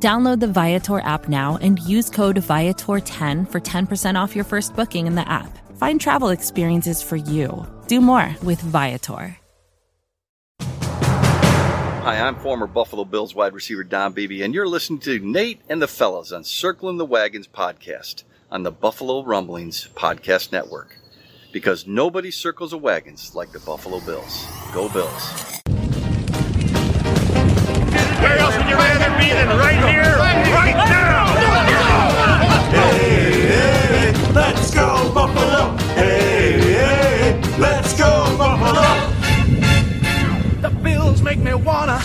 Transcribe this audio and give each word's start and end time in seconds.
Download 0.00 0.38
the 0.38 0.46
Viator 0.46 1.00
app 1.00 1.28
now 1.28 1.58
and 1.60 1.80
use 1.80 2.08
code 2.08 2.36
Viator10 2.36 3.50
for 3.50 3.60
10% 3.60 4.14
off 4.14 4.36
your 4.36 4.44
first 4.44 4.76
booking 4.76 5.08
in 5.08 5.16
the 5.16 5.28
app. 5.28 5.58
Find 5.76 6.00
travel 6.00 6.28
experiences 6.28 7.02
for 7.02 7.16
you. 7.16 7.66
Do 7.88 8.00
more 8.00 8.36
with 8.44 8.60
Viator. 8.60 9.36
Hi, 10.60 12.20
I'm 12.20 12.36
former 12.36 12.68
Buffalo 12.68 13.04
Bills 13.04 13.34
wide 13.34 13.54
receiver 13.54 13.82
Don 13.82 14.12
Beebe, 14.12 14.42
and 14.42 14.54
you're 14.54 14.68
listening 14.68 15.00
to 15.00 15.18
Nate 15.18 15.60
and 15.68 15.82
the 15.82 15.88
Fellas 15.88 16.30
on 16.30 16.44
Circling 16.44 16.96
the 16.96 17.04
Wagons 17.04 17.48
podcast 17.48 18.22
on 18.52 18.62
the 18.62 18.70
Buffalo 18.70 19.24
Rumblings 19.24 19.88
Podcast 19.94 20.52
Network. 20.52 20.96
Because 21.52 21.86
nobody 21.86 22.30
circles 22.30 22.70
the 22.70 22.78
wagons 22.78 23.34
like 23.34 23.50
the 23.52 23.58
Buffalo 23.58 24.00
Bills. 24.00 24.46
Go 24.72 24.88
Bills. 24.88 25.58
Where 28.20 28.36
else 28.38 28.56
would 28.56 28.68
you 28.68 28.74
rather 28.74 29.16
be 29.16 29.30
than 29.30 29.48
right 29.58 29.78
here, 29.92 30.16
right 30.18 30.74
now? 30.74 31.26
Hey, 32.70 33.46
hey, 33.46 34.32
let's 34.32 34.74
go 34.74 35.12
Buffalo. 35.14 35.76
Hey, 35.94 36.60
hey, 36.60 37.40
let's 37.58 37.96
go 37.96 38.36
Buffalo. 38.36 38.82
The 40.60 40.70
Bills 40.82 41.22
make 41.22 41.38
me 41.38 41.54
wanna. 41.54 42.00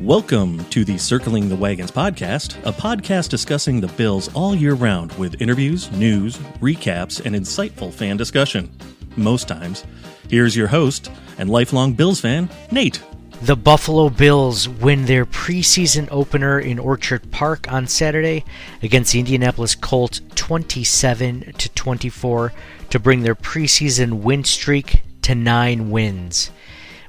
Welcome 0.00 0.64
to 0.66 0.84
the 0.84 0.96
Circling 0.96 1.48
the 1.48 1.56
Wagons 1.56 1.90
podcast, 1.90 2.56
a 2.64 2.72
podcast 2.72 3.28
discussing 3.28 3.80
the 3.80 3.88
Bills 3.88 4.32
all 4.34 4.54
year 4.54 4.74
round 4.74 5.12
with 5.18 5.42
interviews, 5.42 5.90
news, 5.90 6.38
recaps, 6.60 7.26
and 7.26 7.34
insightful 7.34 7.92
fan 7.92 8.16
discussion. 8.16 8.70
Most 9.16 9.48
times. 9.48 9.84
Here's 10.28 10.54
your 10.54 10.68
host 10.68 11.10
and 11.38 11.50
lifelong 11.50 11.92
Bills 11.94 12.20
fan, 12.20 12.48
Nate. 12.70 13.02
The 13.42 13.56
Buffalo 13.56 14.10
Bills 14.10 14.68
win 14.68 15.06
their 15.06 15.24
preseason 15.24 16.08
opener 16.10 16.60
in 16.60 16.78
Orchard 16.78 17.30
Park 17.30 17.72
on 17.72 17.86
Saturday 17.86 18.44
against 18.82 19.12
the 19.12 19.18
Indianapolis 19.18 19.74
Colts 19.74 20.20
27 20.34 21.54
to 21.56 21.68
24 21.70 22.52
to 22.90 22.98
bring 22.98 23.22
their 23.22 23.34
preseason 23.34 24.20
win 24.20 24.44
streak 24.44 25.02
to 25.22 25.34
9 25.34 25.90
wins. 25.90 26.50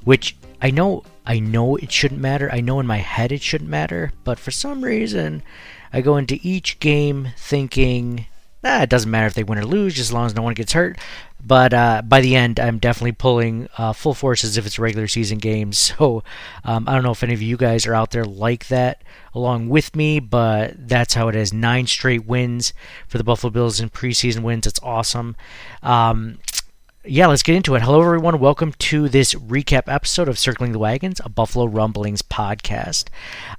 Which 0.04 0.34
I 0.62 0.70
know 0.70 1.04
I 1.26 1.38
know 1.38 1.76
it 1.76 1.92
shouldn't 1.92 2.22
matter. 2.22 2.50
I 2.50 2.62
know 2.62 2.80
in 2.80 2.86
my 2.86 2.96
head 2.96 3.30
it 3.30 3.42
shouldn't 3.42 3.68
matter, 3.68 4.12
but 4.24 4.38
for 4.38 4.50
some 4.50 4.82
reason 4.82 5.42
I 5.92 6.00
go 6.00 6.16
into 6.16 6.40
each 6.42 6.80
game 6.80 7.28
thinking 7.36 8.24
ah, 8.64 8.82
it 8.82 8.88
doesn't 8.88 9.10
matter 9.10 9.26
if 9.26 9.34
they 9.34 9.44
win 9.44 9.58
or 9.58 9.64
lose, 9.64 9.94
just 9.94 10.10
as 10.10 10.12
long 10.12 10.26
as 10.26 10.34
no 10.34 10.42
one 10.42 10.54
gets 10.54 10.72
hurt. 10.72 10.98
But 11.44 11.74
uh, 11.74 12.02
by 12.02 12.20
the 12.20 12.36
end, 12.36 12.60
I'm 12.60 12.78
definitely 12.78 13.12
pulling 13.12 13.68
uh, 13.76 13.92
full 13.92 14.14
force 14.14 14.44
as 14.44 14.56
if 14.56 14.64
it's 14.66 14.78
regular 14.78 15.08
season 15.08 15.38
games. 15.38 15.92
So 16.02 16.22
um, 16.64 16.88
I 16.88 16.94
don't 16.94 17.02
know 17.02 17.10
if 17.10 17.22
any 17.22 17.34
of 17.34 17.42
you 17.42 17.56
guys 17.56 17.86
are 17.86 17.94
out 17.94 18.12
there 18.12 18.24
like 18.24 18.68
that 18.68 19.02
along 19.34 19.68
with 19.68 19.94
me, 19.94 20.20
but 20.20 20.88
that's 20.88 21.14
how 21.14 21.28
it 21.28 21.36
is. 21.36 21.52
Nine 21.52 21.86
straight 21.86 22.24
wins 22.24 22.72
for 23.06 23.18
the 23.18 23.24
Buffalo 23.24 23.50
Bills 23.50 23.78
in 23.78 23.90
preseason 23.90 24.42
wins. 24.42 24.66
It's 24.66 24.80
awesome. 24.82 25.36
Um, 25.82 26.38
yeah, 27.04 27.26
let's 27.26 27.42
get 27.42 27.56
into 27.56 27.74
it. 27.74 27.82
Hello, 27.82 28.00
everyone. 28.00 28.38
Welcome 28.38 28.74
to 28.74 29.08
this 29.08 29.34
recap 29.34 29.92
episode 29.92 30.28
of 30.28 30.38
Circling 30.38 30.70
the 30.70 30.78
Wagons, 30.78 31.20
a 31.24 31.28
Buffalo 31.28 31.64
Rumblings 31.66 32.22
podcast. 32.22 33.08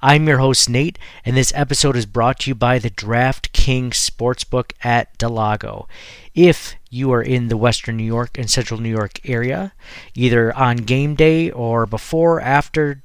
I'm 0.02 0.30
your 0.30 0.38
host, 0.38 0.70
Nate, 0.70 0.98
and 1.26 1.36
this 1.36 1.52
episode 1.54 1.98
is 1.98 2.06
brought 2.06 2.40
to 2.40 2.52
you 2.52 2.56
by 2.56 2.80
the 2.80 2.90
DraftKings 2.90 3.96
Sportsbook 3.96 4.72
at 4.82 5.18
Del 5.18 5.32
Lago. 5.32 5.90
If 6.34 6.76
you 6.90 7.12
are 7.12 7.22
in 7.22 7.50
the 7.50 7.58
Western 7.58 7.98
New 7.98 8.06
York 8.06 8.38
and 8.38 8.50
Central 8.50 8.80
New 8.80 8.90
York 8.90 9.20
area, 9.30 9.74
either 10.16 10.56
on 10.56 10.78
game 10.78 11.14
day 11.14 11.52
or 11.52 11.86
before, 11.86 12.40
after 12.40 13.03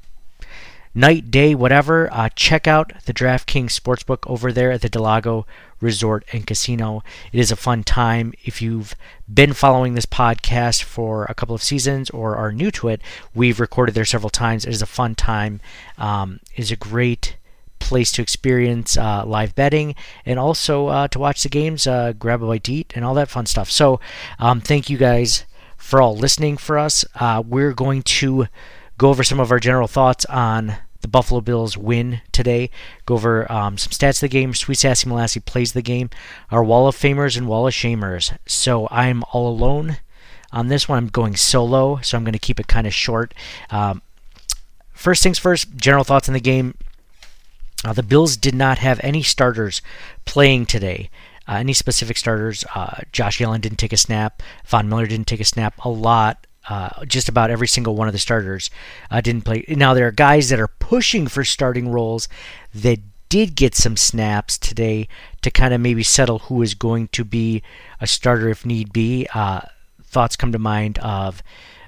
night, 0.95 1.31
day, 1.31 1.55
whatever, 1.55 2.09
uh, 2.13 2.29
check 2.35 2.67
out 2.67 2.93
the 3.05 3.15
DraftKings 3.15 3.79
Sportsbook 3.79 4.29
over 4.29 4.53
there 4.53 4.73
at 4.73 4.83
the 4.83 4.89
Del 4.89 5.03
Lago 5.03 5.47
Resort 5.81 6.25
and 6.33 6.47
Casino. 6.47 7.03
It 7.33 7.39
is 7.39 7.51
a 7.51 7.57
fun 7.57 7.85
time. 7.85 8.33
If 8.45 8.61
you've 8.61 8.95
been 9.33 9.53
following 9.53 9.95
this 9.95 10.07
podcast 10.07 10.83
for 10.83 11.25
a 11.27 11.35
couple 11.35 11.55
of 11.55 11.63
seasons 11.63 12.11
or 12.11 12.37
are 12.37 12.53
new 12.53 12.71
to 12.73 12.89
it, 12.89 13.01
we've 13.35 13.61
recorded 13.61 13.95
there 13.95 14.05
several 14.05 14.31
times. 14.31 14.65
It 14.65 14.71
is 14.71 14.83
a 14.83 14.87
fun 14.87 15.15
time. 15.15 15.61
Um, 15.97 16.41
it 16.55 16.61
is 16.61 16.73
a 16.73 16.77
great 16.77 17.37
place 17.79 18.11
to 18.13 18.23
experience 18.23 18.97
uh, 18.97 19.25
live 19.25 19.55
betting 19.55 19.95
and 20.27 20.39
also 20.39 20.89
uh, 20.89 21.09
to 21.09 21.19
watch 21.19 21.43
the 21.43 21.49
games, 21.49 21.87
uh, 21.87 22.13
grab 22.13 22.43
a 22.43 22.47
bite 22.47 22.65
to 22.65 22.73
eat, 22.73 22.93
and 22.95 23.05
all 23.05 23.15
that 23.15 23.29
fun 23.29 23.47
stuff. 23.47 23.71
So, 23.71 24.01
um, 24.39 24.61
thank 24.61 24.91
you 24.91 24.99
guys 24.99 25.45
for 25.77 26.03
all 26.03 26.17
listening 26.17 26.57
for 26.57 26.77
us. 26.77 27.05
Uh, 27.15 27.43
we're 27.47 27.73
going 27.73 28.03
to 28.03 28.49
go 28.99 29.11
over 29.11 29.25
some 29.25 29.41
of 29.41 29.51
our 29.51 29.61
general 29.61 29.89
thoughts 29.89 30.25
on 30.27 30.77
the 31.01 31.09
Buffalo 31.09 31.41
Bills 31.41 31.77
win 31.77 32.21
today. 32.33 32.71
Go 33.07 33.15
over 33.15 33.51
um, 33.51 33.79
some 33.79 33.93
stats 33.93 34.17
of 34.17 34.23
the 34.23 34.29
game. 34.29 34.53
Sweet 34.53 34.79
Sassy 34.79 35.09
Molassy 35.09 35.45
plays 35.45 35.73
the 35.73 35.83
game. 35.83 36.11
Our 36.51 36.65
Wall 36.65 36.89
of 36.89 36.97
Famers 36.97 37.37
and 37.37 37.47
Wall 37.47 37.69
of 37.69 37.73
Shamers. 37.75 38.37
So 38.47 38.89
I'm 38.91 39.23
all 39.33 39.49
alone 39.49 39.99
on 40.53 40.69
this 40.69 40.89
one. 40.89 40.99
I'm 40.99 41.09
going 41.09 41.37
solo, 41.37 42.01
so 42.03 42.17
I'm 42.17 42.25
going 42.25 42.33
to 42.33 42.39
keep 42.39 42.59
it 42.59 42.67
kind 42.67 42.87
of 42.87 42.93
short. 42.93 43.33
Um, 43.71 44.03
first 44.93 45.23
things 45.23 45.39
first, 45.39 45.77
general 45.77 46.05
thoughts 46.05 46.29
on 46.29 46.35
the 46.35 46.41
game. 46.41 46.75
Uh, 47.85 47.93
the 47.93 48.03
Bills 48.03 48.37
did 48.37 48.57
not 48.57 48.79
have 48.79 48.99
any 49.05 49.23
starters 49.23 49.81
playing 50.25 50.67
today. 50.67 51.11
Uh, 51.47 51.55
any 51.55 51.73
specific 51.73 52.17
starters? 52.17 52.65
Uh, 52.75 53.03
Josh 53.13 53.41
Allen 53.41 53.61
didn't 53.61 53.79
take 53.79 53.93
a 53.93 53.97
snap. 53.97 54.43
Von 54.67 54.89
Miller 54.89 55.07
didn't 55.07 55.29
take 55.29 55.41
a 55.41 55.45
snap. 55.45 55.75
A 55.85 55.89
lot 55.89 56.48
uh, 56.69 57.05
just 57.07 57.29
about 57.29 57.51
every 57.51 57.69
single 57.69 57.97
one 57.97 58.09
of 58.09 58.13
the 58.13 58.19
starters 58.19 58.71
uh, 59.11 59.21
didn't 59.21 59.43
play. 59.43 59.65
Now 59.69 59.95
there 59.95 60.07
are 60.07 60.13
guys 60.13 60.49
that 60.51 60.61
are 60.61 60.69
pushing 60.69 61.27
for 61.27 61.45
starting 61.45 61.89
roles 61.89 62.29
that 62.75 63.01
did 63.29 63.55
get 63.55 63.75
some 63.75 63.97
snaps 63.97 64.57
today 64.57 65.09
to 65.43 65.51
kind 65.51 65.75
of 65.75 65.81
maybe 65.81 66.03
settle 66.03 66.41
who 66.41 66.63
is 66.63 66.75
going 66.75 67.09
to 67.09 67.25
be 67.25 67.63
a 68.01 68.07
starter 68.07 68.49
if 68.49 68.65
need 68.65 68.93
be. 68.93 69.27
Uh, 69.35 69.61
thoughts 70.03 70.37
come 70.37 70.53
to 70.53 70.59
mind 70.59 70.99
of. 70.99 71.43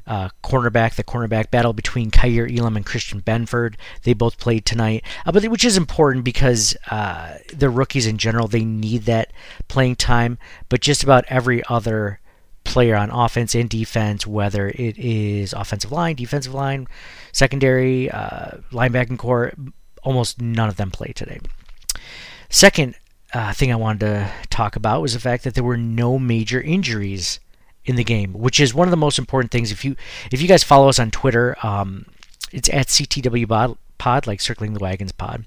Uh, 0.07 0.29
cornerback, 0.43 0.97
the 0.97 1.05
cornerback 1.05 1.53
battle 1.53 1.73
between 1.73 2.11
Kaiir 2.11 2.49
Elam 2.49 2.77
and 2.77 2.85
Christian 2.85 3.21
Benford. 3.21 3.77
They 4.03 4.13
both 4.13 4.39
played 4.39 4.65
tonight, 4.65 5.05
uh, 5.25 5.31
but 5.31 5.45
which 5.45 5.65
is 5.65 5.77
important 5.77 6.25
because 6.25 6.77
uh, 6.91 7.39
the 7.55 7.71
rookies 7.71 8.09
in 8.09 8.19
general 8.19 8.49
they 8.49 8.65
need 8.65 9.03
that 9.03 9.33
playing 9.69 9.97
time. 9.97 10.39
But 10.69 10.81
just 10.81 11.05
about 11.05 11.27
every 11.29 11.63
other 11.69 12.19
player 12.71 12.95
on 12.95 13.11
offense 13.11 13.55
and 13.55 13.69
defense, 13.69 14.27
whether 14.27 14.69
it 14.69 14.97
is 14.97 15.53
offensive 15.53 15.91
line, 15.91 16.15
defensive 16.15 16.55
line, 16.55 16.87
secondary, 17.33 18.09
uh, 18.11 18.53
linebacking 18.71 19.19
core, 19.19 19.53
almost 20.05 20.41
none 20.41 20.69
of 20.69 20.77
them 20.77 20.91
play 20.91 21.13
today. 21.13 21.41
Second 22.49 22.95
uh, 23.35 23.53
thing 23.53 23.73
I 23.73 23.77
wanted 23.77 24.01
to 24.01 24.33
talk 24.51 24.77
about 24.77 25.03
was 25.03 25.15
the 25.15 25.21
fact 25.21 25.43
that 25.45 25.55
there 25.55 25.65
were 25.65 25.77
no 25.77 26.19
major 26.19 26.61
injuries 26.61 27.41
in 27.85 27.97
the 27.97 28.05
game, 28.05 28.35
which 28.35 28.61
is 28.61 28.73
one 28.73 28.87
of 28.87 28.93
the 28.93 28.97
most 28.97 29.19
important 29.19 29.51
things. 29.51 29.73
If 29.73 29.85
you 29.85 29.97
if 30.31 30.41
you 30.41 30.47
guys 30.47 30.63
follow 30.63 30.89
us 30.89 30.99
on 31.01 31.11
Twitter, 31.11 31.57
um, 31.63 32.07
it's 32.53 32.69
at 32.69 32.87
CTW 32.87 33.77
Pod, 33.99 34.27
like 34.27 34.41
Circling 34.41 34.75
the 34.75 34.81
Wagons 34.81 35.13
Pod. 35.13 35.45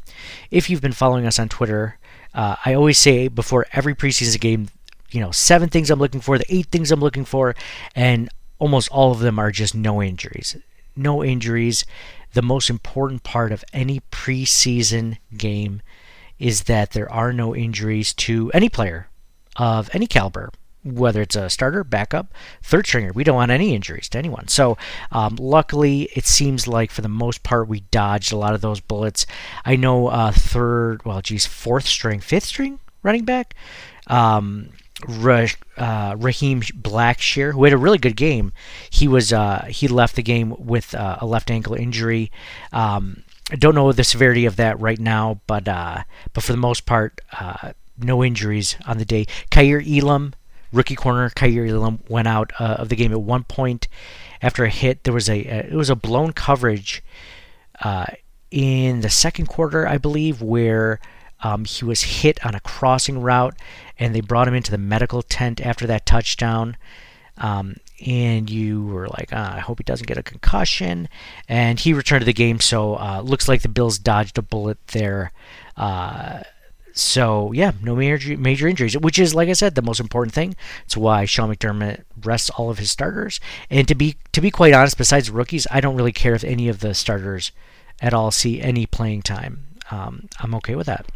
If 0.51 0.69
you've 0.69 0.81
been 0.81 0.94
following 0.94 1.25
us 1.25 1.40
on 1.40 1.47
Twitter, 1.50 1.97
uh, 2.34 2.57
I 2.66 2.73
always 2.73 2.97
say 2.97 3.28
before 3.28 3.66
every 3.72 3.95
preseason 3.95 4.40
game 4.40 4.67
you 5.13 5.21
know, 5.21 5.31
seven 5.31 5.69
things 5.69 5.89
I'm 5.89 5.99
looking 5.99 6.21
for, 6.21 6.37
the 6.37 6.53
eight 6.53 6.67
things 6.67 6.91
I'm 6.91 6.99
looking 6.99 7.25
for, 7.25 7.55
and 7.95 8.29
almost 8.57 8.89
all 8.89 9.11
of 9.11 9.19
them 9.19 9.37
are 9.37 9.51
just 9.51 9.75
no 9.75 10.01
injuries. 10.01 10.57
No 10.95 11.23
injuries. 11.23 11.85
The 12.33 12.41
most 12.41 12.69
important 12.69 13.23
part 13.23 13.51
of 13.51 13.63
any 13.73 14.01
preseason 14.11 15.17
game 15.37 15.81
is 16.39 16.63
that 16.63 16.91
there 16.91 17.11
are 17.11 17.31
no 17.31 17.55
injuries 17.55 18.13
to 18.13 18.51
any 18.53 18.69
player 18.69 19.07
of 19.55 19.89
any 19.93 20.07
caliber, 20.07 20.49
whether 20.83 21.21
it's 21.21 21.35
a 21.35 21.49
starter, 21.49 21.83
backup, 21.83 22.33
third 22.63 22.87
stringer. 22.87 23.11
We 23.13 23.23
don't 23.23 23.35
want 23.35 23.51
any 23.51 23.75
injuries 23.75 24.09
to 24.09 24.17
anyone. 24.17 24.47
So, 24.47 24.77
um, 25.11 25.35
luckily, 25.39 26.09
it 26.15 26.25
seems 26.25 26.67
like 26.67 26.89
for 26.89 27.01
the 27.01 27.07
most 27.07 27.43
part 27.43 27.67
we 27.67 27.81
dodged 27.91 28.31
a 28.31 28.37
lot 28.37 28.55
of 28.55 28.61
those 28.61 28.79
bullets. 28.79 29.27
I 29.63 29.75
know 29.75 30.07
uh, 30.07 30.31
third, 30.31 31.05
well, 31.05 31.21
geez, 31.21 31.45
fourth 31.45 31.85
string, 31.85 32.19
fifth 32.19 32.45
string 32.45 32.79
running 33.03 33.25
back. 33.25 33.53
Um, 34.07 34.69
uh, 35.78 36.16
Raheem 36.17 36.61
Blackshear, 36.61 37.53
who 37.53 37.64
had 37.64 37.73
a 37.73 37.78
really 37.78 37.97
good 37.97 38.16
game. 38.16 38.53
He 38.90 39.08
was 39.08 39.34
uh, 39.34 39.66
he 39.70 39.88
left 39.88 40.16
the 40.16 40.23
game 40.23 40.55
with 40.58 40.94
uh, 40.96 41.17
a 41.20 41.26
left 41.26 41.52
ankle 41.52 41.76
injury. 41.76 42.32
Um, 42.72 43.23
I 43.52 43.55
don't 43.55 43.76
know 43.76 43.91
the 43.91 44.03
severity 44.03 44.46
of 44.46 44.55
that 44.55 44.79
right 44.79 45.00
now, 45.00 45.41
but 45.47 45.67
uh, 45.67 46.03
but 46.34 46.44
for 46.44 46.52
the 46.52 46.58
most 46.58 46.85
part, 46.85 47.22
uh, 47.40 47.73
no 47.97 48.23
injuries 48.23 48.76
on 48.85 48.97
the 48.97 49.05
day. 49.05 49.26
Kaiir 49.52 49.82
Elam, 49.85 50.34
rookie 50.72 50.96
corner 50.96 51.29
Kaiir 51.29 51.66
Elam, 51.66 51.99
went 52.08 52.28
out 52.28 52.52
uh, 52.59 52.76
of 52.79 52.90
the 52.90 52.96
game 52.96 53.11
at 53.11 53.22
one 53.22 53.44
point 53.44 53.88
after 54.41 54.64
a 54.64 54.70
hit. 54.70 55.03
There 55.03 55.14
was 55.14 55.29
a, 55.29 55.46
a 55.46 55.58
it 55.67 55.73
was 55.73 55.90
a 55.90 55.96
blown 55.96 56.34
coverage 56.34 57.03
in 58.52 59.02
the 59.02 59.09
second 59.09 59.47
quarter, 59.47 59.88
I 59.88 59.97
believe, 59.97 60.41
where 60.41 60.99
um, 61.44 61.66
he 61.66 61.84
was 61.84 62.03
hit 62.03 62.46
on 62.46 62.56
a 62.56 62.59
crossing 62.59 63.20
route, 63.20 63.56
and 63.99 64.13
they 64.13 64.22
brought 64.22 64.47
him 64.47 64.53
into 64.53 64.72
the 64.72 64.78
medical 64.78 65.22
tent 65.22 65.61
after 65.61 65.87
that 65.87 66.05
touchdown. 66.05 66.78
Um, 67.37 67.78
and 68.05 68.49
you 68.49 68.85
were 68.85 69.07
like, 69.07 69.29
ah, 69.31 69.55
I 69.55 69.59
hope 69.59 69.79
he 69.79 69.84
doesn't 69.84 70.07
get 70.07 70.17
a 70.17 70.23
concussion. 70.23 71.09
And 71.47 71.79
he 71.79 71.93
returned 71.93 72.22
to 72.22 72.25
the 72.25 72.34
game, 72.34 72.59
so 72.59 72.95
uh, 72.95 73.22
looks 73.23 73.47
like 73.47 73.61
the 73.61 73.69
Bills 73.69 73.97
dodged 73.97 74.37
a 74.37 74.41
bullet 74.41 74.78
there. 74.87 75.31
Uh, 75.75 76.41
so 76.93 77.51
yeah, 77.53 77.72
no 77.81 77.95
major 77.95 78.37
major 78.37 78.67
injuries, 78.67 78.95
which 78.97 79.17
is 79.17 79.34
like 79.34 79.49
I 79.49 79.53
said, 79.53 79.73
the 79.73 79.81
most 79.81 79.99
important 79.99 80.34
thing. 80.34 80.55
It's 80.85 80.96
why 80.96 81.25
Sean 81.25 81.53
McDermott 81.53 82.03
rests 82.23 82.51
all 82.51 82.69
of 82.69 82.78
his 82.78 82.91
starters. 82.91 83.39
And 83.69 83.87
to 83.87 83.96
be 83.96 84.17
to 84.31 84.41
be 84.41 84.51
quite 84.51 84.73
honest, 84.73 84.97
besides 84.97 85.31
rookies, 85.31 85.66
I 85.72 85.81
don't 85.81 85.96
really 85.96 86.11
care 86.11 86.35
if 86.35 86.43
any 86.43 86.69
of 86.69 86.81
the 86.81 86.93
starters 86.93 87.51
at 87.99 88.13
all 88.13 88.29
see 88.29 88.61
any 88.61 88.85
playing 88.85 89.23
time. 89.23 89.66
Um, 89.89 90.29
I'm 90.39 90.53
okay 90.55 90.75
with 90.75 90.85
that. 90.85 91.07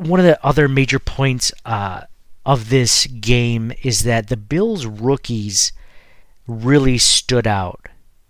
One 0.00 0.18
of 0.18 0.24
the 0.24 0.42
other 0.44 0.66
major 0.66 0.98
points 0.98 1.52
uh, 1.66 2.04
of 2.46 2.70
this 2.70 3.06
game 3.06 3.72
is 3.82 4.04
that 4.04 4.28
the 4.28 4.36
Bills 4.36 4.86
rookies 4.86 5.72
really 6.46 6.96
stood 6.96 7.46
out 7.46 7.86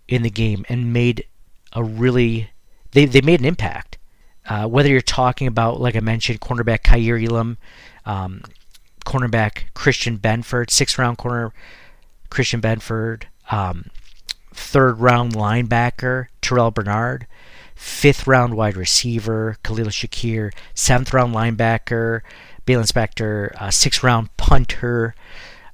in 0.07 0.21
the 0.21 0.29
game 0.29 0.65
and 0.67 0.91
made 0.91 1.25
a 1.73 1.81
really 1.81 2.49
they 2.91 3.05
they 3.05 3.21
made 3.21 3.39
an 3.39 3.45
impact. 3.45 3.97
Uh, 4.45 4.67
whether 4.67 4.89
you're 4.89 5.01
talking 5.01 5.47
about, 5.47 5.79
like 5.79 5.95
I 5.95 6.01
mentioned, 6.01 6.41
cornerback 6.41 6.83
Kaiir 6.83 7.17
Elam, 7.17 7.57
um, 8.05 8.41
cornerback 9.05 9.73
Christian 9.73 10.17
Benford, 10.17 10.69
sixth 10.69 10.97
round 10.97 11.17
corner 11.17 11.53
Christian 12.29 12.59
Benford, 12.59 13.23
um, 13.49 13.85
third 14.53 14.99
round 14.99 15.33
linebacker 15.35 16.27
Terrel 16.41 16.73
Bernard, 16.73 17.27
fifth 17.81 18.27
round 18.27 18.55
wide 18.55 18.77
receiver 18.77 19.57
Khalil 19.63 19.87
Shakir, 19.87 20.53
seventh 20.75 21.13
round 21.13 21.33
linebacker 21.33 22.21
Baylon 22.67 22.87
Spector, 22.87 23.53
uh, 23.59 23.71
sixth 23.71 24.03
round 24.03 24.35
punter 24.37 25.15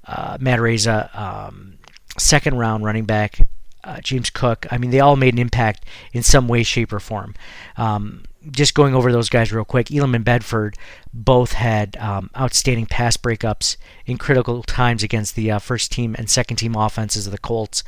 uh, 0.05 0.37
Matt 0.39 0.59
Araiza, 0.59 1.13
um, 1.17 1.77
second 2.17 2.57
round 2.57 2.85
running 2.85 3.03
back 3.03 3.45
uh, 3.83 3.99
James 3.99 4.29
Cook. 4.29 4.65
I 4.71 4.77
mean, 4.77 4.91
they 4.91 5.01
all 5.01 5.17
made 5.17 5.33
an 5.33 5.39
impact 5.39 5.85
in 6.13 6.23
some 6.23 6.47
way, 6.47 6.63
shape, 6.63 6.93
or 6.93 6.99
form. 6.99 7.35
Um, 7.75 8.23
just 8.51 8.73
going 8.73 8.95
over 8.95 9.11
those 9.11 9.29
guys 9.29 9.51
real 9.51 9.65
quick, 9.65 9.91
Elam 9.91 10.15
and 10.15 10.23
Benford 10.23 10.75
both 11.13 11.51
had 11.51 11.97
um, 11.97 12.29
outstanding 12.37 12.85
pass 12.85 13.17
breakups 13.17 13.75
in 14.05 14.17
critical 14.17 14.63
times 14.63 15.03
against 15.03 15.35
the 15.35 15.51
uh, 15.51 15.59
first 15.59 15.91
team 15.91 16.15
and 16.17 16.29
second 16.29 16.55
team 16.55 16.73
offenses 16.75 17.25
of 17.27 17.31
the 17.31 17.37
Colts. 17.37 17.83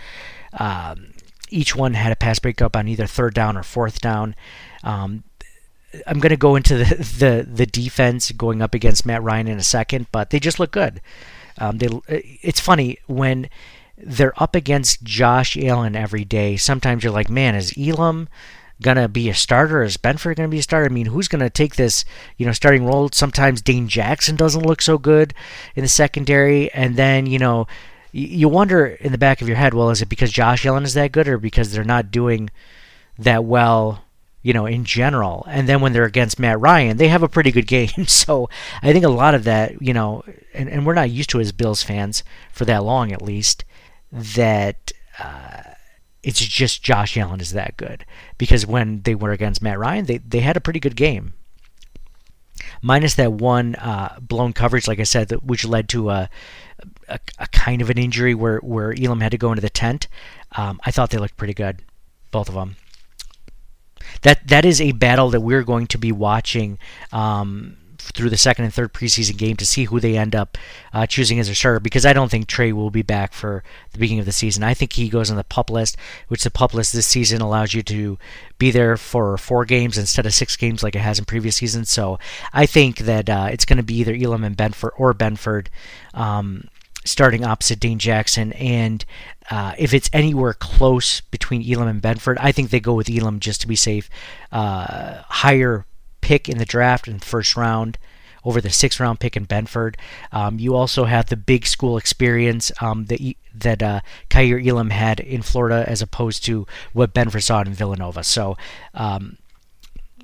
Um, 0.52 1.09
each 1.50 1.76
one 1.76 1.94
had 1.94 2.12
a 2.12 2.16
pass 2.16 2.40
breakup 2.40 2.76
on 2.76 2.88
either 2.88 3.08
third 3.08 3.34
down 3.34 3.58
or 3.58 3.64
fourth 3.64 4.02
down. 4.02 4.36
Um, 4.84 5.24
I'm 6.06 6.20
going 6.20 6.30
to 6.32 6.38
go 6.38 6.56
into 6.56 6.78
the, 6.78 6.84
the, 7.20 7.48
the 7.52 7.66
defense 7.66 8.32
going 8.32 8.62
up 8.62 8.74
against 8.74 9.06
Matt 9.06 9.24
Ryan 9.24 9.48
in 9.48 9.58
a 9.58 9.64
second, 9.64 10.08
but 10.12 10.30
they 10.30 10.40
just 10.40 10.60
look 10.60 10.72
good. 10.72 11.02
Um, 11.58 11.78
they 11.78 11.90
it's 12.08 12.60
funny 12.60 13.00
when 13.08 13.50
they're 13.98 14.42
up 14.42 14.56
against 14.56 15.04
Josh 15.04 15.58
Allen 15.58 15.96
every 15.96 16.24
day. 16.24 16.56
Sometimes 16.56 17.04
you're 17.04 17.14
like, 17.14 17.30
man, 17.30 17.56
is 17.56 17.74
Elam 17.78 18.30
gonna 18.82 19.10
be 19.10 19.30
a 19.30 19.34
starter? 19.34 19.84
Is 19.84 19.98
Benford 19.98 20.38
gonna 20.38 20.48
be 20.48 20.60
a 20.60 20.64
starter? 20.64 20.86
I 20.86 20.94
mean, 20.94 21.08
who's 21.08 21.28
gonna 21.28 21.50
take 21.50 21.76
this, 21.76 22.06
you 22.38 22.46
know, 22.46 22.54
starting 22.54 22.86
role? 22.86 23.10
Sometimes 23.12 23.62
Dane 23.62 23.90
Jackson 23.90 24.38
doesn't 24.38 24.66
look 24.66 24.82
so 24.82 24.98
good 24.98 25.34
in 25.76 25.84
the 25.84 25.90
secondary, 25.90 26.72
and 26.72 26.96
then 26.96 27.26
you 27.26 27.40
know, 27.40 27.68
you 28.12 28.50
wonder 28.50 28.86
in 28.88 29.12
the 29.12 29.18
back 29.18 29.42
of 29.42 29.48
your 29.48 29.58
head, 29.58 29.74
well, 29.74 29.90
is 29.90 30.02
it 30.02 30.10
because 30.10 30.32
Josh 30.32 30.66
Allen 30.66 30.84
is 30.84 30.94
that 30.96 31.12
good, 31.12 31.28
or 31.28 31.38
because 31.38 31.72
they're 31.72 31.84
not 31.84 32.12
doing 32.12 32.50
that 33.18 33.44
well? 33.46 34.04
you 34.42 34.54
know, 34.54 34.66
in 34.66 34.86
general. 34.86 35.46
And 35.50 35.68
then 35.68 35.82
when 35.82 35.94
they're 35.94 36.06
against 36.06 36.40
Matt 36.40 36.60
Ryan, 36.60 36.98
they 36.98 37.10
have 37.10 37.24
a 37.24 37.30
pretty 37.30 37.52
good 37.52 37.68
game. 37.68 37.90
So 38.08 38.50
I 38.82 38.92
think 38.92 39.06
a 39.06 39.10
lot 39.10 39.34
of 39.34 39.44
that, 39.46 39.82
you 39.82 39.94
know, 39.94 40.24
and, 40.54 40.70
and 40.70 40.86
we're 40.86 40.94
not 40.94 41.10
used 41.10 41.30
to 41.32 41.40
as 41.40 41.52
Bills 41.52 41.84
fans 41.84 42.24
for 42.52 42.66
that 42.66 42.84
long 42.84 43.12
at 43.12 43.22
least, 43.22 43.64
that 44.12 44.92
uh, 45.20 45.62
it's 46.24 46.40
just 46.40 46.84
Josh 46.84 47.18
Allen 47.18 47.42
is 47.42 47.52
that 47.52 47.78
good. 47.78 48.06
Because 48.38 48.66
when 48.66 49.02
they 49.02 49.16
were 49.16 49.32
against 49.32 49.62
Matt 49.62 49.80
Ryan, 49.80 50.06
they, 50.06 50.18
they 50.18 50.40
had 50.40 50.58
a 50.58 50.62
pretty 50.62 50.80
good 50.80 50.96
game. 50.96 51.34
Minus 52.82 53.16
that 53.16 53.34
one 53.34 53.76
uh, 53.76 54.18
blown 54.22 54.54
coverage, 54.54 54.88
like 54.88 55.00
I 55.00 55.04
said, 55.04 55.32
which 55.32 55.66
led 55.66 55.90
to 55.90 56.10
a, 56.10 56.30
a, 57.10 57.20
a, 57.40 57.48
kind 57.48 57.82
of 57.82 57.90
an 57.90 57.98
injury 57.98 58.34
where, 58.34 58.60
where 58.60 58.94
Elam 58.94 59.22
had 59.22 59.32
to 59.32 59.38
go 59.38 59.52
into 59.52 59.62
the 59.62 59.70
tent. 59.70 60.08
Um, 60.56 60.80
I 60.86 60.92
thought 60.92 61.10
they 61.10 61.18
looked 61.18 61.38
pretty 61.38 61.54
good, 61.54 61.82
both 62.32 62.50
of 62.50 62.56
them 62.56 62.76
that 64.22 64.48
that 64.48 64.66
is 64.66 64.82
a 64.82 64.92
battle 64.94 65.30
that 65.30 65.42
we're 65.42 65.64
going 65.64 65.88
to 65.88 65.98
be 65.98 66.12
watching 66.12 66.78
um, 67.12 67.78
through 67.98 68.30
the 68.30 68.38
second 68.38 68.66
and 68.66 68.74
third 68.74 68.94
preseason 68.94 69.38
game 69.38 69.56
to 69.58 69.66
see 69.66 69.86
who 69.86 70.00
they 70.00 70.18
end 70.18 70.36
up 70.36 70.58
uh, 70.94 71.06
choosing 71.06 71.40
as 71.40 71.48
their 71.48 71.56
starter 71.56 71.80
because 71.80 72.06
I 72.06 72.14
don't 72.14 72.30
think 72.30 72.48
Trey 72.48 72.72
will 72.72 72.90
be 72.90 73.02
back 73.02 73.34
for 73.34 73.64
the 73.92 74.00
beginning 74.00 74.22
of 74.22 74.26
the 74.26 74.32
season. 74.32 74.64
I 74.64 74.74
think 74.74 74.94
he 74.94 75.10
goes 75.10 75.30
on 75.30 75.38
the 75.38 75.44
pup 75.44 75.70
list, 75.70 75.98
which 76.28 76.44
the 76.44 76.52
pup 76.52 76.74
list 76.74 76.94
this 76.94 77.06
season 77.06 77.42
allows 77.42 77.74
you 77.74 77.84
to 77.84 78.18
be 78.58 78.72
there 78.72 78.98
for 78.98 79.38
four 79.38 79.66
games 79.66 79.98
instead 79.98 80.26
of 80.26 80.34
six 80.34 80.56
games 80.56 80.82
like 80.82 80.96
it 80.96 81.00
has 81.00 81.20
in 81.20 81.26
previous 81.26 81.58
seasons. 81.58 81.90
So 81.90 82.20
I 82.54 82.66
think 82.66 83.00
that 83.00 83.30
uh, 83.30 83.50
it's 83.52 83.66
going 83.66 83.78
to 83.78 83.84
be 83.84 83.96
either 83.96 84.16
Elam 84.16 84.44
and 84.44 84.58
Benford 84.58 84.92
or 84.98 85.14
Benford. 85.14 85.68
Um, 86.14 86.70
starting 87.10 87.44
opposite 87.44 87.80
Dane 87.80 88.00
Jackson. 88.00 88.54
And 88.54 89.04
uh, 89.50 89.74
if 89.78 89.94
it's 89.94 90.10
anywhere 90.14 90.54
close 90.54 91.22
between 91.22 91.70
Elam 91.70 91.88
and 91.88 92.02
Benford, 92.02 92.38
I 92.40 92.52
think 92.52 92.70
they 92.70 92.80
go 92.80 92.94
with 92.94 93.10
Elam 93.10 93.40
just 93.40 93.62
to 93.62 93.68
be 93.68 93.76
safe. 93.76 94.10
Uh, 94.52 95.24
higher 95.28 95.86
pick 96.22 96.48
in 96.48 96.58
the 96.58 96.66
draft 96.66 97.08
in 97.08 97.18
the 97.18 97.26
first 97.26 97.56
round 97.56 97.98
over 98.46 98.62
the 98.62 98.70
sixth 98.70 99.00
round 99.00 99.20
pick 99.20 99.36
in 99.36 99.46
Benford. 99.46 99.96
Um, 100.32 100.60
you 100.60 100.76
also 100.76 101.06
have 101.06 101.28
the 101.28 101.36
big 101.36 101.66
school 101.66 101.98
experience 101.98 102.72
um, 102.82 103.06
that 103.06 103.20
that 103.54 103.84
uh, 103.84 104.02
Kaiir 104.30 104.60
Elam 104.66 104.92
had 104.92 105.20
in 105.20 105.42
Florida 105.42 105.84
as 105.88 106.02
opposed 106.02 106.46
to 106.46 106.66
what 106.94 107.14
Benford 107.14 107.44
saw 107.44 107.62
in 107.62 107.74
Villanova. 107.74 108.24
So 108.24 108.58
um, 108.94 109.38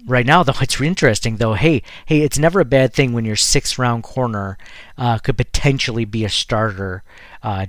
right 0.06 0.26
now, 0.26 0.44
though, 0.44 0.54
it's 0.62 0.80
interesting 0.80 1.38
though. 1.38 1.54
Hey, 1.54 1.82
hey, 2.06 2.22
it's 2.22 2.40
never 2.40 2.60
a 2.60 2.66
bad 2.66 2.94
thing 2.94 3.14
when 3.14 3.26
your 3.26 3.36
sixth 3.36 3.78
round 3.78 4.04
corner 4.04 4.58
uh, 4.98 5.18
could 5.20 5.38
potentially 5.38 6.06
be 6.06 6.26
a 6.26 6.30
starter. 6.30 7.04
Uh, 7.44 7.68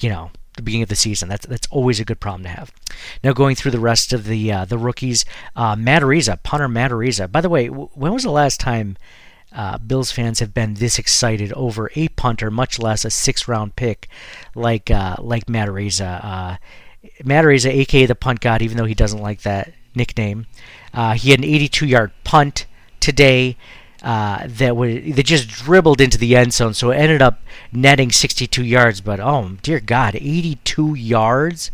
you 0.00 0.08
know, 0.08 0.30
the 0.58 0.62
beginning 0.62 0.82
of 0.82 0.88
the 0.90 0.96
season. 0.96 1.28
That's 1.28 1.46
that's 1.46 1.66
always 1.70 1.98
a 1.98 2.04
good 2.04 2.20
problem 2.20 2.42
to 2.42 2.50
have. 2.50 2.70
Now 3.24 3.32
going 3.32 3.56
through 3.56 3.70
the 3.70 3.80
rest 3.80 4.12
of 4.12 4.24
the 4.24 4.52
uh, 4.52 4.64
the 4.66 4.78
rookies, 4.78 5.24
uh, 5.56 5.74
Matt 5.76 6.02
Araiza, 6.02 6.42
punter 6.42 6.68
Matt 6.68 6.90
Araiza. 6.90 7.30
By 7.30 7.40
the 7.40 7.48
way, 7.48 7.68
w- 7.68 7.88
when 7.94 8.12
was 8.12 8.24
the 8.24 8.30
last 8.30 8.60
time? 8.60 8.96
Uh, 9.50 9.78
Bills 9.78 10.12
fans 10.12 10.40
have 10.40 10.52
been 10.52 10.74
this 10.74 10.98
excited 10.98 11.54
over 11.54 11.90
a 11.94 12.08
punter, 12.08 12.50
much 12.50 12.78
less 12.78 13.06
a 13.06 13.10
six-round 13.10 13.76
pick 13.76 14.06
like 14.54 14.90
uh, 14.90 15.16
like 15.20 15.48
Matt 15.48 15.68
Araiza. 15.68 16.22
Uh, 16.22 16.56
Matt 17.24 17.46
Araiza, 17.46 17.70
aka 17.70 18.04
the 18.04 18.14
punt 18.14 18.40
god, 18.40 18.60
even 18.60 18.76
though 18.76 18.84
he 18.84 18.94
doesn't 18.94 19.22
like 19.22 19.42
that 19.42 19.72
nickname. 19.94 20.46
Uh, 20.98 21.14
he 21.14 21.30
had 21.30 21.38
an 21.38 21.44
82 21.44 21.86
yard 21.86 22.10
punt 22.24 22.66
today 22.98 23.56
uh, 24.02 24.48
that 24.48 24.76
was 24.76 24.96
that 25.14 25.26
just 25.26 25.46
dribbled 25.48 26.00
into 26.00 26.18
the 26.18 26.34
end 26.34 26.52
zone, 26.52 26.74
so 26.74 26.90
it 26.90 26.96
ended 26.96 27.22
up 27.22 27.40
netting 27.70 28.10
62 28.10 28.64
yards. 28.64 29.00
But 29.00 29.20
oh 29.20 29.58
dear 29.62 29.78
God, 29.78 30.16
82 30.16 30.96
yards! 30.96 31.70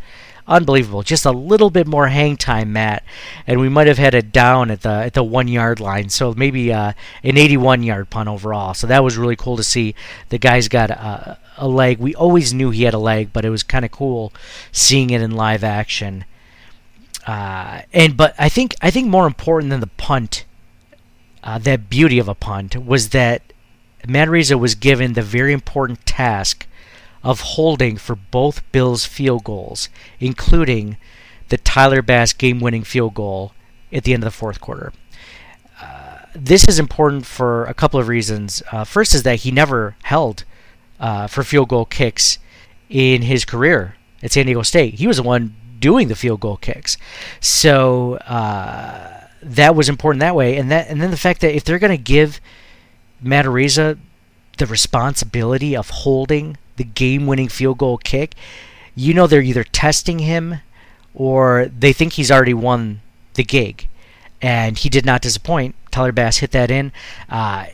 Unbelievable. 0.46 1.02
Just 1.02 1.24
a 1.24 1.30
little 1.30 1.70
bit 1.70 1.86
more 1.86 2.08
hang 2.08 2.36
time, 2.36 2.74
Matt, 2.74 3.02
and 3.46 3.60
we 3.60 3.70
might 3.70 3.86
have 3.86 3.96
had 3.96 4.14
it 4.14 4.30
down 4.30 4.70
at 4.70 4.82
the 4.82 4.90
at 4.90 5.14
the 5.14 5.24
one 5.24 5.48
yard 5.48 5.80
line. 5.80 6.10
So 6.10 6.34
maybe 6.34 6.70
uh, 6.70 6.92
an 7.22 7.38
81 7.38 7.82
yard 7.82 8.10
punt 8.10 8.28
overall. 8.28 8.74
So 8.74 8.86
that 8.88 9.02
was 9.02 9.16
really 9.16 9.36
cool 9.36 9.56
to 9.56 9.64
see. 9.64 9.94
The 10.28 10.36
guy's 10.36 10.68
got 10.68 10.90
a, 10.90 11.38
a 11.56 11.66
leg. 11.66 11.98
We 11.98 12.14
always 12.14 12.52
knew 12.52 12.68
he 12.68 12.82
had 12.82 12.92
a 12.92 12.98
leg, 12.98 13.32
but 13.32 13.46
it 13.46 13.50
was 13.50 13.62
kind 13.62 13.86
of 13.86 13.90
cool 13.90 14.34
seeing 14.70 15.08
it 15.08 15.22
in 15.22 15.30
live 15.30 15.64
action. 15.64 16.26
Uh, 17.26 17.82
and 17.92 18.16
but 18.16 18.34
I 18.38 18.48
think 18.48 18.74
I 18.82 18.90
think 18.90 19.08
more 19.08 19.26
important 19.26 19.70
than 19.70 19.80
the 19.80 19.86
punt, 19.86 20.44
uh, 21.42 21.58
that 21.58 21.88
beauty 21.88 22.18
of 22.18 22.28
a 22.28 22.34
punt 22.34 22.84
was 22.84 23.10
that 23.10 23.52
Araiza 24.06 24.58
was 24.58 24.74
given 24.74 25.14
the 25.14 25.22
very 25.22 25.52
important 25.52 26.04
task 26.04 26.66
of 27.22 27.40
holding 27.40 27.96
for 27.96 28.14
both 28.14 28.70
Bills 28.70 29.06
field 29.06 29.44
goals, 29.44 29.88
including 30.20 30.98
the 31.48 31.56
Tyler 31.56 32.02
Bass 32.02 32.32
game-winning 32.32 32.84
field 32.84 33.14
goal 33.14 33.52
at 33.90 34.04
the 34.04 34.12
end 34.12 34.22
of 34.22 34.26
the 34.26 34.36
fourth 34.36 34.60
quarter. 34.60 34.92
Uh, 35.80 36.18
this 36.34 36.66
is 36.68 36.78
important 36.78 37.24
for 37.24 37.64
a 37.64 37.74
couple 37.74 37.98
of 37.98 38.08
reasons. 38.08 38.62
Uh, 38.70 38.84
first 38.84 39.14
is 39.14 39.22
that 39.22 39.40
he 39.40 39.50
never 39.50 39.96
held 40.04 40.44
uh, 41.00 41.26
for 41.26 41.42
field 41.42 41.68
goal 41.68 41.86
kicks 41.86 42.38
in 42.90 43.22
his 43.22 43.44
career 43.44 43.96
at 44.22 44.32
San 44.32 44.44
Diego 44.46 44.62
State. 44.62 44.94
He 44.94 45.06
was 45.06 45.16
the 45.16 45.22
one 45.22 45.56
doing 45.84 46.08
the 46.08 46.16
field 46.16 46.40
goal 46.40 46.56
kicks. 46.56 46.96
So 47.40 48.14
uh, 48.14 49.26
that 49.42 49.76
was 49.76 49.90
important 49.90 50.20
that 50.20 50.34
way, 50.34 50.56
and 50.56 50.70
that 50.70 50.88
and 50.88 50.98
then 51.02 51.10
the 51.10 51.18
fact 51.18 51.42
that 51.42 51.54
if 51.54 51.62
they're 51.62 51.78
going 51.78 51.98
to 51.98 52.02
give 52.02 52.40
Matt 53.20 53.44
Araiza 53.44 53.98
the 54.56 54.64
responsibility 54.64 55.76
of 55.76 55.90
holding 55.90 56.56
the 56.76 56.84
game-winning 56.84 57.50
field 57.50 57.76
goal 57.76 57.98
kick, 57.98 58.34
you 58.94 59.12
know 59.12 59.26
they're 59.26 59.42
either 59.42 59.62
testing 59.62 60.20
him 60.20 60.60
or 61.12 61.66
they 61.66 61.92
think 61.92 62.14
he's 62.14 62.30
already 62.30 62.54
won 62.54 63.02
the 63.34 63.44
gig, 63.44 63.86
and 64.40 64.78
he 64.78 64.88
did 64.88 65.04
not 65.04 65.20
disappoint. 65.20 65.74
Tyler 65.90 66.12
Bass 66.12 66.38
hit 66.38 66.52
that 66.52 66.70
in. 66.70 66.92
Uh, 67.28 67.66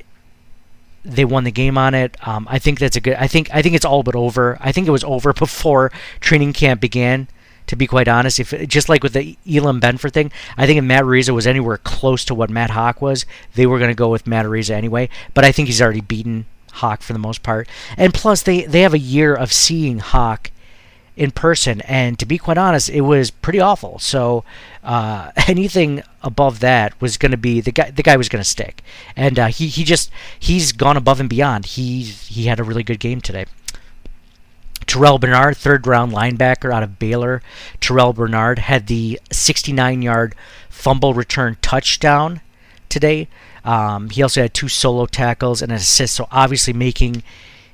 they 1.05 1.25
won 1.25 1.45
the 1.45 1.53
game 1.53 1.79
on 1.79 1.95
it. 1.95 2.17
Um, 2.27 2.49
I 2.51 2.59
think 2.59 2.81
that's 2.81 2.97
a 2.97 3.01
good. 3.01 3.15
I 3.15 3.29
think 3.29 3.55
I 3.55 3.63
think 3.63 3.77
it's 3.77 3.85
all 3.85 4.03
but 4.03 4.17
over. 4.17 4.59
I 4.61 4.73
think 4.73 4.89
it 4.89 4.91
was 4.91 5.05
over 5.05 5.33
before 5.47 5.93
training 6.19 6.55
camp 6.55 6.81
began. 6.81 7.29
To 7.71 7.77
be 7.77 7.87
quite 7.87 8.09
honest, 8.09 8.41
if 8.41 8.51
just 8.67 8.89
like 8.89 9.05
with 9.05 9.13
the 9.13 9.39
Elam 9.49 9.81
Benford 9.81 10.13
thing, 10.13 10.33
I 10.57 10.67
think 10.67 10.79
if 10.79 10.85
Matt 10.85 11.05
Araiza 11.05 11.33
was 11.33 11.47
anywhere 11.47 11.79
close 11.79 12.25
to 12.25 12.35
what 12.35 12.51
Matt 12.51 12.71
Haack 12.71 13.01
was, 13.01 13.25
they 13.55 13.65
were 13.65 13.79
going 13.79 13.93
to 13.93 13.95
go 13.95 14.09
with 14.09 14.27
Matt 14.27 14.45
Araiza 14.45 14.71
anyway. 14.71 15.09
But 15.35 15.45
I 15.45 15.53
think 15.53 15.69
he's 15.69 15.81
already 15.81 16.01
beaten 16.01 16.47
Haack 16.73 17.01
for 17.01 17.13
the 17.13 17.21
most 17.21 17.45
part. 17.45 17.69
And 17.97 18.13
plus, 18.13 18.43
they 18.43 18.63
they 18.63 18.81
have 18.81 18.93
a 18.93 18.99
year 18.99 19.37
of 19.37 19.53
seeing 19.53 20.01
Haack 20.01 20.51
in 21.17 21.31
person, 21.31 21.81
and 21.83 22.19
to 22.19 22.27
be 22.27 22.39
quite 22.39 22.59
honest, 22.59 22.89
it 22.89 23.03
was 23.03 23.31
pretty 23.31 23.61
awful. 23.61 24.01
So 24.01 24.43
uh, 24.83 25.31
anything 25.47 26.03
above 26.23 26.59
that 26.59 27.01
was 27.01 27.17
going 27.17 27.31
to 27.31 27.39
be 27.39 27.61
the 27.61 27.71
guy. 27.71 27.93
The 27.93 28.03
guy 28.03 28.17
was 28.17 28.29
going 28.29 28.43
to 28.43 28.51
stick, 28.51 28.83
and 29.15 29.39
uh, 29.39 29.47
he 29.47 29.69
he 29.69 29.85
just 29.85 30.11
he's 30.41 30.73
gone 30.73 30.97
above 30.97 31.21
and 31.21 31.31
beyond. 31.31 31.67
He 31.67 32.03
he 32.03 32.47
had 32.47 32.59
a 32.59 32.65
really 32.65 32.83
good 32.83 32.99
game 32.99 33.21
today. 33.21 33.47
Terrel 34.91 35.21
Bernard, 35.21 35.57
third 35.57 35.87
round 35.87 36.11
linebacker 36.11 36.75
out 36.75 36.83
of 36.83 36.99
Baylor. 36.99 37.43
Terrel 37.81 38.13
Bernard 38.13 38.59
had 38.59 38.89
the 38.89 39.21
69 39.31 40.03
yard 40.03 40.35
fumble 40.69 41.15
return 41.15 41.57
touchdown 41.63 42.41
today. 42.89 43.29
Um, 43.65 44.11
he 44.11 44.21
also 44.21 44.43
had 44.43 44.53
two 44.53 44.67
solo 44.67 45.07
tackles 45.07 45.63
and 45.63 45.71
an 45.71 45.77
assist, 45.77 46.17
so 46.17 46.27
obviously 46.33 46.73
making 46.73 47.23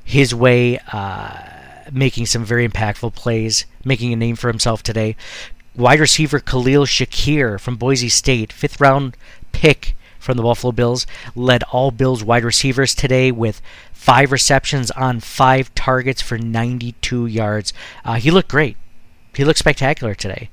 his 0.04 0.35
way. 0.35 0.78
Uh, 0.92 1.38
making 1.92 2.26
some 2.26 2.44
very 2.44 2.68
impactful 2.68 3.14
plays, 3.14 3.64
making 3.85 4.12
a 4.12 4.16
name 4.16 4.35
for 4.35 4.49
himself 4.49 4.82
today. 4.82 5.14
Wide 5.76 6.00
receiver 6.00 6.40
Khalil 6.40 6.85
Shakir 6.85 7.61
from 7.61 7.76
Boise 7.76 8.08
State, 8.08 8.52
fifth 8.52 8.80
round 8.80 9.16
pick 9.52 9.94
from 10.18 10.37
the 10.37 10.42
Buffalo 10.42 10.73
Bills, 10.73 11.06
led 11.37 11.62
all 11.64 11.92
Bills 11.92 12.25
wide 12.25 12.42
receivers 12.42 12.92
today 12.92 13.30
with 13.30 13.62
five 14.07 14.31
receptions 14.31 14.93
on 14.93 15.19
five 15.19 15.75
targets 15.75 16.23
for 16.23 16.39
92 16.39 17.27
yards. 17.27 17.73
Uh, 18.05 18.15
he 18.15 18.31
looked 18.31 18.49
great. 18.49 18.77
He 19.35 19.45
looked 19.45 19.59
spectacular 19.59 20.15
today. 20.15 20.49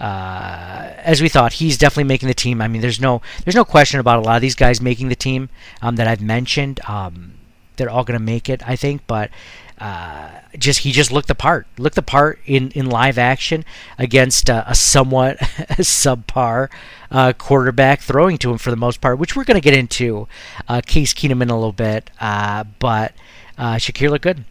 Uh, 0.00 0.90
as 0.98 1.22
we 1.22 1.28
thought, 1.28 1.54
he's 1.54 1.78
definitely 1.78 2.04
making 2.04 2.26
the 2.26 2.34
team. 2.34 2.60
I 2.60 2.66
mean, 2.66 2.82
there's 2.82 3.00
no 3.00 3.22
there's 3.44 3.54
no 3.54 3.64
question 3.64 4.00
about 4.00 4.18
a 4.18 4.22
lot 4.22 4.34
of 4.34 4.42
these 4.42 4.56
guys 4.56 4.80
making 4.80 5.10
the 5.10 5.16
team 5.16 5.48
um, 5.80 5.94
that 5.94 6.08
I've 6.08 6.20
mentioned. 6.20 6.80
Um, 6.88 7.34
they're 7.76 7.88
all 7.88 8.02
going 8.02 8.18
to 8.18 8.24
make 8.24 8.48
it, 8.48 8.68
I 8.68 8.74
think. 8.74 9.06
But 9.06 9.30
uh, 9.80 10.30
just 10.56 10.80
he 10.80 10.92
just 10.92 11.12
looked 11.12 11.28
the 11.28 11.34
part, 11.34 11.66
looked 11.78 11.94
the 11.94 12.02
part 12.02 12.40
in, 12.46 12.70
in 12.72 12.86
live 12.86 13.16
action 13.16 13.64
against 13.96 14.50
uh, 14.50 14.64
a 14.66 14.74
somewhat 14.74 15.38
subpar 15.78 16.68
uh, 17.10 17.32
quarterback 17.38 18.00
throwing 18.00 18.38
to 18.38 18.50
him 18.50 18.58
for 18.58 18.70
the 18.70 18.76
most 18.76 19.00
part, 19.00 19.18
which 19.18 19.36
we're 19.36 19.44
going 19.44 19.60
to 19.60 19.60
get 19.60 19.74
into 19.74 20.26
uh, 20.66 20.80
Case 20.84 21.14
Keenum 21.14 21.42
in 21.42 21.50
a 21.50 21.54
little 21.54 21.72
bit. 21.72 22.10
But 22.18 23.14
Shakir 23.56 24.10
looked 24.10 24.24
good. 24.24 24.44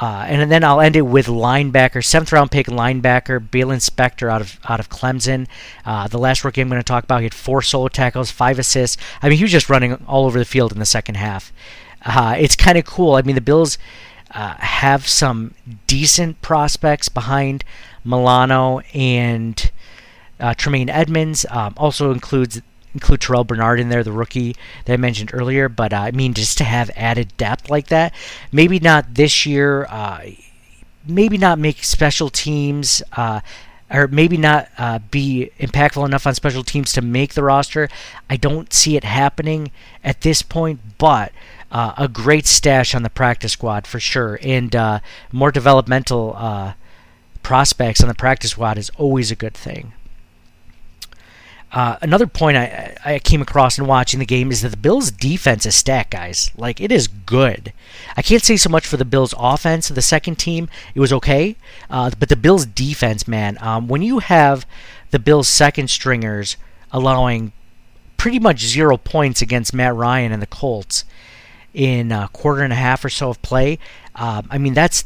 And 0.00 0.50
then 0.50 0.64
I'll 0.64 0.80
end 0.80 0.96
it 0.96 1.02
with 1.02 1.26
linebacker, 1.26 2.02
seventh 2.02 2.32
round 2.32 2.50
pick 2.50 2.68
linebacker 2.68 3.46
Baylon 3.46 3.84
Spector 3.84 4.30
out 4.30 4.40
of 4.40 4.58
out 4.66 4.80
of 4.80 4.88
Clemson. 4.88 5.46
The 5.84 6.18
last 6.18 6.42
rookie 6.42 6.62
I'm 6.62 6.70
going 6.70 6.80
to 6.80 6.84
talk 6.84 7.04
about, 7.04 7.18
he 7.18 7.24
had 7.24 7.34
four 7.34 7.60
solo 7.60 7.88
tackles, 7.88 8.30
five 8.30 8.58
assists. 8.58 8.96
I 9.20 9.28
mean, 9.28 9.36
he 9.36 9.44
was 9.44 9.52
just 9.52 9.68
running 9.68 9.94
all 10.06 10.24
over 10.24 10.38
the 10.38 10.46
field 10.46 10.72
in 10.72 10.78
the 10.78 10.86
second 10.86 11.16
half. 11.16 11.52
It's 12.06 12.56
kind 12.56 12.78
of 12.78 12.86
cool. 12.86 13.16
I 13.16 13.22
mean, 13.22 13.34
the 13.34 13.42
Bills 13.42 13.76
uh, 14.32 14.54
have 14.58 15.06
some 15.06 15.54
decent 15.86 16.40
prospects 16.42 17.08
behind 17.08 17.64
Milano 18.04 18.80
and 18.94 19.70
uh, 20.40 20.54
Tremaine 20.54 20.88
Edmunds. 20.88 21.46
Um, 21.50 21.74
also 21.76 22.12
includes 22.12 22.60
include 22.94 23.20
Terrel 23.20 23.46
Bernard 23.46 23.78
in 23.80 23.90
there, 23.90 24.02
the 24.02 24.12
rookie 24.12 24.56
that 24.84 24.94
I 24.94 24.96
mentioned 24.96 25.30
earlier. 25.32 25.68
But 25.68 25.92
uh, 25.92 25.98
I 25.98 26.10
mean, 26.10 26.34
just 26.34 26.58
to 26.58 26.64
have 26.64 26.90
added 26.96 27.36
depth 27.36 27.70
like 27.70 27.88
that, 27.88 28.14
maybe 28.52 28.78
not 28.78 29.14
this 29.14 29.46
year. 29.46 29.86
Uh, 29.88 30.30
maybe 31.06 31.38
not 31.38 31.58
make 31.58 31.82
special 31.84 32.28
teams. 32.28 33.02
Uh, 33.12 33.40
or 33.90 34.06
maybe 34.06 34.36
not 34.36 34.68
uh, 34.76 34.98
be 35.10 35.50
impactful 35.58 36.04
enough 36.04 36.26
on 36.26 36.34
special 36.34 36.62
teams 36.62 36.92
to 36.92 37.00
make 37.00 37.34
the 37.34 37.42
roster. 37.42 37.88
I 38.28 38.36
don't 38.36 38.70
see 38.72 38.96
it 38.96 39.04
happening 39.04 39.70
at 40.04 40.20
this 40.20 40.42
point, 40.42 40.80
but 40.98 41.32
uh, 41.70 41.94
a 41.96 42.08
great 42.08 42.46
stash 42.46 42.94
on 42.94 43.02
the 43.02 43.10
practice 43.10 43.52
squad 43.52 43.86
for 43.86 44.00
sure, 44.00 44.38
and 44.42 44.74
uh, 44.74 45.00
more 45.32 45.52
developmental 45.52 46.34
uh, 46.36 46.72
prospects 47.42 48.00
on 48.00 48.08
the 48.08 48.14
practice 48.14 48.52
squad 48.52 48.78
is 48.78 48.90
always 48.96 49.30
a 49.30 49.36
good 49.36 49.54
thing. 49.54 49.92
Uh, 51.70 51.96
another 52.00 52.26
point 52.26 52.56
I, 52.56 52.96
I 53.04 53.18
came 53.18 53.42
across 53.42 53.78
in 53.78 53.86
watching 53.86 54.20
the 54.20 54.26
game 54.26 54.50
is 54.50 54.62
that 54.62 54.70
the 54.70 54.76
Bills' 54.78 55.10
defense 55.10 55.66
is 55.66 55.74
stacked, 55.74 56.12
guys. 56.12 56.50
Like, 56.56 56.80
it 56.80 56.90
is 56.90 57.08
good. 57.08 57.74
I 58.16 58.22
can't 58.22 58.42
say 58.42 58.56
so 58.56 58.70
much 58.70 58.86
for 58.86 58.96
the 58.96 59.04
Bills' 59.04 59.34
offense. 59.36 59.88
The 59.88 60.00
second 60.00 60.36
team, 60.38 60.70
it 60.94 61.00
was 61.00 61.12
okay. 61.12 61.56
Uh, 61.90 62.10
but 62.18 62.30
the 62.30 62.36
Bills' 62.36 62.64
defense, 62.64 63.28
man, 63.28 63.58
um, 63.60 63.86
when 63.86 64.00
you 64.00 64.20
have 64.20 64.66
the 65.10 65.18
Bills' 65.18 65.48
second 65.48 65.90
stringers 65.90 66.56
allowing 66.90 67.52
pretty 68.16 68.38
much 68.38 68.60
zero 68.60 68.96
points 68.96 69.42
against 69.42 69.74
Matt 69.74 69.94
Ryan 69.94 70.32
and 70.32 70.40
the 70.40 70.46
Colts, 70.46 71.04
in 71.74 72.12
a 72.12 72.28
quarter 72.32 72.62
and 72.62 72.72
a 72.72 72.76
half 72.76 73.04
or 73.04 73.08
so 73.08 73.30
of 73.30 73.40
play. 73.42 73.78
Um, 74.14 74.48
I 74.50 74.58
mean, 74.58 74.74
that's 74.74 75.04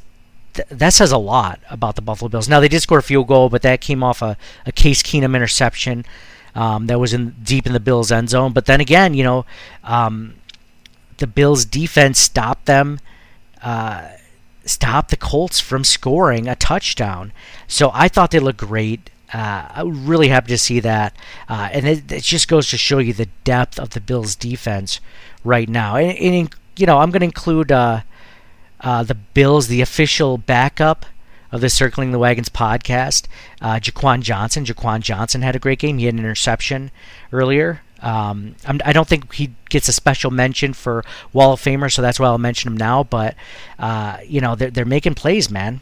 th- 0.55 0.69
that 0.69 0.91
says 0.91 1.13
a 1.13 1.19
lot 1.19 1.61
about 1.71 1.97
the 1.97 2.03
Buffalo 2.03 2.29
Bills. 2.29 2.49
Now 2.49 2.61
they 2.61 2.69
did 2.69 2.81
score 2.81 2.99
a 2.99 3.03
field 3.03 3.29
goal, 3.29 3.49
but 3.49 3.63
that 3.63 3.81
came 3.81 4.03
off 4.03 4.23
a, 4.23 4.37
a 4.67 4.73
Case 4.73 5.03
Keenum 5.03 5.35
interception 5.37 6.05
um, 6.55 6.87
that 6.87 6.99
was 7.01 7.13
in 7.13 7.35
deep 7.43 7.67
in 7.67 7.73
the 7.73 7.81
Bills' 7.81 8.13
end 8.13 8.31
zone. 8.31 8.53
But 8.53 8.67
then 8.67 8.81
again, 8.81 9.15
you 9.15 9.25
know, 9.25 9.47
um, 9.85 10.35
the 11.19 11.27
Bills' 11.27 11.65
defense 11.65 12.19
stopped 12.19 12.67
them. 12.67 13.01
Uh, 13.63 14.09
stopped 14.65 15.11
the 15.11 15.17
Colts 15.17 15.61
from 15.61 15.85
scoring 15.85 16.49
a 16.49 16.55
touchdown. 16.55 17.33
So 17.67 17.91
I 17.95 18.09
thought 18.09 18.31
they 18.31 18.39
looked 18.39 18.61
great. 18.61 19.11
Uh, 19.33 19.67
I'm 19.71 20.07
really 20.07 20.29
happy 20.29 20.49
to 20.49 20.59
see 20.59 20.81
that. 20.81 21.17
Uh, 21.49 21.69
and 21.73 21.87
it, 21.87 22.13
it, 22.13 22.23
just 22.23 22.49
goes 22.49 22.69
to 22.71 22.77
show 22.77 22.99
you 22.99 23.13
the 23.13 23.29
depth 23.45 23.79
of 23.79 23.91
the 23.91 24.01
Bills' 24.01 24.37
defense 24.37 25.01
right 25.43 25.69
now. 25.69 25.97
And, 25.97 26.19
and 26.19 26.55
you 26.77 26.87
know, 26.87 26.99
I'm 26.99 27.11
going 27.11 27.21
to 27.21 27.27
include 27.27 27.73
uh, 27.73 28.03
uh, 28.81 29.03
the 29.03 29.15
Bills, 29.15 29.69
the 29.69 29.81
official 29.81 30.39
backup 30.39 31.07
of 31.51 31.61
the 31.61 31.71
Circling 31.71 32.13
the 32.13 32.19
Wagons 32.19 32.49
podcast, 32.49 33.27
uh, 33.61 33.75
Jaquan 33.75 34.21
Johnson. 34.23 34.65
Jaquan 34.65 35.01
Johnson 35.01 35.43
had 35.43 35.57
a 35.57 35.59
great 35.59 35.79
game. 35.79 35.99
He 35.99 36.07
had 36.07 36.15
an 36.15 36.21
interception 36.21 36.91
earlier. 37.33 37.83
Um, 38.01 38.57
I 38.67 38.93
do 38.93 38.99
not 38.99 39.09
think 39.09 39.33
he 39.33 39.55
gets 39.69 39.89
a 39.89 39.93
special 39.93 40.31
mention 40.33 40.73
for 40.73 41.05
Wall 41.33 41.53
of 41.53 41.61
Famer, 41.61 41.93
so 41.93 42.03
that's 42.03 42.19
why 42.19 42.27
I'll 42.27 42.39
mention 42.39 42.73
him 42.73 42.77
now. 42.77 43.05
But 43.05 43.37
uh, 43.79 44.19
you 44.27 44.41
know, 44.41 44.57
they're, 44.57 44.71
they're 44.71 44.85
making 44.85 45.15
plays, 45.15 45.51
man. 45.51 45.81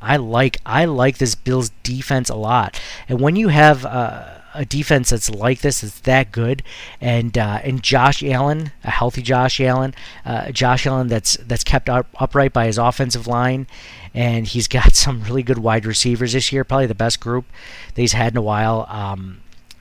I 0.00 0.16
like 0.16 0.58
I 0.64 0.84
like 0.86 1.18
this 1.18 1.34
Bills 1.34 1.70
defense 1.82 2.28
a 2.28 2.34
lot, 2.34 2.80
and 3.08 3.20
when 3.20 3.36
you 3.36 3.48
have 3.48 3.84
uh, 3.84 4.40
a 4.54 4.64
defense 4.64 5.10
that's 5.10 5.30
like 5.30 5.60
this, 5.60 5.82
it's 5.82 6.00
that 6.00 6.32
good, 6.32 6.62
and 7.00 7.36
uh, 7.36 7.60
and 7.62 7.82
Josh 7.82 8.22
Allen, 8.22 8.72
a 8.84 8.90
healthy 8.90 9.22
Josh 9.22 9.60
Allen, 9.60 9.94
uh, 10.24 10.50
Josh 10.52 10.86
Allen 10.86 11.08
that's 11.08 11.36
that's 11.36 11.64
kept 11.64 11.88
up, 11.88 12.06
upright 12.18 12.52
by 12.52 12.66
his 12.66 12.78
offensive 12.78 13.26
line, 13.26 13.66
and 14.14 14.46
he's 14.46 14.68
got 14.80 14.94
some 14.94 15.22
really 15.22 15.42
good 15.42 15.58
wide 15.58 15.86
receivers 15.86 16.32
this 16.32 16.52
year, 16.52 16.64
probably 16.64 16.86
the 16.86 16.94
best 16.94 17.20
group 17.20 17.46
that 17.94 18.00
he's 18.00 18.12
had 18.12 18.32
in 18.32 18.38
a 18.38 18.42
while. 18.42 18.86
Um, 18.88 19.40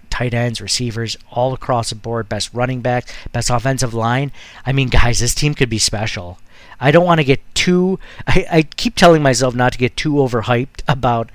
tight 0.09 0.33
ends, 0.33 0.59
receivers, 0.59 1.15
all 1.31 1.53
across 1.53 1.89
the 1.89 1.95
board, 1.95 2.27
best 2.27 2.53
running 2.53 2.81
back, 2.81 3.07
best 3.31 3.49
offensive 3.49 3.93
line. 3.93 4.31
I 4.65 4.73
mean, 4.73 4.89
guys, 4.89 5.19
this 5.19 5.33
team 5.33 5.53
could 5.53 5.69
be 5.69 5.79
special. 5.79 6.39
I 6.79 6.91
don't 6.91 7.05
want 7.05 7.19
to 7.19 7.25
get 7.25 7.41
too. 7.55 7.99
I, 8.27 8.45
I 8.51 8.61
keep 8.63 8.95
telling 8.95 9.21
myself 9.21 9.55
not 9.55 9.73
to 9.73 9.77
get 9.77 9.97
too 9.97 10.13
overhyped 10.13 10.81
about 10.87 11.31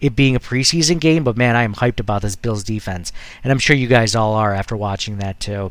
it 0.00 0.14
being 0.14 0.36
a 0.36 0.40
preseason 0.40 1.00
game, 1.00 1.24
but 1.24 1.36
man, 1.36 1.56
I 1.56 1.64
am 1.64 1.74
hyped 1.74 1.98
about 2.00 2.22
this 2.22 2.36
Bills 2.36 2.62
defense, 2.62 3.12
and 3.42 3.50
I'm 3.50 3.58
sure 3.58 3.74
you 3.74 3.88
guys 3.88 4.14
all 4.14 4.34
are 4.34 4.54
after 4.54 4.76
watching 4.76 5.18
that 5.18 5.40
too. 5.40 5.70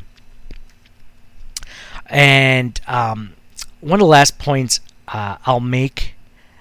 And 2.07 2.79
um, 2.87 3.33
one 3.79 3.99
of 3.99 4.03
the 4.03 4.09
last 4.09 4.37
points 4.37 4.79
uh, 5.07 5.37
I'll 5.45 5.59
make 5.59 6.15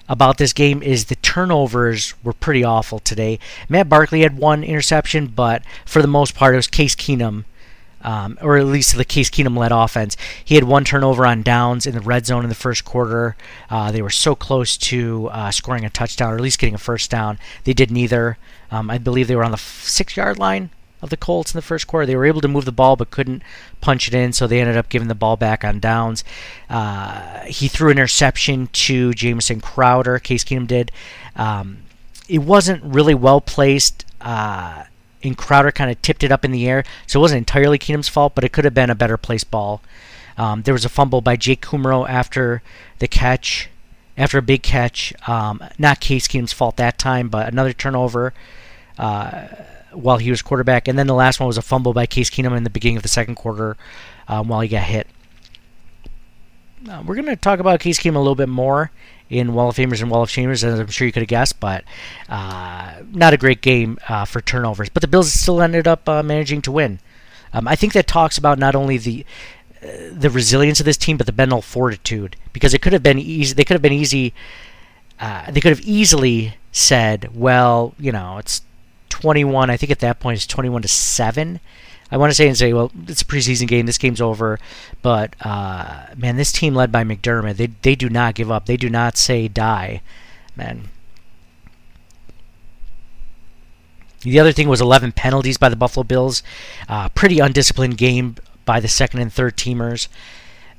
about 0.09 0.39
this 0.39 0.53
game 0.53 0.83
is 0.83 1.07
the 1.07 1.17
turnovers 1.17 2.15
were 2.23 2.33
pretty 2.33 2.63
awful 2.63 3.01
today. 3.01 3.39
Matt 3.69 3.89
Barkley 3.89 4.21
had 4.21 4.39
one 4.39 4.63
interception, 4.63 5.27
but 5.27 5.63
for 5.85 6.01
the 6.01 6.09
most 6.09 6.35
part, 6.35 6.55
it 6.55 6.59
was 6.59 6.69
Case 6.69 6.95
Keenum 6.95 7.45
um, 8.07 8.39
or 8.41 8.57
at 8.57 8.67
least 8.67 8.97
the 8.97 9.05
Case 9.05 9.29
Keenum 9.29 9.59
led 9.59 9.73
offense. 9.73 10.17
He 10.43 10.55
had 10.55 10.65
one 10.65 10.85
turnover 10.85 11.27
on 11.27 11.43
downs 11.43 11.87
in 11.87 11.95
the 11.95 12.01
red 12.01 12.25
zone 12.25 12.45
in 12.45 12.49
the 12.49 12.55
first 12.55 12.85
quarter. 12.85 13.37
Uh, 13.69 13.91
they 13.91 14.01
were 14.01 14.11
so 14.11 14.37
close 14.37 14.77
to 14.79 15.29
uh, 15.33 15.51
scoring 15.51 15.85
a 15.85 15.91
touchdown, 15.91 16.33
or 16.33 16.37
at 16.37 16.41
least 16.41 16.61
getting 16.61 16.77
a 16.77 16.79
first 16.79 17.11
down. 17.11 17.39
They 17.65 17.73
did 17.73 17.91
neither. 17.91 18.39
Um, 18.71 18.91
I 18.91 18.99
believe 18.99 19.27
they 19.27 19.35
were 19.35 19.45
on 19.45 19.51
the 19.51 19.59
six 19.59 20.17
yard 20.17 20.39
line 20.39 20.71
of 21.03 21.11
the 21.11 21.17
Colts 21.17 21.53
in 21.53 21.59
the 21.59 21.63
first 21.63 21.89
quarter. 21.89 22.07
They 22.07 22.15
were 22.15 22.25
able 22.25 22.41
to 22.41 22.49
move 22.49 22.65
the 22.65 22.73
ball 22.73 22.95
but 22.95 23.11
couldn't 23.11 23.43
punch 23.81 24.07
it 24.07 24.15
in, 24.15 24.33
so 24.33 24.47
they 24.47 24.61
ended 24.61 24.77
up 24.77 24.89
giving 24.89 25.09
the 25.09 25.15
ball 25.17 25.37
back 25.37 25.65
on 25.65 25.81
downs. 25.81 26.23
Uh, 26.71 27.41
he 27.41 27.67
threw 27.67 27.91
an 27.91 27.99
interception 27.99 28.69
to 28.69 29.15
Jamison 29.15 29.61
Crowder. 29.61 30.21
Case 30.21 30.45
Keenum 30.45 30.69
did. 30.69 30.93
Um, 31.35 31.79
it 32.29 32.39
wasn't 32.39 32.85
really 32.85 33.15
well 33.15 33.41
placed. 33.41 34.05
Uh, 34.21 34.85
and 35.27 35.37
Crowder 35.37 35.73
kind 35.73 35.91
of 35.91 36.01
tipped 36.03 36.23
it 36.23 36.33
up 36.33 36.45
in 36.45 36.53
the 36.53 36.69
air, 36.69 36.85
so 37.07 37.19
it 37.19 37.23
wasn't 37.23 37.39
entirely 37.39 37.79
Keenum's 37.79 38.09
fault, 38.09 38.35
but 38.35 38.45
it 38.45 38.53
could 38.53 38.65
have 38.65 38.75
been 38.75 38.91
a 38.91 38.95
better 38.95 39.17
placed 39.17 39.51
ball. 39.51 39.83
Um, 40.39 40.63
there 40.63 40.75
was 40.75 40.85
a 40.85 40.89
fumble 40.89 41.21
by 41.21 41.37
Jake 41.37 41.65
Kumerow 41.65 42.09
after 42.09 42.63
the 42.99 43.09
catch, 43.09 43.69
after 44.17 44.39
a 44.39 44.43
big 44.43 44.63
catch. 44.63 45.13
Um, 45.29 45.63
not 45.79 46.01
Case 46.01 46.29
Keenum's 46.29 46.53
fault 46.53 46.77
that 46.77 46.99
time, 46.99 47.29
but 47.29 47.49
another 47.49 47.73
turnover 47.73 48.35
uh, 48.99 49.47
while 49.93 50.19
he 50.19 50.31
was 50.31 50.43
quarterback. 50.43 50.89
And 50.89 50.99
then 50.99 51.07
the 51.07 51.15
last 51.15 51.41
one 51.41 51.47
was 51.47 51.59
a 51.59 51.63
fumble 51.63 51.93
by 51.93 52.07
Case 52.07 52.31
Keenum 52.31 52.57
in 52.57 52.65
the 52.65 52.71
beginning 52.71 52.97
of 52.97 53.03
the 53.03 53.09
second 53.09 53.37
quarter 53.37 53.77
um, 54.29 54.49
while 54.49 54.61
he 54.61 54.69
got 54.69 54.83
hit. 54.83 55.07
Uh, 56.89 57.03
we're 57.05 57.15
going 57.15 57.27
to 57.27 57.37
talk 57.37 57.59
about 57.59 57.81
Case 57.81 57.99
Keenum 57.99 58.17
a 58.17 58.19
little 58.19 58.35
bit 58.35 58.49
more 58.49 58.91
in 59.29 59.55
Wall 59.55 59.69
of 59.69 59.77
Famers 59.77 60.01
and 60.01 60.11
Wall 60.11 60.23
of 60.23 60.29
Shamers, 60.29 60.63
as 60.63 60.79
I'm 60.79 60.87
sure 60.89 61.07
you 61.07 61.13
could 61.13 61.23
have 61.23 61.29
guessed, 61.29 61.59
but 61.59 61.85
uh, 62.29 62.95
not 63.13 63.33
a 63.33 63.37
great 63.37 63.61
game 63.61 63.99
uh, 64.09 64.25
for 64.25 64.41
turnovers. 64.41 64.89
But 64.89 65.01
the 65.01 65.09
Bills 65.09 65.33
still 65.33 65.61
ended 65.61 65.89
up 65.89 66.09
uh, 66.09 66.23
managing 66.23 66.63
to 66.63 66.73
win. 66.73 67.01
Um, 67.53 67.67
I 67.67 67.77
think 67.77 67.93
that 67.93 68.07
talks 68.07 68.39
about 68.39 68.59
not 68.59 68.75
only 68.75 68.99
the 68.99 69.27
uh, 69.83 69.87
the 70.13 70.31
resilience 70.31 70.81
of 70.81 70.87
this 70.87 70.97
team, 70.97 71.17
but 71.17 71.27
the 71.27 71.33
mental 71.33 71.63
fortitude, 71.63 72.37
because 72.53 72.75
it 72.75 72.83
could 72.83 72.93
have 72.93 73.03
been 73.03 73.19
easy. 73.19 73.55
They 73.55 73.65
could 73.65 73.75
have 73.75 73.83
been 73.83 73.93
easy. 73.93 74.33
Uh, 75.19 75.51
they 75.51 75.61
could 75.61 75.71
have 75.71 75.81
easily 75.81 76.57
said, 76.73 77.31
"Well, 77.35 77.95
you 77.99 78.13
know, 78.13 78.39
it's 78.39 78.63
21." 79.09 79.71
I 79.71 79.77
think 79.77 79.91
at 79.91 80.01
that 80.01 80.21
point 80.21 80.37
it's 80.37 80.47
21 80.47 80.83
to 80.83 80.89
seven 80.89 81.61
I 82.11 82.17
want 82.17 82.31
to 82.31 82.35
say 82.35 82.47
and 82.47 82.57
say, 82.57 82.73
well, 82.73 82.93
it's 83.09 83.23
a 83.23 83.27
preseason 83.27 83.67
game. 83.67 83.87
This 83.87 83.99
game's 83.99 84.21
over. 84.21 84.59
But 85.03 85.35
uh, 85.45 86.07
man, 86.17 86.37
this 86.37 86.53
team 86.53 86.75
led 86.75 86.93
by 86.93 87.05
McDermott, 87.05 87.57
they 87.57 87.67
they 87.67 87.95
do 87.95 88.09
not 88.09 88.35
give 88.35 88.51
up. 88.51 88.67
They 88.67 88.77
do 88.77 88.89
not 88.89 89.17
say 89.17 89.49
die, 89.49 90.03
man. 90.55 90.89
The 94.23 94.41
other 94.41 94.53
thing 94.53 94.69
was 94.69 94.81
11 94.81 95.13
penalties 95.13 95.57
by 95.57 95.69
the 95.69 95.77
Buffalo 95.77 96.03
Bills. 96.03 96.43
Uh, 96.89 97.09
pretty 97.11 97.39
undisciplined 97.39 97.97
game 97.97 98.37
by 98.65 98.81
the 98.81 98.89
second 98.89 99.21
and 99.21 99.33
third 99.33 99.57
teamers. 99.57 100.09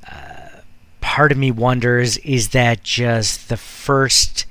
Uh, 0.10 0.62
part 1.00 1.32
of 1.32 1.38
me 1.38 1.52
wonders 1.52 2.18
is 2.20 2.50
that 2.50 2.84
just 2.84 3.48
the 3.48 3.56
first 3.56 4.46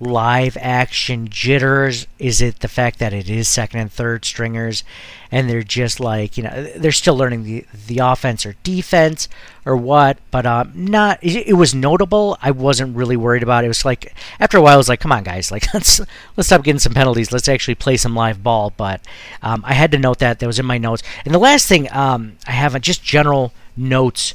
live 0.00 0.56
action 0.60 1.28
jitters? 1.28 2.06
Is 2.18 2.40
it 2.40 2.60
the 2.60 2.68
fact 2.68 2.98
that 2.98 3.12
it 3.12 3.28
is 3.28 3.48
second 3.48 3.80
and 3.80 3.92
third 3.92 4.24
stringers 4.24 4.84
and 5.30 5.48
they're 5.48 5.62
just 5.62 6.00
like, 6.00 6.36
you 6.36 6.44
know, 6.44 6.70
they're 6.76 6.92
still 6.92 7.16
learning 7.16 7.44
the 7.44 7.66
the 7.86 7.98
offense 7.98 8.46
or 8.46 8.54
defense 8.62 9.28
or 9.64 9.76
what? 9.76 10.18
But 10.30 10.46
um, 10.46 10.72
not. 10.74 11.18
It, 11.22 11.48
it 11.48 11.54
was 11.54 11.74
notable. 11.74 12.38
I 12.40 12.50
wasn't 12.50 12.96
really 12.96 13.16
worried 13.16 13.42
about 13.42 13.64
it. 13.64 13.66
It 13.66 13.68
was 13.68 13.84
like 13.84 14.14
after 14.38 14.58
a 14.58 14.62
while, 14.62 14.74
I 14.74 14.78
was 14.78 14.88
like, 14.88 15.00
come 15.00 15.12
on, 15.12 15.24
guys, 15.24 15.50
like 15.50 15.66
let's 15.74 16.00
let's 16.36 16.46
stop 16.46 16.62
getting 16.62 16.78
some 16.78 16.94
penalties. 16.94 17.32
Let's 17.32 17.48
actually 17.48 17.74
play 17.74 17.96
some 17.96 18.14
live 18.14 18.42
ball. 18.42 18.72
But 18.76 19.00
um, 19.42 19.62
I 19.66 19.74
had 19.74 19.92
to 19.92 19.98
note 19.98 20.18
that 20.20 20.38
that 20.38 20.46
was 20.46 20.58
in 20.58 20.66
my 20.66 20.78
notes. 20.78 21.02
And 21.24 21.34
the 21.34 21.38
last 21.38 21.68
thing 21.68 21.90
um, 21.92 22.36
I 22.46 22.52
have 22.52 22.80
just 22.80 23.02
general 23.02 23.52
notes 23.76 24.34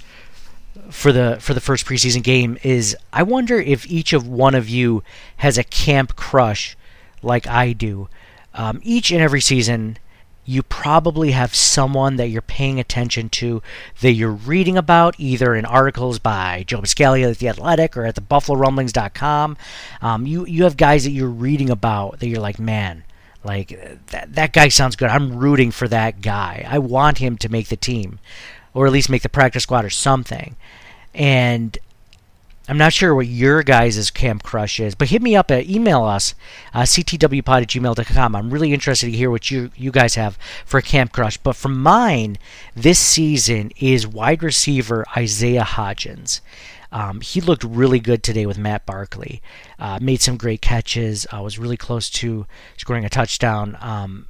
for 0.94 1.12
the 1.12 1.38
for 1.42 1.54
the 1.54 1.60
first 1.60 1.86
preseason 1.86 2.22
game 2.22 2.58
is 2.62 2.96
I 3.12 3.24
wonder 3.24 3.60
if 3.60 3.90
each 3.90 4.14
of 4.14 4.28
one 4.28 4.54
of 4.54 4.70
you 4.70 5.04
has 5.38 5.58
a 5.58 5.64
camp 5.64 6.16
crush 6.16 6.78
like 7.24 7.48
I 7.48 7.74
do. 7.74 8.10
Um, 8.54 8.80
each 8.84 9.10
and 9.10 9.20
every 9.20 9.42
season, 9.42 9.98
you 10.46 10.62
probably 10.62 11.32
have 11.32 11.56
someone 11.56 12.18
that 12.18 12.28
you're 12.28 12.44
paying 12.44 12.80
attention 12.80 13.30
to 13.30 13.64
that 14.02 14.12
you're 14.12 14.32
reading 14.32 14.78
about 14.78 15.16
either 15.18 15.56
in 15.56 15.66
articles 15.66 16.20
by 16.20 16.64
Joe 16.68 16.82
Buscaglia 16.82 17.32
at 17.32 17.40
The 17.40 17.50
Athletic 17.50 17.98
or 17.98 18.06
at 18.06 18.14
the 18.14 18.22
BuffaloRumblings.com. 18.22 19.58
Um, 20.00 20.28
you 20.28 20.46
you 20.46 20.64
have 20.64 20.78
guys 20.78 21.06
that 21.06 21.12
you're 21.12 21.28
reading 21.28 21.72
about 21.72 22.20
that 22.20 22.28
you're 22.28 22.40
like, 22.40 22.60
man, 22.60 23.04
like 23.44 23.70
that 24.12 24.36
that 24.36 24.54
guy 24.54 24.68
sounds 24.68 24.96
good. 24.96 25.10
I'm 25.10 25.38
rooting 25.38 25.72
for 25.72 25.88
that 25.88 26.22
guy. 26.22 26.68
I 26.70 26.78
want 26.78 27.18
him 27.18 27.36
to 27.40 27.50
make 27.50 27.70
the 27.70 27.78
team, 27.78 28.20
or 28.76 28.86
at 28.86 28.94
least 28.94 29.10
make 29.10 29.24
the 29.24 29.30
practice 29.30 29.64
squad 29.64 29.86
or 29.86 29.90
something. 29.90 30.56
And 31.14 31.78
I'm 32.68 32.78
not 32.78 32.94
sure 32.94 33.14
what 33.14 33.28
your 33.28 33.62
guys' 33.62 34.10
camp 34.10 34.44
crush 34.44 34.80
is, 34.80 34.96
but 34.96 35.10
hit 35.10 35.22
me 35.22 35.36
up 35.36 35.52
at 35.52 35.70
email 35.70 36.04
us, 36.04 36.34
uh, 36.74 36.84
ctwpod 36.84 37.62
at 37.62 37.68
gmail.com. 37.68 38.36
I'm 38.36 38.50
really 38.50 38.72
interested 38.74 39.08
to 39.08 39.18
hear 39.18 39.30
what 39.30 39.52
you, 39.52 39.72
you 39.76 39.92
guys 39.92 40.16
have 40.16 40.38
for 40.66 40.80
camp 40.80 41.12
crush. 41.12 41.36
But 41.38 41.58
for 41.58 41.68
mine, 41.68 42.38
this 42.74 43.00
season 43.00 43.72
is 43.78 44.08
wide 44.08 44.42
receiver 44.42 45.06
Isaiah 45.16 45.64
Hodgins. 45.64 46.40
Um, 46.94 47.22
he 47.22 47.42
looked 47.42 47.64
really 47.66 48.00
good 48.00 48.24
today 48.24 48.46
with 48.46 48.58
Matt 48.58 48.86
Barkley. 48.86 49.42
Uh, 49.78 50.00
made 50.02 50.22
some 50.22 50.38
great 50.38 50.62
catches. 50.62 51.28
Uh, 51.34 51.42
was 51.42 51.60
really 51.60 51.76
close 51.76 52.10
to 52.12 52.46
scoring 52.78 53.04
a 53.04 53.10
touchdown. 53.10 53.78
Um, 53.82 54.28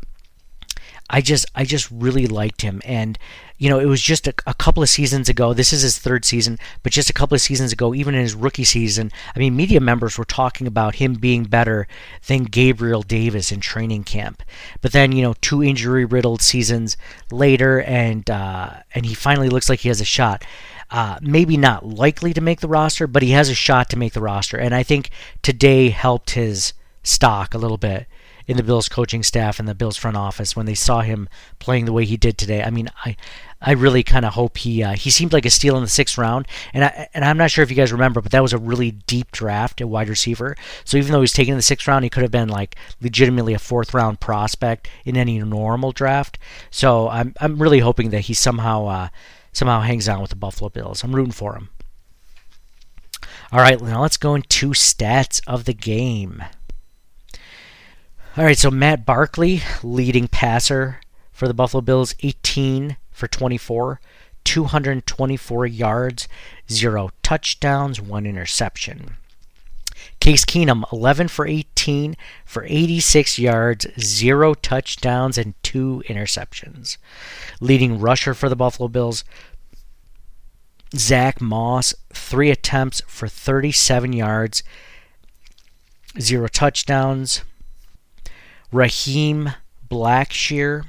I 1.13 1.21
just 1.21 1.45
I 1.53 1.63
just 1.63 1.91
really 1.91 2.25
liked 2.25 2.63
him, 2.63 2.81
and 2.83 3.19
you 3.59 3.69
know, 3.69 3.77
it 3.77 3.85
was 3.85 4.01
just 4.01 4.25
a, 4.25 4.33
a, 4.47 4.55
couple 4.55 4.81
of 4.81 4.89
seasons 4.89 5.29
ago. 5.29 5.53
This 5.53 5.71
is 5.71 5.83
his 5.83 5.99
third 5.99 6.25
season, 6.25 6.57
but 6.81 6.91
just 6.91 7.11
a 7.11 7.13
couple 7.13 7.35
of 7.35 7.41
seasons 7.41 7.71
ago, 7.71 7.93
even 7.93 8.15
in 8.15 8.21
his 8.21 8.33
rookie 8.33 8.63
season, 8.63 9.11
I 9.35 9.37
mean, 9.37 9.55
media 9.55 9.79
members 9.79 10.17
were 10.17 10.25
talking 10.25 10.65
about 10.65 10.95
him 10.95 11.13
being 11.13 11.43
better 11.43 11.87
than 12.25 12.45
Gabriel 12.45 13.03
Davis 13.03 13.51
in 13.51 13.59
training 13.59 14.05
camp. 14.05 14.41
But 14.81 14.91
then, 14.91 15.11
you 15.11 15.21
know, 15.21 15.35
two 15.39 15.63
injury-riddled 15.63 16.41
seasons 16.41 16.97
later, 17.29 17.83
and 17.83 18.27
uh, 18.27 18.71
and 18.95 19.05
he 19.05 19.13
finally 19.13 19.49
looks 19.49 19.69
like 19.69 19.81
he 19.81 19.89
has 19.89 20.01
a 20.01 20.05
shot. 20.05 20.43
Uh, 20.89 21.19
maybe 21.21 21.57
not 21.57 21.85
likely 21.85 22.33
to 22.33 22.41
make 22.41 22.59
the 22.59 22.67
roster, 22.67 23.05
but 23.05 23.21
he 23.21 23.31
has 23.31 23.49
a 23.49 23.55
shot 23.55 23.87
to 23.91 23.99
make 23.99 24.13
the 24.13 24.21
roster. 24.21 24.57
And 24.57 24.73
I 24.73 24.81
think 24.81 25.11
today 25.43 25.89
helped 25.89 26.31
his 26.31 26.73
stock 27.03 27.53
a 27.53 27.59
little 27.59 27.77
bit 27.77 28.07
in 28.47 28.57
the 28.57 28.63
Bills 28.63 28.89
coaching 28.89 29.23
staff 29.23 29.59
and 29.59 29.67
the 29.67 29.75
Bills 29.75 29.97
front 29.97 30.17
office 30.17 30.55
when 30.55 30.65
they 30.65 30.73
saw 30.73 31.01
him 31.01 31.29
playing 31.59 31.85
the 31.85 31.93
way 31.93 32.05
he 32.05 32.17
did 32.17 32.37
today. 32.37 32.63
I 32.63 32.69
mean, 32.69 32.89
I 33.05 33.15
I 33.61 33.71
really 33.71 34.03
kind 34.03 34.25
of 34.25 34.33
hope 34.33 34.57
he 34.57 34.83
uh, 34.83 34.93
he 34.93 35.09
seemed 35.09 35.31
like 35.31 35.45
a 35.45 35.49
steal 35.49 35.77
in 35.77 35.83
the 35.83 35.89
sixth 35.89 36.17
round, 36.17 36.47
and 36.73 36.83
I 36.83 37.07
and 37.13 37.23
I'm 37.23 37.37
not 37.37 37.49
sure 37.49 37.63
if 37.63 37.69
you 37.69 37.77
guys 37.77 37.93
remember, 37.93 38.21
but 38.21 38.31
that 38.33 38.41
was 38.41 38.53
a 38.53 38.57
really 38.57 38.91
deep 38.91 39.31
draft 39.31 39.79
at 39.79 39.87
wide 39.87 40.09
receiver. 40.09 40.57
So 40.83 40.97
even 40.97 41.13
though 41.13 41.21
he's 41.21 41.33
taken 41.33 41.53
in 41.53 41.57
the 41.57 41.63
sixth 41.63 41.87
round, 41.87 42.03
he 42.03 42.09
could 42.09 42.23
have 42.23 42.31
been 42.31 42.49
like 42.49 42.75
legitimately 43.01 43.53
a 43.53 43.59
fourth 43.59 43.93
round 43.93 44.19
prospect 44.19 44.89
in 45.05 45.15
any 45.15 45.39
normal 45.39 45.93
draft. 45.93 46.37
So 46.69 47.07
I'm 47.07 47.33
I'm 47.39 47.61
really 47.61 47.79
hoping 47.79 48.09
that 48.09 48.21
he 48.21 48.33
somehow 48.33 48.85
uh, 48.87 49.07
somehow 49.53 49.81
hangs 49.81 50.09
on 50.09 50.21
with 50.21 50.31
the 50.31 50.35
Buffalo 50.35 50.69
Bills. 50.69 51.03
I'm 51.03 51.15
rooting 51.15 51.31
for 51.31 51.55
him. 51.55 51.69
All 53.51 53.59
right, 53.59 53.79
now 53.79 54.01
let's 54.01 54.17
go 54.17 54.35
into 54.35 54.71
stats 54.71 55.39
of 55.47 55.65
the 55.65 55.73
game. 55.73 56.43
All 58.35 58.43
right, 58.43 58.57
so 58.57 58.71
Matt 58.71 59.05
Barkley, 59.05 59.61
leading 59.83 60.27
passer 60.27 61.01
for 61.31 61.47
the 61.47 61.53
Buffalo 61.53 61.81
Bills, 61.81 62.15
18 62.21 62.97
for 63.11 63.27
24, 63.27 64.01
224 64.43 65.67
yards, 65.67 66.27
zero 66.67 67.11
touchdowns, 67.21 68.01
one 68.01 68.25
interception. 68.25 69.17
Case 70.19 70.45
Keenum, 70.45 70.83
11 70.91 71.27
for 71.27 71.45
18 71.45 72.17
for 72.43 72.65
86 72.67 73.37
yards, 73.37 73.85
zero 73.99 74.55
touchdowns, 74.55 75.37
and 75.37 75.53
two 75.61 76.01
interceptions. 76.09 76.97
Leading 77.61 77.99
rusher 77.99 78.33
for 78.33 78.49
the 78.49 78.55
Buffalo 78.55 78.87
Bills, 78.87 79.23
Zach 80.95 81.39
Moss, 81.39 81.93
three 82.11 82.49
attempts 82.49 83.03
for 83.05 83.27
37 83.27 84.11
yards, 84.11 84.63
zero 86.19 86.47
touchdowns. 86.47 87.43
Raheem 88.73 89.51
Blackshear 89.89 90.85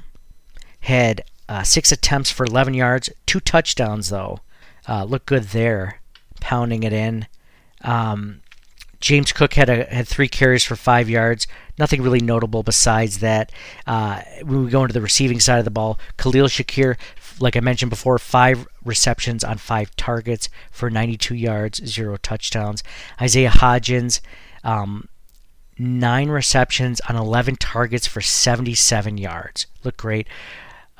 had 0.81 1.23
uh, 1.47 1.63
six 1.63 1.91
attempts 1.91 2.31
for 2.31 2.45
11 2.45 2.73
yards, 2.73 3.09
two 3.25 3.39
touchdowns 3.39 4.09
though. 4.09 4.39
Uh, 4.87 5.05
good 5.25 5.43
there, 5.45 6.01
pounding 6.41 6.83
it 6.83 6.93
in. 6.93 7.27
Um, 7.81 8.41
James 8.99 9.31
Cook 9.31 9.53
had 9.53 9.69
a, 9.69 9.83
had 9.85 10.07
three 10.07 10.27
carries 10.27 10.63
for 10.63 10.75
five 10.75 11.09
yards. 11.09 11.45
Nothing 11.77 12.01
really 12.01 12.21
notable 12.21 12.63
besides 12.63 13.19
that. 13.19 13.51
Uh, 13.85 14.21
when 14.43 14.65
we 14.65 14.71
go 14.71 14.81
into 14.81 14.93
the 14.93 15.01
receiving 15.01 15.39
side 15.39 15.59
of 15.59 15.65
the 15.65 15.71
ball, 15.71 15.99
Khalil 16.17 16.47
Shakir, 16.47 16.97
like 17.39 17.55
I 17.55 17.59
mentioned 17.59 17.91
before, 17.91 18.17
five 18.17 18.67
receptions 18.83 19.43
on 19.43 19.57
five 19.57 19.95
targets 19.95 20.49
for 20.71 20.89
92 20.89 21.35
yards, 21.35 21.85
zero 21.85 22.17
touchdowns. 22.17 22.81
Isaiah 23.21 23.51
Hodgins, 23.51 24.21
um, 24.63 25.07
nine 25.77 26.29
receptions 26.29 27.01
on 27.09 27.15
11 27.15 27.57
targets 27.57 28.07
for 28.07 28.21
77 28.21 29.17
yards. 29.17 29.67
Look 29.83 29.97
great. 29.97 30.27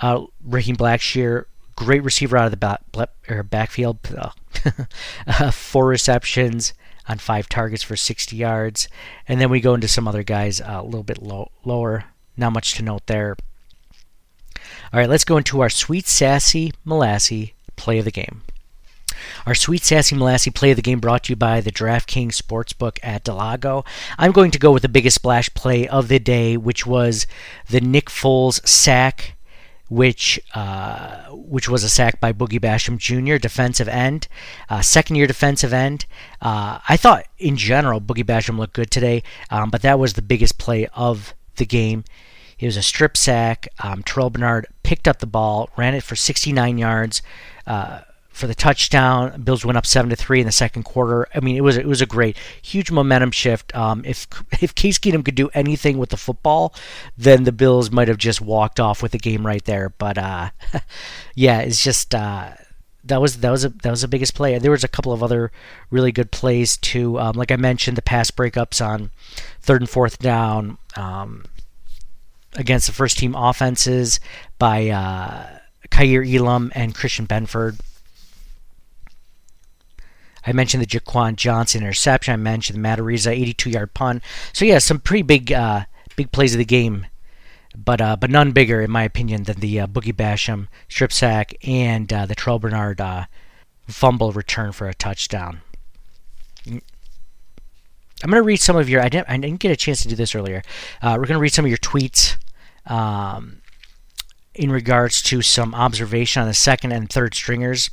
Uh, 0.01 0.25
Raheem 0.43 0.75
Blackshear, 0.75 1.45
great 1.75 2.03
receiver 2.03 2.37
out 2.37 2.45
of 2.45 2.51
the 2.51 2.57
back, 2.57 2.81
backfield. 3.49 3.99
uh, 5.27 5.51
four 5.51 5.87
receptions 5.87 6.73
on 7.07 7.17
five 7.17 7.47
targets 7.47 7.83
for 7.83 7.95
60 7.95 8.35
yards. 8.35 8.87
And 9.27 9.39
then 9.39 9.49
we 9.49 9.59
go 9.59 9.73
into 9.73 9.87
some 9.87 10.07
other 10.07 10.23
guys 10.23 10.59
uh, 10.61 10.79
a 10.81 10.83
little 10.83 11.03
bit 11.03 11.21
low, 11.21 11.51
lower. 11.63 12.05
Not 12.37 12.53
much 12.53 12.73
to 12.75 12.83
note 12.83 13.07
there. 13.07 13.37
All 14.91 14.99
right, 14.99 15.09
let's 15.09 15.23
go 15.23 15.37
into 15.37 15.61
our 15.61 15.69
sweet, 15.69 16.07
sassy, 16.07 16.73
molassy 16.85 17.53
play 17.75 17.99
of 17.99 18.05
the 18.05 18.11
game. 18.11 18.41
Our 19.45 19.55
sweet, 19.55 19.83
sassy, 19.83 20.15
molassy 20.15 20.53
play 20.53 20.71
of 20.71 20.75
the 20.75 20.81
game 20.81 20.99
brought 20.99 21.25
to 21.25 21.31
you 21.31 21.35
by 21.35 21.61
the 21.61 21.71
DraftKings 21.71 22.41
Sportsbook 22.41 22.99
at 23.03 23.23
Del 23.23 23.35
Lago. 23.35 23.83
I'm 24.17 24.31
going 24.31 24.51
to 24.51 24.59
go 24.59 24.71
with 24.71 24.81
the 24.81 24.89
biggest 24.89 25.15
splash 25.15 25.53
play 25.53 25.87
of 25.87 26.07
the 26.07 26.19
day, 26.19 26.57
which 26.57 26.85
was 26.85 27.27
the 27.69 27.81
Nick 27.81 28.07
Foles 28.09 28.65
sack 28.67 29.35
which 29.87 30.39
uh, 30.53 31.25
which 31.29 31.69
was 31.69 31.83
a 31.83 31.89
sack 31.89 32.19
by 32.19 32.33
Boogie 32.33 32.59
Basham 32.59 32.97
Jr., 32.97 33.37
defensive 33.37 33.87
end, 33.87 34.27
uh, 34.69 34.81
second 34.81 35.15
year 35.15 35.27
defensive 35.27 35.73
end. 35.73 36.05
Uh, 36.41 36.79
I 36.89 36.97
thought 36.97 37.25
in 37.37 37.55
general 37.55 38.01
Boogie 38.01 38.25
Basham 38.25 38.57
looked 38.57 38.73
good 38.73 38.89
today, 38.89 39.23
um, 39.49 39.69
but 39.69 39.81
that 39.83 39.99
was 39.99 40.13
the 40.13 40.21
biggest 40.21 40.57
play 40.57 40.87
of 40.93 41.33
the 41.57 41.65
game. 41.65 42.03
It 42.57 42.65
was 42.65 42.77
a 42.77 42.81
strip 42.81 43.17
sack. 43.17 43.67
Um, 43.79 44.01
Terrel 44.01 44.31
Bernard 44.31 44.67
picked 44.83 45.07
up 45.07 45.19
the 45.19 45.27
ball, 45.27 45.69
ran 45.77 45.93
it 45.93 46.03
for 46.03 46.15
69 46.15 46.77
yards. 46.77 47.21
For 48.35 48.47
the 48.47 48.53
touchdown. 48.53 49.43
Bills 49.43 49.63
went 49.63 49.77
up 49.77 49.85
seven 49.85 50.09
to 50.09 50.15
three 50.17 50.41
in 50.41 50.45
the 50.45 50.51
second 50.51 50.83
quarter. 50.83 51.25
I 51.33 51.39
mean, 51.39 51.55
it 51.55 51.61
was 51.61 51.77
it 51.77 51.85
was 51.85 52.01
a 52.01 52.05
great, 52.05 52.35
huge 52.61 52.91
momentum 52.91 53.31
shift. 53.31 53.73
Um, 53.73 54.03
if 54.03 54.27
if 54.61 54.75
Case 54.75 54.99
Keenum 54.99 55.23
could 55.23 55.35
do 55.35 55.49
anything 55.53 55.97
with 55.97 56.09
the 56.09 56.17
football, 56.17 56.73
then 57.17 57.45
the 57.45 57.53
Bills 57.53 57.91
might 57.91 58.09
have 58.09 58.17
just 58.17 58.41
walked 58.41 58.77
off 58.77 59.01
with 59.01 59.13
the 59.13 59.17
game 59.17 59.45
right 59.45 59.63
there. 59.63 59.87
But 59.87 60.17
uh, 60.17 60.49
yeah, 61.35 61.61
it's 61.61 61.81
just. 61.81 62.13
Uh, 62.13 62.51
that 63.05 63.21
was 63.21 63.37
that 63.37 63.51
was 63.51 63.63
a 63.63 63.69
that 63.69 63.91
was 63.91 64.01
the 64.01 64.07
biggest 64.09 64.35
play. 64.35 64.57
There 64.59 64.71
was 64.71 64.83
a 64.83 64.89
couple 64.89 65.13
of 65.13 65.23
other 65.23 65.51
really 65.89 66.11
good 66.11 66.31
plays 66.31 66.75
too. 66.75 67.17
Um, 67.19 67.35
like 67.35 67.51
I 67.51 67.55
mentioned, 67.55 67.95
the 67.95 68.01
pass 68.01 68.31
breakups 68.31 68.85
on 68.85 69.11
third 69.61 69.81
and 69.81 69.89
fourth 69.89 70.19
down 70.19 70.77
um, 70.97 71.45
against 72.55 72.87
the 72.87 72.93
first 72.93 73.17
team 73.17 73.33
offenses 73.33 74.19
by 74.59 74.89
uh, 74.89 75.59
Kaiir 75.89 76.23
Elam 76.23 76.71
and 76.75 76.93
Christian 76.93 77.27
Benford. 77.27 77.79
I 80.45 80.53
mentioned 80.53 80.83
the 80.83 80.87
Jaquan 80.87 81.35
Johnson 81.35 81.81
interception. 81.81 82.33
I 82.33 82.37
mentioned 82.37 82.77
the 82.77 82.81
Matt 82.81 82.99
Araiza 82.99 83.35
82-yard 83.37 83.93
punt. 83.93 84.23
So 84.53 84.65
yeah, 84.65 84.79
some 84.79 84.99
pretty 84.99 85.23
big 85.23 85.51
uh, 85.51 85.85
big 86.15 86.31
plays 86.31 86.53
of 86.53 86.59
the 86.59 86.65
game, 86.65 87.07
but 87.75 88.01
uh, 88.01 88.15
but 88.15 88.29
none 88.29 88.51
bigger 88.51 88.81
in 88.81 88.91
my 88.91 89.03
opinion 89.03 89.43
than 89.43 89.59
the 89.59 89.81
uh, 89.81 89.87
Boogie 89.87 90.13
Basham 90.13 90.67
strip 90.87 91.11
sack 91.11 91.55
and 91.67 92.11
uh, 92.11 92.25
the 92.25 92.35
Terrel 92.35 92.59
Bernard 92.59 93.01
uh, 93.01 93.25
fumble 93.87 94.31
return 94.31 94.71
for 94.71 94.87
a 94.87 94.93
touchdown. 94.93 95.61
I'm 98.23 98.31
going 98.31 98.41
to 98.41 98.43
read 98.43 98.61
some 98.61 98.77
of 98.77 98.89
your. 98.89 99.01
I 99.01 99.09
didn't, 99.09 99.29
I 99.29 99.37
didn't 99.37 99.59
get 99.59 99.71
a 99.71 99.75
chance 99.75 100.01
to 100.01 100.07
do 100.07 100.15
this 100.15 100.35
earlier. 100.35 100.63
Uh, 101.01 101.15
we're 101.19 101.25
going 101.25 101.37
to 101.37 101.39
read 101.39 101.53
some 101.53 101.65
of 101.65 101.69
your 101.69 101.77
tweets. 101.77 102.37
Um, 102.87 103.61
in 104.53 104.71
regards 104.71 105.21
to 105.21 105.41
some 105.41 105.75
observation 105.75 106.41
on 106.41 106.47
the 106.47 106.53
second 106.53 106.93
and 106.93 107.09
third 107.09 107.35
stringers 107.35 107.89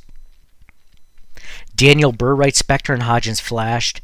Daniel 1.75 2.11
Burr 2.11 2.35
writes 2.35 2.61
Spector 2.61 2.93
and 2.93 3.03
Hodgins 3.03 3.41
flashed. 3.41 4.01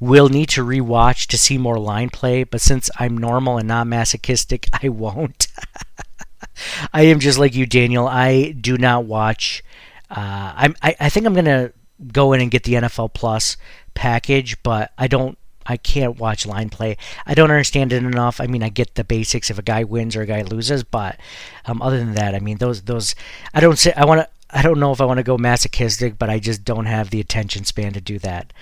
We'll 0.00 0.28
need 0.28 0.48
to 0.50 0.64
rewatch 0.64 1.26
to 1.28 1.38
see 1.38 1.56
more 1.56 1.78
line 1.78 2.10
play, 2.10 2.44
but 2.44 2.60
since 2.60 2.90
I'm 2.98 3.16
normal 3.16 3.58
and 3.58 3.68
not 3.68 3.86
masochistic, 3.86 4.68
I 4.82 4.88
won't. 4.88 5.48
I 6.92 7.02
am 7.02 7.20
just 7.20 7.38
like 7.38 7.54
you, 7.54 7.66
Daniel. 7.66 8.06
I 8.06 8.52
do 8.52 8.76
not 8.76 9.04
watch. 9.04 9.62
Uh, 10.10 10.52
I'm. 10.56 10.76
I, 10.82 10.96
I 11.00 11.08
think 11.08 11.26
I'm 11.26 11.34
gonna 11.34 11.72
go 12.12 12.32
in 12.32 12.40
and 12.40 12.50
get 12.50 12.64
the 12.64 12.74
NFL 12.74 13.14
Plus 13.14 13.56
package, 13.94 14.62
but 14.62 14.92
I 14.98 15.06
don't. 15.06 15.38
I 15.66 15.78
can't 15.78 16.18
watch 16.18 16.44
line 16.44 16.68
play. 16.68 16.98
I 17.24 17.32
don't 17.32 17.50
understand 17.50 17.92
it 17.92 18.02
enough. 18.02 18.38
I 18.40 18.46
mean, 18.46 18.62
I 18.62 18.68
get 18.68 18.96
the 18.96 19.04
basics 19.04 19.48
if 19.48 19.58
a 19.58 19.62
guy 19.62 19.84
wins 19.84 20.14
or 20.14 20.20
a 20.20 20.26
guy 20.26 20.42
loses, 20.42 20.84
but 20.84 21.18
um, 21.64 21.80
other 21.80 21.98
than 21.98 22.14
that, 22.14 22.34
I 22.34 22.40
mean, 22.40 22.58
those 22.58 22.82
those. 22.82 23.14
I 23.54 23.60
don't 23.60 23.78
say 23.78 23.92
I 23.96 24.04
want 24.04 24.20
to. 24.20 24.28
I 24.54 24.62
don't 24.62 24.78
know 24.78 24.92
if 24.92 25.00
I 25.00 25.04
want 25.04 25.18
to 25.18 25.24
go 25.24 25.36
masochistic, 25.36 26.16
but 26.16 26.30
I 26.30 26.38
just 26.38 26.64
don't 26.64 26.86
have 26.86 27.10
the 27.10 27.20
attention 27.20 27.64
span 27.64 27.92
to 27.94 28.00
do 28.00 28.20
that. 28.20 28.52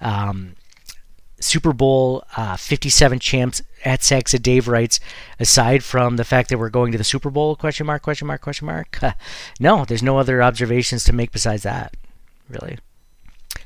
Um, 0.00 0.56
Super 1.40 1.74
Bowl 1.74 2.24
uh, 2.36 2.56
57 2.56 3.18
champs 3.18 3.62
at 3.84 4.02
Saxa 4.02 4.38
Dave 4.38 4.66
writes, 4.66 4.98
aside 5.38 5.84
from 5.84 6.16
the 6.16 6.24
fact 6.24 6.48
that 6.48 6.58
we're 6.58 6.70
going 6.70 6.92
to 6.92 6.98
the 6.98 7.04
Super 7.04 7.30
Bowl, 7.30 7.54
question 7.54 7.86
mark, 7.86 8.02
question 8.02 8.26
mark, 8.26 8.40
question 8.40 8.66
mark. 8.66 8.98
no, 9.60 9.84
there's 9.84 10.02
no 10.02 10.18
other 10.18 10.42
observations 10.42 11.04
to 11.04 11.12
make 11.12 11.32
besides 11.32 11.64
that, 11.64 11.94
really. 12.48 12.78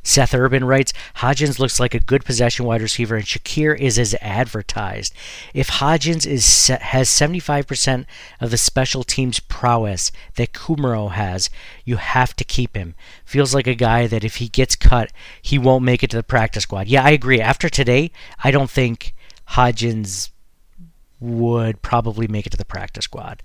Seth 0.02 0.34
Urban 0.34 0.64
writes, 0.64 0.92
Hodgins 1.16 1.58
looks 1.58 1.80
like 1.80 1.92
a 1.92 2.00
good 2.00 2.24
possession 2.24 2.64
wide 2.64 2.80
receiver, 2.80 3.16
and 3.16 3.24
Shakir 3.24 3.76
is 3.76 3.98
as 3.98 4.14
advertised. 4.20 5.12
If 5.52 5.68
Hodgins 5.68 6.24
is 6.26 6.68
has 6.68 7.08
75% 7.08 8.06
of 8.40 8.50
the 8.50 8.56
special 8.56 9.02
teams 9.02 9.40
prowess 9.40 10.12
that 10.36 10.52
Kumerow 10.52 11.10
has, 11.10 11.50
you 11.84 11.96
have 11.96 12.36
to 12.36 12.44
keep 12.44 12.76
him. 12.76 12.94
Feels 13.24 13.54
like 13.54 13.66
a 13.66 13.74
guy 13.74 14.06
that 14.06 14.24
if 14.24 14.36
he 14.36 14.48
gets 14.48 14.76
cut, 14.76 15.12
he 15.42 15.58
won't 15.58 15.84
make 15.84 16.04
it 16.04 16.10
to 16.10 16.16
the 16.16 16.22
practice 16.22 16.62
squad. 16.62 16.86
Yeah, 16.86 17.02
I 17.02 17.10
agree. 17.10 17.40
After 17.40 17.68
today, 17.68 18.12
I 18.44 18.52
don't 18.52 18.70
think 18.70 19.12
Hodgins 19.50 20.30
would 21.18 21.82
probably 21.82 22.28
make 22.28 22.46
it 22.46 22.50
to 22.50 22.56
the 22.56 22.64
practice 22.64 23.04
squad. 23.04 23.42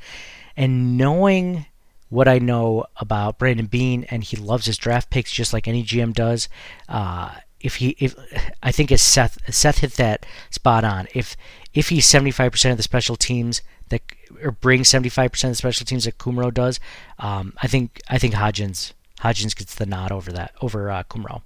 And 0.55 0.97
knowing 0.97 1.65
what 2.11 2.27
I 2.27 2.39
know 2.39 2.85
about 2.97 3.39
Brandon 3.39 3.65
Beane, 3.65 4.05
and 4.11 4.21
he 4.23 4.35
loves 4.35 4.65
his 4.65 4.77
draft 4.77 5.09
picks 5.09 5.31
just 5.31 5.53
like 5.53 5.67
any 5.67 5.81
GM 5.81 6.13
does. 6.13 6.49
Uh, 6.87 7.35
if 7.61 7.75
he, 7.75 7.95
if 7.99 8.15
I 8.61 8.71
think 8.71 8.91
as 8.91 9.01
Seth 9.01 9.37
Seth 9.53 9.79
hit 9.79 9.93
that 9.93 10.25
spot 10.49 10.83
on. 10.83 11.07
If 11.15 11.37
if 11.73 11.89
he's 11.89 12.05
seventy 12.05 12.31
five 12.31 12.51
percent 12.51 12.71
of 12.71 12.77
the 12.77 12.83
special 12.83 13.15
teams 13.15 13.61
that 13.89 14.01
or 14.43 14.51
brings 14.51 14.89
seventy 14.89 15.09
five 15.09 15.31
percent 15.31 15.51
of 15.51 15.53
the 15.53 15.59
special 15.59 15.85
teams 15.85 16.05
that 16.05 16.17
Kumerow 16.17 16.53
does, 16.53 16.79
um, 17.19 17.53
I 17.61 17.67
think 17.67 18.01
I 18.09 18.17
think 18.17 18.33
Hodgins 18.33 18.93
Hodgins 19.21 19.55
gets 19.55 19.75
the 19.75 19.85
nod 19.85 20.11
over 20.11 20.31
that 20.31 20.53
over 20.61 20.91
uh, 20.91 21.03
Kumerow. 21.03 21.43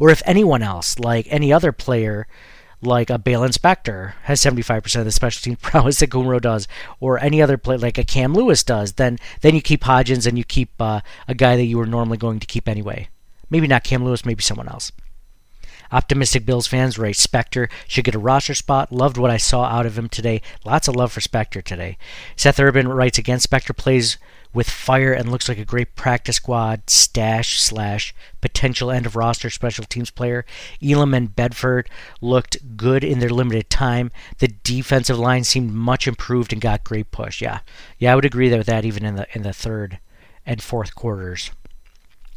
Or 0.00 0.08
if 0.08 0.22
anyone 0.24 0.62
else, 0.62 0.98
like 0.98 1.26
any 1.28 1.52
other 1.52 1.72
player 1.72 2.26
like 2.86 3.10
a 3.10 3.18
Baylon 3.18 3.52
Spector 3.52 4.14
has 4.22 4.40
75% 4.40 4.96
of 4.96 5.04
the 5.04 5.12
special 5.12 5.42
team 5.42 5.56
prowess 5.60 5.98
that 5.98 6.10
Kumerow 6.10 6.40
does, 6.40 6.68
or 7.00 7.18
any 7.18 7.42
other 7.42 7.58
player 7.58 7.78
like 7.78 7.98
a 7.98 8.04
Cam 8.04 8.32
Lewis 8.32 8.62
does, 8.62 8.94
then 8.94 9.18
then 9.40 9.54
you 9.54 9.60
keep 9.60 9.82
Hodgins 9.82 10.26
and 10.26 10.38
you 10.38 10.44
keep 10.44 10.70
uh, 10.80 11.00
a 11.28 11.34
guy 11.34 11.56
that 11.56 11.64
you 11.64 11.78
were 11.78 11.86
normally 11.86 12.18
going 12.18 12.40
to 12.40 12.46
keep 12.46 12.68
anyway. 12.68 13.08
Maybe 13.50 13.66
not 13.66 13.84
Cam 13.84 14.04
Lewis, 14.04 14.24
maybe 14.24 14.42
someone 14.42 14.68
else. 14.68 14.92
Optimistic 15.92 16.44
Bills 16.44 16.66
fans 16.66 16.98
Ray 16.98 17.12
Spector 17.12 17.70
should 17.86 18.04
get 18.04 18.14
a 18.14 18.18
roster 18.18 18.54
spot. 18.54 18.92
Loved 18.92 19.16
what 19.16 19.30
I 19.30 19.36
saw 19.36 19.64
out 19.64 19.86
of 19.86 19.98
him 19.98 20.08
today. 20.08 20.42
Lots 20.64 20.88
of 20.88 20.96
love 20.96 21.12
for 21.12 21.20
Spector 21.20 21.62
today. 21.62 21.98
Seth 22.36 22.60
Urban 22.60 22.88
writes 22.88 23.18
again 23.18 23.38
Spector 23.38 23.76
plays 23.76 24.18
with 24.56 24.70
fire 24.70 25.12
and 25.12 25.30
looks 25.30 25.50
like 25.50 25.58
a 25.58 25.64
great 25.66 25.94
practice 25.96 26.36
squad 26.36 26.88
stash 26.88 27.60
slash 27.60 28.14
potential 28.40 28.90
end 28.90 29.04
of 29.04 29.14
roster 29.14 29.50
special 29.50 29.84
teams 29.84 30.10
player. 30.10 30.46
Elam 30.82 31.12
and 31.12 31.36
Benford 31.36 31.86
looked 32.22 32.76
good 32.76 33.04
in 33.04 33.18
their 33.18 33.28
limited 33.28 33.68
time. 33.68 34.10
The 34.38 34.48
defensive 34.48 35.18
line 35.18 35.44
seemed 35.44 35.72
much 35.72 36.08
improved 36.08 36.54
and 36.54 36.62
got 36.62 36.84
great 36.84 37.10
push. 37.10 37.42
Yeah, 37.42 37.60
yeah, 37.98 38.12
I 38.12 38.14
would 38.14 38.24
agree 38.24 38.50
with 38.50 38.66
that 38.66 38.86
even 38.86 39.04
in 39.04 39.16
the 39.16 39.26
in 39.34 39.42
the 39.42 39.52
third 39.52 39.98
and 40.46 40.62
fourth 40.62 40.94
quarters. 40.94 41.50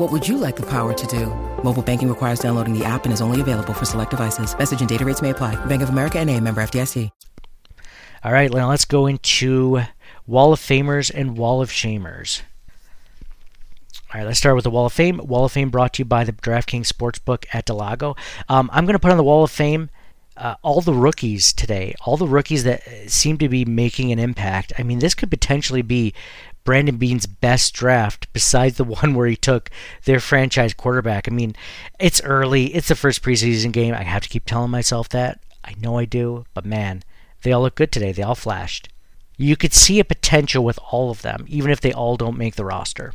What 0.00 0.12
would 0.12 0.26
you 0.26 0.38
like 0.38 0.56
the 0.56 0.64
power 0.64 0.94
to 0.94 1.06
do? 1.06 1.26
Mobile 1.62 1.82
banking 1.82 2.08
requires 2.08 2.40
downloading 2.40 2.72
the 2.72 2.86
app 2.86 3.04
and 3.04 3.12
is 3.12 3.20
only 3.20 3.42
available 3.42 3.74
for 3.74 3.84
select 3.84 4.10
devices. 4.10 4.56
Message 4.56 4.80
and 4.80 4.88
data 4.88 5.04
rates 5.04 5.20
may 5.20 5.28
apply. 5.28 5.62
Bank 5.66 5.82
of 5.82 5.90
America 5.90 6.18
and 6.18 6.30
a 6.30 6.40
member 6.40 6.62
FDIC. 6.62 7.10
All 8.24 8.32
right, 8.32 8.50
now 8.50 8.70
let's 8.70 8.86
go 8.86 9.06
into 9.06 9.82
Wall 10.26 10.54
of 10.54 10.58
Famers 10.58 11.10
and 11.14 11.36
Wall 11.36 11.60
of 11.60 11.68
Shamers. 11.68 12.40
All 14.14 14.20
right, 14.20 14.26
let's 14.26 14.38
start 14.38 14.54
with 14.54 14.64
the 14.64 14.70
Wall 14.70 14.86
of 14.86 14.94
Fame. 14.94 15.20
Wall 15.22 15.44
of 15.44 15.52
Fame 15.52 15.68
brought 15.68 15.92
to 15.92 15.98
you 16.00 16.06
by 16.06 16.24
the 16.24 16.32
DraftKings 16.32 16.90
Sportsbook 16.90 17.44
at 17.52 17.66
Del 17.66 17.76
Lago. 17.76 18.16
Um, 18.48 18.70
I'm 18.72 18.86
going 18.86 18.94
to 18.94 18.98
put 18.98 19.10
on 19.10 19.18
the 19.18 19.22
Wall 19.22 19.44
of 19.44 19.50
Fame 19.50 19.90
uh, 20.40 20.54
all 20.62 20.80
the 20.80 20.94
rookies 20.94 21.52
today, 21.52 21.94
all 22.06 22.16
the 22.16 22.26
rookies 22.26 22.64
that 22.64 22.82
seem 23.10 23.36
to 23.36 23.50
be 23.50 23.66
making 23.66 24.12
an 24.12 24.18
impact. 24.18 24.72
I 24.78 24.82
mean, 24.82 24.98
this 24.98 25.14
could 25.14 25.30
potentially 25.30 25.82
be 25.82 26.14
Brandon 26.64 26.96
Beane's 26.96 27.26
best 27.26 27.74
draft 27.74 28.32
besides 28.32 28.76
the 28.76 28.84
one 29.02 29.14
where 29.14 29.26
he 29.26 29.36
took 29.36 29.70
their 30.04 30.20
franchise 30.20 30.74
quarterback. 30.74 31.28
I 31.28 31.30
mean, 31.30 31.54
it's 31.98 32.22
early, 32.22 32.74
it's 32.74 32.88
the 32.88 32.94
first 32.94 33.22
preseason 33.22 33.72
game. 33.72 33.94
I 33.94 34.02
have 34.02 34.22
to 34.22 34.28
keep 34.28 34.44
telling 34.46 34.70
myself 34.70 35.08
that. 35.10 35.40
I 35.64 35.74
know 35.80 35.98
I 35.98 36.04
do, 36.04 36.46
but 36.54 36.64
man, 36.64 37.02
they 37.42 37.52
all 37.52 37.62
look 37.62 37.74
good 37.74 37.92
today. 37.92 38.12
They 38.12 38.22
all 38.22 38.34
flashed. 38.34 38.88
You 39.36 39.56
could 39.56 39.72
see 39.72 40.00
a 40.00 40.04
potential 40.04 40.64
with 40.64 40.78
all 40.90 41.10
of 41.10 41.22
them, 41.22 41.44
even 41.48 41.70
if 41.70 41.80
they 41.80 41.92
all 41.92 42.16
don't 42.16 42.36
make 42.36 42.56
the 42.56 42.64
roster. 42.64 43.12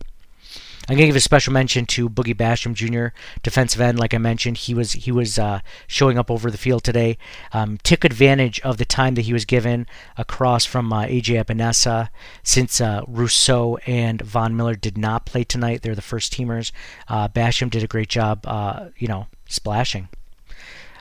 I'm 0.88 0.95
gonna 0.95 1.08
give 1.08 1.15
a 1.15 1.21
special 1.21 1.52
mention 1.52 1.86
to 1.88 2.10
Boogie 2.10 2.36
Basham 2.36 2.74
Jr., 2.74 3.15
defensive 3.41 3.82
end. 3.82 3.98
Like 3.98 4.13
I 4.13 4.19
mentioned, 4.19 4.58
he 4.58 4.74
was 4.74 4.93
he 4.93 5.12
was 5.12 5.39
uh, 5.39 5.62
showing 5.88 6.17
up 6.17 6.30
over 6.30 6.52
the 6.52 6.58
field 6.58 6.84
today. 6.84 7.17
Um, 7.54 7.78
took 7.84 8.04
advantage 8.04 8.60
of 8.62 8.78
the 8.78 8.86
time 8.86 9.15
that 9.15 9.24
he 9.24 9.34
was 9.34 9.45
given 9.45 9.88
across 10.17 10.65
from 10.65 10.93
uh, 10.93 11.06
AJ 11.06 11.43
Epenesa. 11.43 12.10
Since 12.43 12.82
uh, 12.82 13.02
Rousseau 13.08 13.78
and 13.88 14.21
Von 14.21 14.56
Miller 14.56 14.76
did 14.76 14.98
not 14.98 15.26
play 15.26 15.43
tonight, 15.43 15.82
they're 15.82 15.95
the 15.95 16.02
first 16.02 16.32
teamers. 16.32 16.71
Uh, 17.08 17.28
Basham 17.28 17.69
did 17.69 17.84
a 17.84 17.88
great 17.88 18.10
job, 18.10 18.45
uh, 18.45 18.89
you 18.98 19.08
know, 19.08 19.28
splashing. 19.48 20.10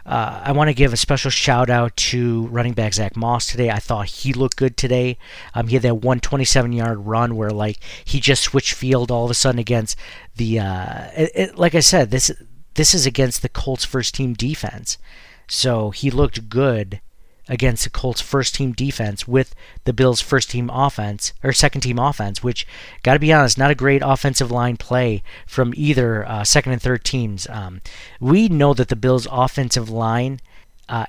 Uh, 0.07 0.43
I 0.45 0.53
want 0.53 0.69
to 0.69 0.75
give 0.75 0.93
a 0.93 0.99
special 0.99 1.31
shout 1.31 1.71
out 1.71 1.97
to 1.97 2.47
running 2.49 2.75
back 2.75 2.95
Zach 2.95 3.17
Moss 3.17 3.47
today. 3.47 3.71
I 3.71 3.79
thought 3.79 4.07
he 4.07 4.33
looked 4.33 4.57
good 4.57 4.77
today. 4.77 5.17
Um, 5.55 5.69
he 5.69 5.75
had 5.75 5.83
that 5.83 5.97
127 5.97 6.73
yard 6.73 7.07
run 7.07 7.37
where 7.37 7.51
like 7.51 7.79
he 8.05 8.21
just 8.21 8.43
switched 8.43 8.75
field 8.75 9.11
all 9.11 9.25
of 9.25 9.31
a 9.31 9.35
sudden 9.35 9.59
against 9.59 9.97
the. 10.37 10.61
Uh, 10.61 11.09
it, 11.17 11.33
it, 11.35 11.59
like 11.59 11.75
I 11.75 11.81
said, 11.81 12.11
this 12.11 12.31
this 12.75 12.95
is 12.95 13.07
against 13.07 13.41
the 13.43 13.49
Colts 13.49 13.85
first 13.85 14.15
team 14.15 14.35
defense, 14.35 14.99
so 15.47 15.91
he 15.91 16.11
looked 16.11 16.49
good 16.49 17.01
against 17.49 17.85
the 17.85 17.91
Colts 17.91 18.21
first 18.21 18.55
team 18.55 18.73
defense 18.73 19.29
with 19.29 19.55
the 19.85 19.93
Bills 19.93 20.21
first 20.21 20.51
team 20.51 20.71
offense 20.71 21.33
or 21.43 21.53
second 21.53 21.83
team 21.83 21.99
offense, 21.99 22.43
which 22.43 22.67
got 23.03 23.15
to 23.15 23.21
be 23.21 23.33
honest, 23.33 23.59
not 23.59 23.71
a 23.71 23.75
great 23.75 24.03
offensive 24.05 24.51
line 24.51 24.77
play 24.77 25.23
from 25.47 25.73
either 25.77 26.27
uh, 26.27 26.45
second 26.45 26.73
and 26.73 26.83
third 26.83 27.05
teams. 27.05 27.47
Um, 27.49 27.81
we 28.21 28.49
know 28.49 28.75
that 28.75 28.89
the 28.89 28.97
Bills 28.97 29.27
offensive 29.31 29.91
line 29.91 30.41
uh, 30.89 31.07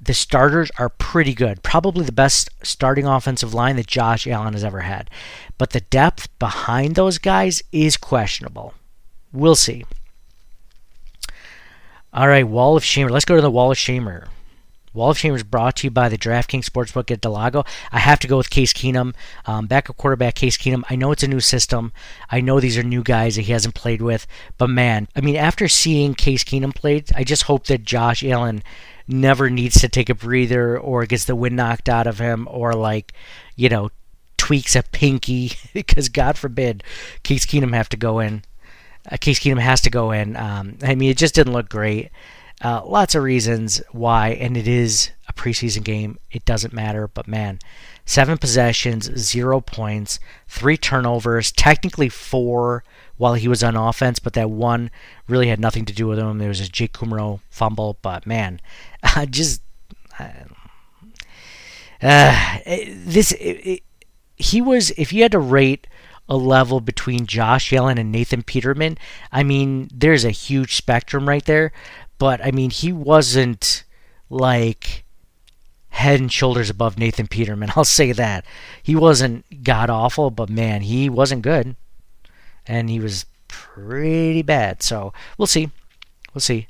the 0.00 0.14
starters 0.14 0.70
are 0.78 0.88
pretty 0.88 1.34
good. 1.34 1.62
Probably 1.62 2.04
the 2.04 2.12
best 2.12 2.50
starting 2.62 3.06
offensive 3.06 3.52
line 3.52 3.76
that 3.76 3.86
Josh 3.86 4.26
Allen 4.26 4.52
has 4.52 4.64
ever 4.64 4.80
had. 4.80 5.10
But 5.58 5.70
the 5.70 5.80
depth 5.80 6.28
behind 6.38 6.94
those 6.94 7.18
guys 7.18 7.62
is 7.72 7.96
questionable. 7.96 8.74
We'll 9.32 9.56
see. 9.56 9.84
All 12.12 12.28
right, 12.28 12.46
Wall 12.46 12.76
of 12.76 12.84
Shamer. 12.84 13.10
Let's 13.10 13.24
go 13.24 13.36
to 13.36 13.42
the 13.42 13.50
Wall 13.50 13.70
of 13.70 13.76
Shamer. 13.76 14.28
Wall 14.92 15.10
of 15.10 15.18
Shame 15.18 15.34
is 15.34 15.42
brought 15.42 15.76
to 15.76 15.86
you 15.86 15.90
by 15.90 16.08
the 16.08 16.18
DraftKings 16.18 16.64
Sportsbook 16.64 17.10
at 17.10 17.20
Del 17.20 17.32
Lago. 17.32 17.64
I 17.92 17.98
have 17.98 18.18
to 18.20 18.28
go 18.28 18.36
with 18.36 18.50
Case 18.50 18.72
Keenum, 18.72 19.14
um, 19.46 19.66
backup 19.66 19.96
quarterback 19.96 20.34
Case 20.34 20.56
Keenum. 20.56 20.82
I 20.88 20.96
know 20.96 21.12
it's 21.12 21.22
a 21.22 21.28
new 21.28 21.40
system. 21.40 21.92
I 22.30 22.40
know 22.40 22.60
these 22.60 22.78
are 22.78 22.82
new 22.82 23.02
guys 23.02 23.36
that 23.36 23.42
he 23.42 23.52
hasn't 23.52 23.74
played 23.74 24.02
with, 24.02 24.26
but 24.56 24.70
man, 24.70 25.08
I 25.14 25.20
mean, 25.20 25.36
after 25.36 25.68
seeing 25.68 26.14
Case 26.14 26.44
Keenum 26.44 26.74
played, 26.74 27.10
I 27.14 27.24
just 27.24 27.44
hope 27.44 27.66
that 27.66 27.84
Josh 27.84 28.24
Allen 28.24 28.62
never 29.06 29.48
needs 29.48 29.80
to 29.80 29.88
take 29.88 30.10
a 30.10 30.14
breather 30.14 30.78
or 30.78 31.06
gets 31.06 31.24
the 31.24 31.34
wind 31.34 31.56
knocked 31.56 31.88
out 31.88 32.06
of 32.06 32.18
him 32.18 32.46
or 32.50 32.74
like, 32.74 33.12
you 33.56 33.68
know, 33.68 33.90
tweaks 34.36 34.76
a 34.76 34.82
pinky 34.82 35.52
because 35.74 36.08
God 36.08 36.38
forbid 36.38 36.82
Case 37.22 37.46
Keenum 37.46 37.74
have 37.74 37.88
to 37.90 37.96
go 37.96 38.20
in. 38.20 38.42
Uh, 39.10 39.16
Case 39.16 39.38
Keenum 39.40 39.60
has 39.60 39.80
to 39.82 39.90
go 39.90 40.10
in. 40.10 40.36
Um, 40.36 40.78
I 40.82 40.94
mean, 40.94 41.10
it 41.10 41.16
just 41.16 41.34
didn't 41.34 41.52
look 41.52 41.68
great. 41.68 42.10
Uh, 42.62 42.82
lots 42.84 43.14
of 43.14 43.22
reasons 43.22 43.80
why, 43.92 44.30
and 44.30 44.56
it 44.56 44.66
is 44.66 45.10
a 45.28 45.32
preseason 45.32 45.84
game. 45.84 46.18
It 46.32 46.44
doesn't 46.44 46.72
matter, 46.72 47.06
but 47.06 47.28
man, 47.28 47.60
seven 48.04 48.36
possessions, 48.36 49.04
zero 49.16 49.60
points, 49.60 50.18
three 50.48 50.76
turnovers, 50.76 51.52
technically 51.52 52.08
four 52.08 52.82
while 53.16 53.34
he 53.34 53.46
was 53.46 53.62
on 53.62 53.76
offense, 53.76 54.18
but 54.18 54.32
that 54.32 54.50
one 54.50 54.90
really 55.28 55.48
had 55.48 55.60
nothing 55.60 55.84
to 55.84 55.92
do 55.92 56.08
with 56.08 56.18
him. 56.18 56.38
There 56.38 56.48
was 56.48 56.60
a 56.60 56.68
Jake 56.68 56.94
Kumerow 56.94 57.40
fumble, 57.48 57.96
but 58.02 58.26
man, 58.26 58.60
uh, 59.02 59.26
just 59.26 59.62
uh, 60.18 60.28
this 62.62 63.32
it, 63.32 63.66
it, 63.66 63.82
he 64.36 64.60
was. 64.60 64.90
If 64.92 65.12
you 65.12 65.22
had 65.22 65.32
to 65.32 65.38
rate 65.38 65.86
a 66.28 66.36
level 66.36 66.80
between 66.80 67.26
Josh 67.26 67.72
Allen 67.72 67.98
and 67.98 68.12
Nathan 68.12 68.42
Peterman, 68.42 68.98
I 69.32 69.42
mean, 69.42 69.88
there's 69.92 70.24
a 70.24 70.30
huge 70.30 70.76
spectrum 70.76 71.28
right 71.28 71.44
there 71.44 71.72
but 72.18 72.44
I 72.44 72.50
mean, 72.50 72.70
he 72.70 72.92
wasn't 72.92 73.84
like 74.30 75.04
head 75.90 76.20
and 76.20 76.32
shoulders 76.32 76.70
above 76.70 76.98
Nathan 76.98 77.26
Peterman. 77.26 77.72
I'll 77.76 77.84
say 77.84 78.12
that. 78.12 78.44
He 78.82 78.94
wasn't 78.94 79.64
god 79.64 79.90
awful, 79.90 80.30
but 80.30 80.48
man, 80.48 80.82
he 80.82 81.08
wasn't 81.08 81.42
good. 81.42 81.76
And 82.66 82.90
he 82.90 83.00
was 83.00 83.24
pretty 83.48 84.42
bad. 84.42 84.82
So 84.82 85.12
we'll 85.36 85.46
see. 85.46 85.70
We'll 86.34 86.40
see. 86.40 86.68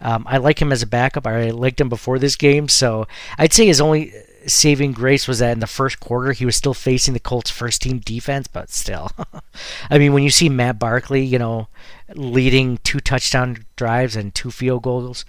Um, 0.00 0.24
I 0.28 0.38
like 0.38 0.60
him 0.60 0.72
as 0.72 0.82
a 0.82 0.86
backup. 0.86 1.26
I 1.26 1.50
liked 1.50 1.80
him 1.80 1.88
before 1.88 2.18
this 2.18 2.36
game. 2.36 2.68
So 2.68 3.06
I'd 3.38 3.52
say 3.52 3.66
his 3.66 3.80
only 3.80 4.12
saving 4.46 4.92
grace 4.92 5.26
was 5.26 5.38
that 5.38 5.52
in 5.52 5.60
the 5.60 5.66
first 5.66 6.00
quarter 6.00 6.32
he 6.32 6.44
was 6.44 6.56
still 6.56 6.74
facing 6.74 7.14
the 7.14 7.20
Colts 7.20 7.50
first 7.50 7.82
team 7.82 7.98
defense, 7.98 8.46
but 8.46 8.70
still. 8.70 9.10
I 9.90 9.98
mean, 9.98 10.12
when 10.12 10.22
you 10.22 10.30
see 10.30 10.48
Matt 10.48 10.78
Barkley, 10.78 11.24
you 11.24 11.38
know, 11.38 11.68
leading 12.14 12.78
two 12.78 13.00
touchdown 13.00 13.64
drives 13.76 14.16
and 14.16 14.34
two 14.34 14.50
field 14.50 14.82
goals, 14.82 15.24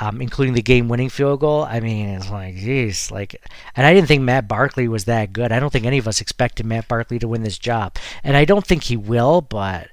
um, 0.00 0.20
including 0.20 0.54
the 0.54 0.62
game 0.62 0.88
winning 0.88 1.08
field 1.08 1.40
goal, 1.40 1.64
I 1.64 1.80
mean, 1.80 2.08
it's 2.08 2.30
like, 2.30 2.56
geez, 2.56 3.10
like, 3.10 3.40
and 3.74 3.86
I 3.86 3.94
didn't 3.94 4.08
think 4.08 4.22
Matt 4.22 4.48
Barkley 4.48 4.88
was 4.88 5.04
that 5.06 5.32
good. 5.32 5.52
I 5.52 5.60
don't 5.60 5.70
think 5.70 5.86
any 5.86 5.98
of 5.98 6.08
us 6.08 6.20
expected 6.20 6.66
Matt 6.66 6.88
Barkley 6.88 7.18
to 7.18 7.28
win 7.28 7.42
this 7.42 7.58
job, 7.58 7.96
and 8.22 8.36
I 8.36 8.44
don't 8.44 8.66
think 8.66 8.84
he 8.84 8.96
will, 8.96 9.40
but. 9.40 9.88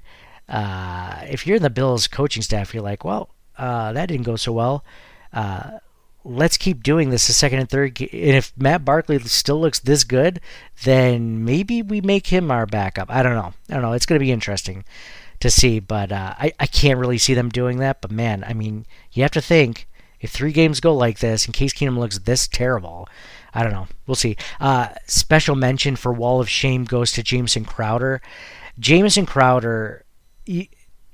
Uh, 0.48 1.24
if 1.28 1.48
you're 1.48 1.56
in 1.56 1.64
the 1.64 1.72
Bills 1.72 2.06
coaching 2.06 2.44
staff, 2.44 2.72
you're 2.72 2.84
like, 2.84 3.04
well, 3.04 3.30
uh, 3.58 3.92
that 3.94 4.08
didn't 4.08 4.28
go 4.28 4.36
so 4.36 4.52
well. 4.52 4.86
Uh, 5.34 5.80
let's 6.26 6.58
keep 6.58 6.82
doing 6.84 7.12
this 7.12 7.28
the 7.28 7.34
second 7.34 7.60
and 7.60 7.70
third. 7.70 8.02
And 8.02 8.10
if 8.12 8.52
Matt 8.58 8.84
Barkley 8.84 9.20
still 9.20 9.62
looks 9.62 9.80
this 9.80 10.04
good, 10.04 10.42
then 10.84 11.46
maybe 11.46 11.82
we 11.82 12.02
make 12.02 12.28
him 12.28 12.50
our 12.52 12.66
backup. 12.66 13.10
I 13.10 13.24
don't 13.24 13.36
know. 13.36 13.54
I 13.70 13.74
don't 13.74 13.84
know. 13.84 13.94
It's 13.94 14.08
going 14.08 14.20
to 14.20 14.26
be 14.26 14.32
interesting 14.32 14.84
to 15.40 15.50
see, 15.52 15.80
but 15.80 16.12
uh, 16.12 16.34
I, 16.38 16.52
I 16.60 16.66
can't 16.66 17.00
really 17.00 17.20
see 17.20 17.36
them 17.36 17.50
doing 17.50 17.78
that. 17.78 18.02
But 18.02 18.12
man, 18.12 18.44
I 18.46 18.54
mean, 18.54 18.86
you 19.12 19.22
have 19.22 19.32
to 19.32 19.42
think 19.42 19.88
if 20.20 20.32
three 20.32 20.52
games 20.52 20.80
go 20.80 20.96
like 20.96 21.20
this, 21.20 21.46
in 21.46 21.54
Case 21.54 21.74
Keenum 21.74 21.98
looks 21.98 22.18
this 22.20 22.48
terrible, 22.48 23.08
I 23.54 23.64
don't 23.64 23.74
know. 23.74 23.88
We'll 24.08 24.16
see. 24.16 24.36
Uh, 24.60 24.90
special 25.06 25.56
mention 25.56 25.96
for 25.96 26.12
Wall 26.12 26.42
of 26.42 26.50
Shame 26.50 26.86
goes 26.86 27.12
to 27.14 27.24
Jamison 27.24 27.66
Crowder. 27.66 28.22
Jamison 28.80 29.26
Crowder. 29.26 30.04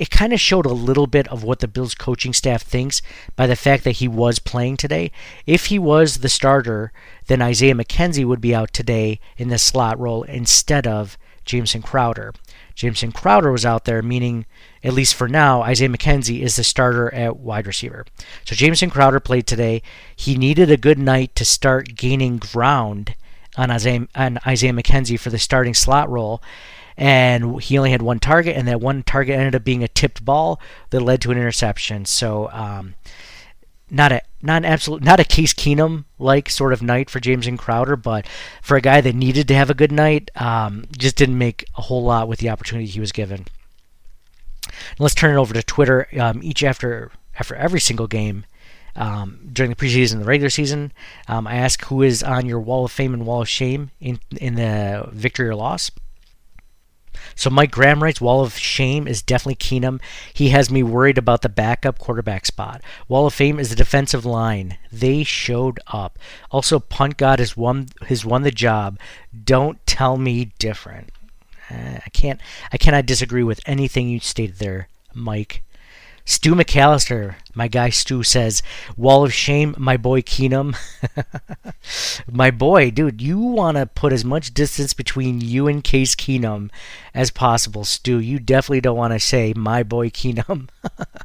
It 0.01 0.09
kind 0.09 0.33
of 0.33 0.39
showed 0.39 0.65
a 0.65 0.73
little 0.73 1.05
bit 1.05 1.27
of 1.27 1.43
what 1.43 1.59
the 1.59 1.67
Bills 1.67 1.93
coaching 1.93 2.33
staff 2.33 2.63
thinks 2.63 3.03
by 3.35 3.45
the 3.45 3.55
fact 3.55 3.83
that 3.83 3.97
he 3.97 4.07
was 4.07 4.39
playing 4.39 4.77
today. 4.77 5.11
If 5.45 5.67
he 5.67 5.77
was 5.77 6.17
the 6.17 6.27
starter, 6.27 6.91
then 7.27 7.39
Isaiah 7.39 7.75
McKenzie 7.75 8.25
would 8.25 8.41
be 8.41 8.55
out 8.55 8.73
today 8.73 9.19
in 9.37 9.49
the 9.49 9.59
slot 9.59 9.99
role 9.99 10.23
instead 10.23 10.87
of 10.87 11.19
Jamison 11.45 11.83
Crowder. 11.83 12.33
Jamison 12.73 13.11
Crowder 13.11 13.51
was 13.51 13.63
out 13.63 13.85
there, 13.85 14.01
meaning, 14.01 14.47
at 14.83 14.93
least 14.93 15.13
for 15.13 15.27
now, 15.27 15.61
Isaiah 15.61 15.89
McKenzie 15.89 16.41
is 16.41 16.55
the 16.55 16.63
starter 16.63 17.13
at 17.13 17.37
wide 17.37 17.67
receiver. 17.67 18.03
So 18.43 18.55
Jamison 18.55 18.89
Crowder 18.89 19.19
played 19.19 19.45
today. 19.45 19.83
He 20.15 20.35
needed 20.35 20.71
a 20.71 20.77
good 20.77 20.97
night 20.97 21.35
to 21.35 21.45
start 21.45 21.93
gaining 21.93 22.37
ground 22.37 23.13
on 23.55 23.69
Isaiah, 23.69 24.07
on 24.15 24.39
Isaiah 24.47 24.73
McKenzie 24.73 25.19
for 25.19 25.29
the 25.29 25.37
starting 25.37 25.75
slot 25.75 26.09
role 26.09 26.41
and 26.97 27.61
he 27.61 27.77
only 27.77 27.91
had 27.91 28.01
one 28.01 28.19
target, 28.19 28.55
and 28.55 28.67
that 28.67 28.81
one 28.81 29.03
target 29.03 29.37
ended 29.37 29.55
up 29.55 29.63
being 29.63 29.83
a 29.83 29.87
tipped 29.87 30.23
ball 30.23 30.59
that 30.89 31.01
led 31.01 31.21
to 31.21 31.31
an 31.31 31.37
interception. 31.37 32.05
So, 32.05 32.49
um, 32.51 32.95
not 33.89 34.11
a 34.11 34.21
not 34.41 34.57
an 34.57 34.65
absolute 34.65 35.03
not 35.03 35.19
a 35.19 35.25
Case 35.25 35.53
Keenum 35.53 36.05
like 36.17 36.49
sort 36.49 36.73
of 36.73 36.81
night 36.81 37.09
for 37.09 37.19
Jamison 37.19 37.57
Crowder, 37.57 37.95
but 37.95 38.25
for 38.61 38.77
a 38.77 38.81
guy 38.81 39.01
that 39.01 39.15
needed 39.15 39.47
to 39.49 39.55
have 39.55 39.69
a 39.69 39.75
good 39.75 39.91
night, 39.91 40.31
um, 40.35 40.85
just 40.97 41.17
didn't 41.17 41.37
make 41.37 41.65
a 41.77 41.81
whole 41.81 42.03
lot 42.03 42.27
with 42.27 42.39
the 42.39 42.49
opportunity 42.49 42.87
he 42.87 42.99
was 42.99 43.11
given. 43.11 43.45
let's 44.99 45.15
turn 45.15 45.35
it 45.35 45.39
over 45.39 45.53
to 45.53 45.63
Twitter. 45.63 46.07
Um, 46.19 46.41
each 46.43 46.63
after 46.63 47.11
after 47.37 47.55
every 47.55 47.79
single 47.79 48.07
game 48.07 48.45
um, 48.95 49.49
during 49.51 49.69
the 49.69 49.75
preseason 49.75 50.13
and 50.13 50.21
the 50.21 50.25
regular 50.25 50.49
season, 50.49 50.91
um, 51.27 51.47
I 51.47 51.55
ask 51.55 51.83
who 51.85 52.01
is 52.01 52.23
on 52.23 52.45
your 52.45 52.59
wall 52.59 52.85
of 52.85 52.91
fame 52.91 53.13
and 53.13 53.25
wall 53.25 53.41
of 53.41 53.49
shame 53.49 53.91
in 53.99 54.19
in 54.37 54.55
the 54.55 55.09
victory 55.11 55.47
or 55.47 55.55
loss. 55.55 55.91
So 57.35 57.49
Mike 57.49 57.71
Graham 57.71 58.03
writes, 58.03 58.21
Wall 58.21 58.41
of 58.41 58.57
Shame 58.57 59.07
is 59.07 59.21
definitely 59.21 59.55
Keenum. 59.55 60.01
He 60.33 60.49
has 60.49 60.69
me 60.69 60.83
worried 60.83 61.17
about 61.17 61.41
the 61.41 61.49
backup 61.49 61.99
quarterback 61.99 62.45
spot. 62.45 62.81
Wall 63.07 63.27
of 63.27 63.33
Fame 63.33 63.59
is 63.59 63.69
the 63.69 63.75
defensive 63.75 64.25
line. 64.25 64.77
They 64.91 65.23
showed 65.23 65.79
up. 65.87 66.17
Also, 66.51 66.79
Punt 66.79 67.17
God 67.17 67.39
has 67.39 67.55
won 67.57 67.87
has 68.07 68.25
won 68.25 68.43
the 68.43 68.51
job. 68.51 68.99
Don't 69.43 69.85
tell 69.85 70.17
me 70.17 70.51
different. 70.59 71.11
Uh, 71.69 71.99
I 72.05 72.09
can't 72.11 72.39
I 72.71 72.77
cannot 72.77 73.05
disagree 73.05 73.43
with 73.43 73.61
anything 73.65 74.09
you 74.09 74.19
stated 74.19 74.57
there, 74.57 74.89
Mike. 75.13 75.63
Stu 76.31 76.55
McAllister, 76.55 77.35
my 77.53 77.67
guy 77.67 77.89
Stu 77.89 78.23
says, 78.23 78.63
Wall 78.95 79.25
of 79.25 79.33
Shame, 79.33 79.75
my 79.77 79.97
boy 79.97 80.21
Keenum. 80.21 80.77
my 82.31 82.49
boy, 82.49 82.89
dude, 82.89 83.21
you 83.21 83.37
want 83.37 83.75
to 83.75 83.85
put 83.85 84.13
as 84.13 84.23
much 84.23 84.53
distance 84.53 84.93
between 84.93 85.41
you 85.41 85.67
and 85.67 85.83
Case 85.83 86.15
Keenum 86.15 86.71
as 87.13 87.31
possible, 87.31 87.83
Stu. 87.83 88.17
You 88.17 88.39
definitely 88.39 88.79
don't 88.79 88.95
want 88.95 89.11
to 89.11 89.19
say, 89.19 89.53
my 89.57 89.83
boy 89.83 90.09
Keenum. 90.09 90.69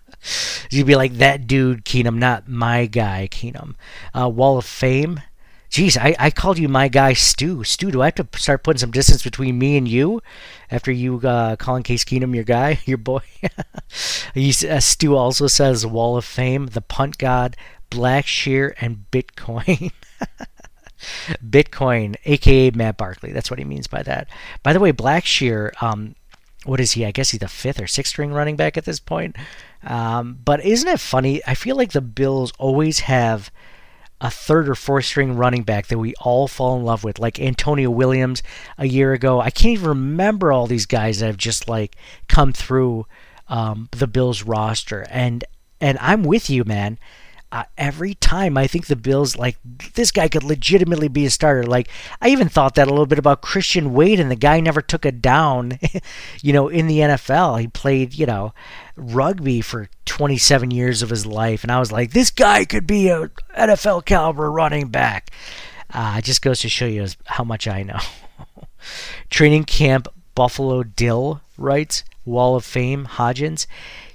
You'd 0.72 0.88
be 0.88 0.96
like, 0.96 1.12
that 1.18 1.46
dude 1.46 1.84
Keenum, 1.84 2.16
not 2.16 2.48
my 2.48 2.86
guy 2.86 3.28
Keenum. 3.30 3.76
Uh, 4.12 4.28
Wall 4.28 4.58
of 4.58 4.64
Fame, 4.64 5.20
Geez, 5.76 5.98
I, 5.98 6.16
I 6.18 6.30
called 6.30 6.58
you 6.58 6.70
my 6.70 6.88
guy 6.88 7.12
Stu. 7.12 7.62
Stu, 7.62 7.90
do 7.90 8.00
I 8.00 8.06
have 8.06 8.14
to 8.14 8.26
start 8.38 8.62
putting 8.62 8.78
some 8.78 8.92
distance 8.92 9.22
between 9.22 9.58
me 9.58 9.76
and 9.76 9.86
you 9.86 10.22
after 10.70 10.90
you 10.90 11.18
uh, 11.18 11.56
calling 11.56 11.82
Case 11.82 12.02
Keenum 12.02 12.34
your 12.34 12.44
guy, 12.44 12.80
your 12.86 12.96
boy? 12.96 13.20
uh, 13.44 14.80
Stu 14.80 15.14
also 15.14 15.46
says 15.48 15.84
Wall 15.84 16.16
of 16.16 16.24
Fame, 16.24 16.68
the 16.68 16.80
punt 16.80 17.18
god, 17.18 17.58
Blackshear, 17.90 18.72
and 18.80 19.04
Bitcoin. 19.12 19.92
Bitcoin, 21.46 22.16
aka 22.24 22.70
Matt 22.70 22.96
Barkley. 22.96 23.32
That's 23.32 23.50
what 23.50 23.58
he 23.58 23.66
means 23.66 23.86
by 23.86 24.02
that. 24.02 24.28
By 24.62 24.72
the 24.72 24.80
way, 24.80 24.94
Blackshear, 24.94 25.72
um, 25.82 26.14
what 26.64 26.80
is 26.80 26.92
he? 26.92 27.04
I 27.04 27.10
guess 27.10 27.28
he's 27.32 27.40
the 27.40 27.48
fifth 27.48 27.82
or 27.82 27.86
sixth 27.86 28.12
string 28.12 28.32
running 28.32 28.56
back 28.56 28.78
at 28.78 28.86
this 28.86 28.98
point. 28.98 29.36
Um, 29.82 30.38
but 30.42 30.64
isn't 30.64 30.88
it 30.88 31.00
funny? 31.00 31.42
I 31.46 31.52
feel 31.52 31.76
like 31.76 31.92
the 31.92 32.00
Bills 32.00 32.50
always 32.58 33.00
have 33.00 33.50
a 34.20 34.30
third 34.30 34.68
or 34.68 34.74
fourth 34.74 35.04
string 35.04 35.36
running 35.36 35.62
back 35.62 35.88
that 35.88 35.98
we 35.98 36.14
all 36.20 36.48
fall 36.48 36.76
in 36.76 36.84
love 36.84 37.04
with, 37.04 37.18
like 37.18 37.40
Antonio 37.40 37.90
Williams 37.90 38.42
a 38.78 38.86
year 38.86 39.12
ago. 39.12 39.40
I 39.40 39.50
can't 39.50 39.74
even 39.74 39.88
remember 39.88 40.52
all 40.52 40.66
these 40.66 40.86
guys 40.86 41.20
that 41.20 41.26
have 41.26 41.36
just 41.36 41.68
like 41.68 41.96
come 42.28 42.52
through 42.52 43.06
um, 43.48 43.88
the 43.92 44.06
Bills 44.06 44.42
roster, 44.42 45.06
and 45.10 45.44
and 45.80 45.98
I'm 46.00 46.22
with 46.22 46.48
you, 46.48 46.64
man 46.64 46.98
uh, 47.52 47.64
every 47.78 48.14
time 48.14 48.58
I 48.58 48.66
think 48.66 48.86
the 48.86 48.96
Bills 48.96 49.36
like 49.36 49.56
this 49.94 50.10
guy 50.10 50.28
could 50.28 50.42
legitimately 50.42 51.08
be 51.08 51.26
a 51.26 51.30
starter. 51.30 51.62
Like 51.62 51.88
I 52.20 52.28
even 52.28 52.48
thought 52.48 52.74
that 52.74 52.88
a 52.88 52.90
little 52.90 53.06
bit 53.06 53.18
about 53.18 53.40
Christian 53.40 53.94
Wade, 53.94 54.18
and 54.18 54.30
the 54.30 54.36
guy 54.36 54.60
never 54.60 54.82
took 54.82 55.04
a 55.04 55.12
down. 55.12 55.78
you 56.42 56.52
know, 56.52 56.68
in 56.68 56.86
the 56.86 56.98
NFL, 56.98 57.60
he 57.60 57.68
played 57.68 58.14
you 58.14 58.26
know 58.26 58.52
rugby 58.96 59.60
for 59.60 59.88
27 60.04 60.70
years 60.70 61.02
of 61.02 61.10
his 61.10 61.26
life, 61.26 61.62
and 61.62 61.70
I 61.70 61.78
was 61.78 61.92
like, 61.92 62.12
this 62.12 62.30
guy 62.30 62.64
could 62.64 62.86
be 62.86 63.08
a 63.08 63.28
NFL 63.56 64.04
caliber 64.04 64.50
running 64.50 64.88
back. 64.88 65.30
Uh, 65.92 66.16
it 66.18 66.24
just 66.24 66.42
goes 66.42 66.60
to 66.60 66.68
show 66.68 66.86
you 66.86 67.06
how 67.26 67.44
much 67.44 67.68
I 67.68 67.82
know. 67.82 68.00
Training 69.30 69.64
camp 69.64 70.08
Buffalo 70.34 70.82
Dill 70.82 71.40
writes 71.56 72.04
Wall 72.24 72.56
of 72.56 72.64
Fame 72.64 73.06
Hodgins. 73.06 73.66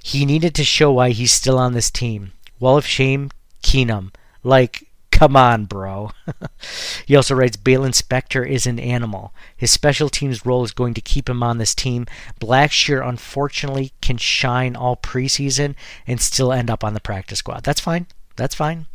He 0.02 0.24
needed 0.24 0.54
to 0.56 0.64
show 0.64 0.92
why 0.92 1.10
he's 1.10 1.32
still 1.32 1.58
on 1.58 1.72
this 1.72 1.90
team. 1.90 2.32
Wall 2.60 2.76
of 2.76 2.86
Shame, 2.86 3.30
Keenum. 3.62 4.12
Like, 4.44 4.88
come 5.22 5.36
on, 5.36 5.66
bro. 5.66 6.10
he 7.06 7.14
also 7.14 7.32
writes 7.32 7.56
Baylon 7.56 7.92
Spector 7.92 8.44
is 8.44 8.66
an 8.66 8.80
animal. 8.80 9.32
His 9.56 9.70
special 9.70 10.08
teams 10.08 10.44
role 10.44 10.64
is 10.64 10.72
going 10.72 10.94
to 10.94 11.00
keep 11.00 11.28
him 11.28 11.44
on 11.44 11.58
this 11.58 11.76
team. 11.76 12.06
Blackshear, 12.40 13.06
unfortunately, 13.06 13.92
can 14.00 14.16
shine 14.16 14.74
all 14.74 14.96
preseason 14.96 15.76
and 16.08 16.20
still 16.20 16.52
end 16.52 16.68
up 16.68 16.82
on 16.82 16.94
the 16.94 17.00
practice 17.00 17.38
squad. 17.38 17.62
That's 17.62 17.78
fine. 17.78 18.08
That's 18.34 18.56
fine. 18.56 18.86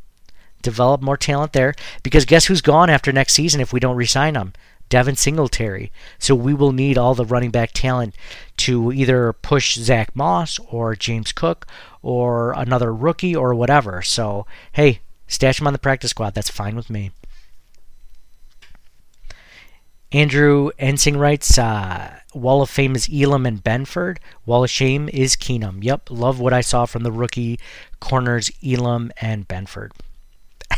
Develop 0.61 1.01
more 1.01 1.15
talent 1.15 1.53
there. 1.53 1.73
Because 2.03 2.25
guess 2.25 2.47
who's 2.47 2.61
gone 2.61 2.89
after 2.89 3.13
next 3.13 3.33
season 3.33 3.61
if 3.61 3.71
we 3.71 3.79
don't 3.79 3.95
resign 3.95 4.35
him? 4.35 4.51
Devin 4.89 5.15
Singletary. 5.15 5.93
So 6.19 6.35
we 6.35 6.53
will 6.53 6.73
need 6.73 6.97
all 6.97 7.15
the 7.15 7.23
running 7.23 7.51
back 7.51 7.71
talent 7.71 8.15
to 8.57 8.91
either 8.91 9.31
push 9.31 9.75
Zach 9.75 10.13
Moss 10.13 10.59
or 10.69 10.93
James 10.93 11.31
Cook 11.31 11.67
or 12.01 12.51
another 12.51 12.93
rookie 12.93 13.35
or 13.35 13.55
whatever. 13.55 14.01
So, 14.01 14.45
hey, 14.73 14.99
stash 15.27 15.59
him 15.59 15.67
on 15.67 15.73
the 15.73 15.79
practice 15.79 16.11
squad. 16.11 16.33
That's 16.33 16.49
fine 16.49 16.75
with 16.75 16.89
me. 16.89 17.11
Andrew 20.11 20.69
Ensing 20.79 21.17
writes, 21.17 21.57
uh, 21.57 22.19
Wall 22.33 22.61
of 22.61 22.69
Fame 22.69 22.95
is 22.95 23.09
Elam 23.11 23.45
and 23.45 23.61
Benford. 23.61 24.19
Wall 24.45 24.63
of 24.63 24.69
Shame 24.69 25.09
is 25.09 25.35
Keenum. 25.35 25.83
Yep, 25.83 26.09
love 26.09 26.39
what 26.39 26.53
I 26.53 26.61
saw 26.61 26.85
from 26.85 27.03
the 27.03 27.11
rookie 27.11 27.59
corners 27.99 28.49
Elam 28.65 29.11
and 29.19 29.47
Benford. 29.47 29.91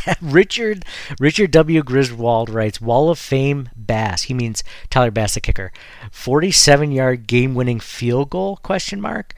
Richard 0.20 0.84
Richard 1.18 1.50
W. 1.52 1.82
Griswold 1.82 2.50
writes 2.50 2.80
Wall 2.80 3.10
of 3.10 3.18
Fame 3.18 3.68
Bass. 3.76 4.22
He 4.22 4.34
means 4.34 4.64
Tyler 4.88 5.10
Bass, 5.10 5.34
the 5.34 5.40
kicker. 5.40 5.72
47 6.10 6.90
yard 6.92 7.26
game 7.26 7.54
winning 7.54 7.80
field 7.80 8.30
goal? 8.30 8.56
Question 8.62 9.00
mark. 9.00 9.34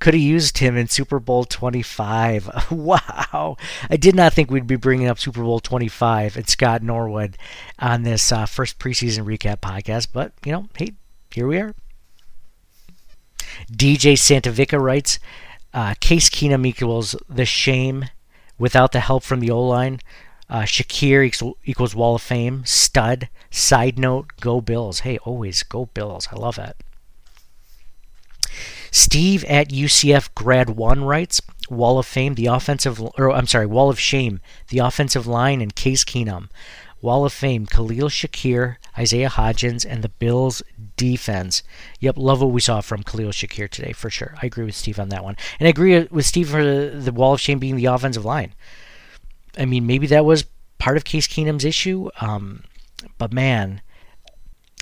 Could 0.00 0.14
have 0.14 0.22
used 0.22 0.58
him 0.58 0.76
in 0.76 0.88
Super 0.88 1.20
Bowl 1.20 1.44
25. 1.44 2.70
wow. 2.70 3.56
I 3.88 3.96
did 3.96 4.16
not 4.16 4.32
think 4.32 4.50
we'd 4.50 4.66
be 4.66 4.76
bringing 4.76 5.06
up 5.06 5.18
Super 5.18 5.42
Bowl 5.42 5.60
25 5.60 6.36
and 6.36 6.48
Scott 6.48 6.82
Norwood 6.82 7.36
on 7.78 8.02
this 8.02 8.32
uh, 8.32 8.46
first 8.46 8.78
preseason 8.78 9.24
recap 9.24 9.60
podcast, 9.60 10.08
but, 10.12 10.32
you 10.44 10.52
know, 10.52 10.68
hey, 10.76 10.94
here 11.30 11.46
we 11.46 11.58
are. 11.58 11.74
DJ 13.70 14.14
Santavica 14.14 14.80
writes 14.80 15.18
uh, 15.74 15.94
Case 16.00 16.28
Keenum 16.28 16.66
equals 16.66 17.14
the 17.28 17.44
shame 17.44 18.06
without 18.58 18.92
the 18.92 19.00
help 19.00 19.22
from 19.22 19.40
the 19.40 19.50
O 19.50 19.62
line. 19.62 20.00
Uh, 20.48 20.62
Shakir 20.62 21.24
equals, 21.24 21.56
equals 21.64 21.94
Wall 21.94 22.16
of 22.16 22.22
Fame. 22.22 22.64
Stud. 22.64 23.28
Side 23.50 23.98
note, 23.98 24.28
go 24.40 24.60
Bills. 24.60 25.00
Hey, 25.00 25.18
always 25.18 25.62
go 25.62 25.86
Bills. 25.86 26.28
I 26.32 26.36
love 26.36 26.56
that. 26.56 26.76
Steve 28.90 29.44
at 29.44 29.70
UCF 29.70 30.34
Grad 30.34 30.70
1 30.70 31.04
writes 31.04 31.40
Wall 31.68 31.98
of 31.98 32.06
Fame, 32.06 32.34
the 32.34 32.46
offensive, 32.46 33.00
or 33.00 33.30
I'm 33.30 33.46
sorry, 33.46 33.66
Wall 33.66 33.90
of 33.90 34.00
Shame, 34.00 34.40
the 34.68 34.78
offensive 34.78 35.26
line, 35.26 35.60
and 35.60 35.74
Case 35.74 36.04
Keenum. 36.04 36.48
Wall 37.02 37.24
of 37.24 37.32
Fame, 37.32 37.66
Khalil 37.66 38.08
Shakir, 38.08 38.76
Isaiah 38.98 39.30
Hodgins, 39.30 39.86
and 39.88 40.02
the 40.02 40.10
Bills 40.10 40.62
defense. 40.96 41.62
Yep, 42.00 42.16
love 42.18 42.42
what 42.42 42.50
we 42.50 42.60
saw 42.60 42.82
from 42.82 43.02
Khalil 43.02 43.30
Shakir 43.30 43.70
today, 43.70 43.92
for 43.92 44.10
sure. 44.10 44.34
I 44.42 44.46
agree 44.46 44.64
with 44.64 44.74
Steve 44.74 45.00
on 45.00 45.08
that 45.08 45.24
one. 45.24 45.36
And 45.58 45.66
I 45.66 45.70
agree 45.70 46.06
with 46.10 46.26
Steve 46.26 46.50
for 46.50 46.62
the 46.62 47.12
Wall 47.12 47.32
of 47.32 47.40
Shame 47.40 47.58
being 47.58 47.76
the 47.76 47.86
offensive 47.86 48.24
line. 48.24 48.54
I 49.56 49.64
mean, 49.64 49.86
maybe 49.86 50.06
that 50.08 50.24
was 50.24 50.44
part 50.78 50.96
of 50.96 51.04
Case 51.04 51.26
Keenum's 51.26 51.64
issue, 51.64 52.10
um, 52.20 52.64
but 53.18 53.32
man, 53.32 53.80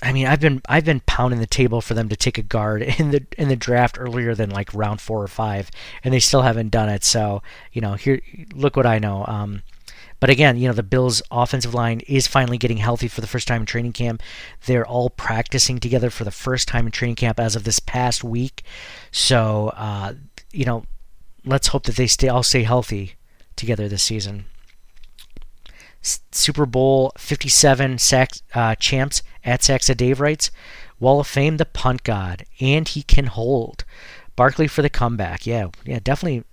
I 0.01 0.13
mean, 0.13 0.27
I've 0.27 0.39
been 0.39 0.61
I've 0.67 0.85
been 0.85 1.01
pounding 1.01 1.39
the 1.39 1.47
table 1.47 1.81
for 1.81 1.93
them 1.93 2.07
to 2.09 2.15
take 2.15 2.37
a 2.37 2.43
guard 2.43 2.81
in 2.99 3.11
the 3.11 3.25
in 3.37 3.49
the 3.49 3.55
draft 3.55 3.97
earlier 3.99 4.33
than 4.33 4.49
like 4.49 4.73
round 4.73 5.01
four 5.01 5.21
or 5.21 5.27
five, 5.27 5.69
and 6.03 6.13
they 6.13 6.19
still 6.19 6.43
haven't 6.43 6.69
done 6.69 6.89
it. 6.89 7.03
So 7.03 7.41
you 7.73 7.81
know, 7.81 7.93
here 7.93 8.21
look 8.53 8.75
what 8.77 8.85
I 8.85 8.99
know. 8.99 9.25
Um, 9.27 9.63
but 10.19 10.29
again, 10.29 10.57
you 10.57 10.67
know, 10.67 10.73
the 10.73 10.83
Bills' 10.83 11.21
offensive 11.31 11.73
line 11.73 12.01
is 12.01 12.27
finally 12.27 12.57
getting 12.57 12.77
healthy 12.77 13.07
for 13.07 13.21
the 13.21 13.27
first 13.27 13.47
time 13.47 13.61
in 13.61 13.65
training 13.65 13.93
camp. 13.93 14.21
They're 14.65 14.85
all 14.85 15.09
practicing 15.09 15.79
together 15.79 16.09
for 16.09 16.25
the 16.25 16.31
first 16.31 16.67
time 16.67 16.85
in 16.85 16.91
training 16.91 17.15
camp 17.15 17.39
as 17.39 17.55
of 17.55 17.63
this 17.63 17.79
past 17.79 18.23
week. 18.23 18.63
So, 19.11 19.71
uh, 19.75 20.15
you 20.51 20.65
know, 20.65 20.83
let's 21.45 21.67
hope 21.67 21.83
that 21.83 21.95
they 21.95 22.07
stay 22.07 22.27
all 22.27 22.43
stay 22.43 22.63
healthy 22.63 23.15
together 23.55 23.87
this 23.87 24.03
season. 24.03 24.45
Super 26.01 26.65
Bowl 26.65 27.11
57 27.17 27.97
sax, 27.97 28.41
uh, 28.53 28.75
champs 28.75 29.21
at 29.43 29.63
Saxa 29.63 29.95
Dave 29.95 30.19
writes, 30.19 30.51
Wall 30.99 31.19
of 31.19 31.27
Fame, 31.27 31.57
the 31.57 31.65
punt 31.65 32.03
god, 32.03 32.45
and 32.59 32.87
he 32.87 33.03
can 33.03 33.27
hold. 33.27 33.85
Barkley 34.35 34.67
for 34.67 34.81
the 34.81 34.89
comeback. 34.89 35.45
Yeah, 35.45 35.67
yeah, 35.85 35.99
definitely 36.01 36.43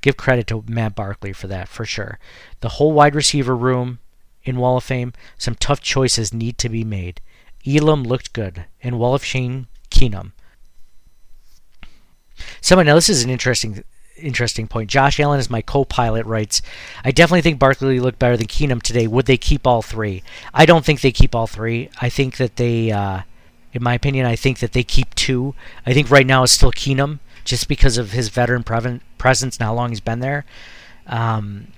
give 0.00 0.16
credit 0.16 0.46
to 0.48 0.64
Matt 0.66 0.94
Barkley 0.94 1.32
for 1.32 1.46
that, 1.46 1.68
for 1.68 1.84
sure. 1.84 2.18
The 2.60 2.70
whole 2.70 2.92
wide 2.92 3.14
receiver 3.14 3.56
room 3.56 3.98
in 4.44 4.58
Wall 4.58 4.76
of 4.76 4.84
Fame, 4.84 5.12
some 5.38 5.54
tough 5.54 5.80
choices 5.80 6.34
need 6.34 6.58
to 6.58 6.68
be 6.68 6.84
made. 6.84 7.20
Elam 7.66 8.02
looked 8.02 8.32
good, 8.32 8.64
and 8.82 8.98
Wall 8.98 9.14
of 9.14 9.24
Shame, 9.24 9.68
Keenum. 9.90 10.32
Someone, 12.60 12.86
this 12.86 13.08
is 13.08 13.22
an 13.22 13.30
interesting 13.30 13.84
interesting 14.22 14.68
point. 14.68 14.90
Josh 14.90 15.18
Allen 15.20 15.40
is 15.40 15.50
my 15.50 15.62
co-pilot. 15.62 16.24
Writes, 16.26 16.62
I 17.04 17.10
definitely 17.10 17.42
think 17.42 17.58
Barkley 17.58 18.00
looked 18.00 18.18
better 18.18 18.36
than 18.36 18.46
Keenum 18.46 18.82
today. 18.82 19.06
Would 19.06 19.26
they 19.26 19.36
keep 19.36 19.66
all 19.66 19.82
three? 19.82 20.22
I 20.54 20.66
don't 20.66 20.84
think 20.84 21.00
they 21.00 21.12
keep 21.12 21.34
all 21.34 21.46
three. 21.46 21.90
I 22.00 22.08
think 22.08 22.36
that 22.36 22.56
they, 22.56 22.90
uh, 22.90 23.22
in 23.72 23.82
my 23.82 23.94
opinion, 23.94 24.26
I 24.26 24.36
think 24.36 24.58
that 24.60 24.72
they 24.72 24.82
keep 24.82 25.14
two. 25.14 25.54
I 25.86 25.92
think 25.92 26.10
right 26.10 26.26
now 26.26 26.42
it's 26.42 26.52
still 26.52 26.72
Keenum 26.72 27.18
just 27.44 27.68
because 27.68 27.98
of 27.98 28.12
his 28.12 28.28
veteran 28.28 28.62
presence 28.62 29.56
and 29.56 29.64
how 29.64 29.74
long 29.74 29.90
he's 29.90 30.00
been 30.00 30.20
there. 30.20 30.44
Um, 31.06 31.68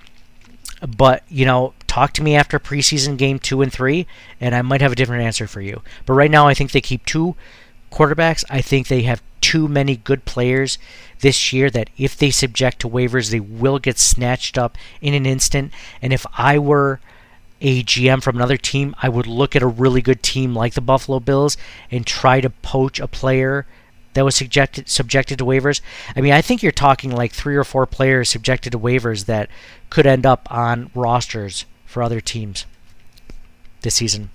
but 0.97 1.23
you 1.29 1.45
know, 1.45 1.73
talk 1.87 2.13
to 2.13 2.23
me 2.23 2.35
after 2.35 2.59
preseason 2.59 3.17
game 3.17 3.39
two 3.39 3.61
and 3.61 3.71
three, 3.71 4.05
and 4.39 4.53
I 4.53 4.61
might 4.61 4.81
have 4.81 4.91
a 4.91 4.95
different 4.95 5.23
answer 5.23 5.47
for 5.47 5.61
you. 5.61 5.81
But 6.05 6.13
right 6.13 6.29
now, 6.29 6.47
I 6.47 6.53
think 6.53 6.71
they 6.71 6.81
keep 6.81 7.05
two 7.05 7.35
quarterbacks. 7.95 8.43
I 8.49 8.61
think 8.61 8.87
they 8.87 9.03
have 9.03 9.23
too 9.41 9.67
many 9.67 9.95
good 9.95 10.25
players 10.25 10.77
this 11.19 11.53
year 11.53 11.69
that 11.69 11.89
if 11.97 12.17
they 12.17 12.29
subject 12.29 12.79
to 12.79 12.89
waivers, 12.89 13.31
they 13.31 13.39
will 13.39 13.79
get 13.79 13.97
snatched 13.97 14.57
up 14.57 14.77
in 15.01 15.13
an 15.13 15.25
instant. 15.25 15.71
And 16.01 16.11
if 16.11 16.25
I 16.37 16.59
were 16.59 16.99
a 17.61 17.83
GM 17.83 18.21
from 18.21 18.35
another 18.35 18.57
team, 18.57 18.95
I 19.01 19.09
would 19.09 19.27
look 19.27 19.55
at 19.55 19.61
a 19.61 19.67
really 19.67 20.01
good 20.01 20.21
team 20.21 20.53
like 20.53 20.73
the 20.73 20.81
Buffalo 20.81 21.19
Bills 21.19 21.57
and 21.89 22.05
try 22.05 22.41
to 22.41 22.49
poach 22.49 22.99
a 22.99 23.07
player 23.07 23.65
that 24.13 24.25
was 24.25 24.35
subjected 24.35 24.89
subjected 24.89 25.37
to 25.39 25.45
waivers. 25.45 25.81
I 26.15 26.21
mean, 26.21 26.33
I 26.33 26.41
think 26.41 26.63
you're 26.63 26.71
talking 26.71 27.11
like 27.11 27.33
three 27.33 27.55
or 27.55 27.63
four 27.63 27.85
players 27.85 28.29
subjected 28.29 28.71
to 28.71 28.79
waivers 28.79 29.25
that 29.25 29.49
could 29.89 30.05
end 30.05 30.25
up 30.25 30.47
on 30.51 30.89
rosters 30.95 31.65
for 31.85 32.01
other 32.01 32.21
teams 32.21 32.65
this 33.81 33.95
season. 33.95 34.31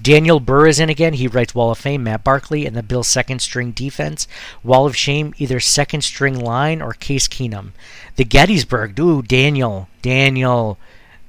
Daniel 0.00 0.40
Burr 0.40 0.66
is 0.66 0.80
in 0.80 0.88
again. 0.88 1.14
He 1.14 1.28
writes 1.28 1.54
Wall 1.54 1.70
of 1.70 1.78
Fame, 1.78 2.04
Matt 2.04 2.24
Barkley, 2.24 2.66
and 2.66 2.76
the 2.76 2.82
Bills' 2.82 3.08
second 3.08 3.40
string 3.40 3.72
defense. 3.72 4.26
Wall 4.62 4.86
of 4.86 4.96
Shame, 4.96 5.34
either 5.38 5.60
second 5.60 6.02
string 6.02 6.38
line 6.38 6.82
or 6.82 6.92
Case 6.92 7.28
Keenum. 7.28 7.72
The 8.16 8.24
Gettysburg, 8.24 8.98
ooh, 9.00 9.22
Daniel, 9.22 9.88
Daniel, 10.02 10.78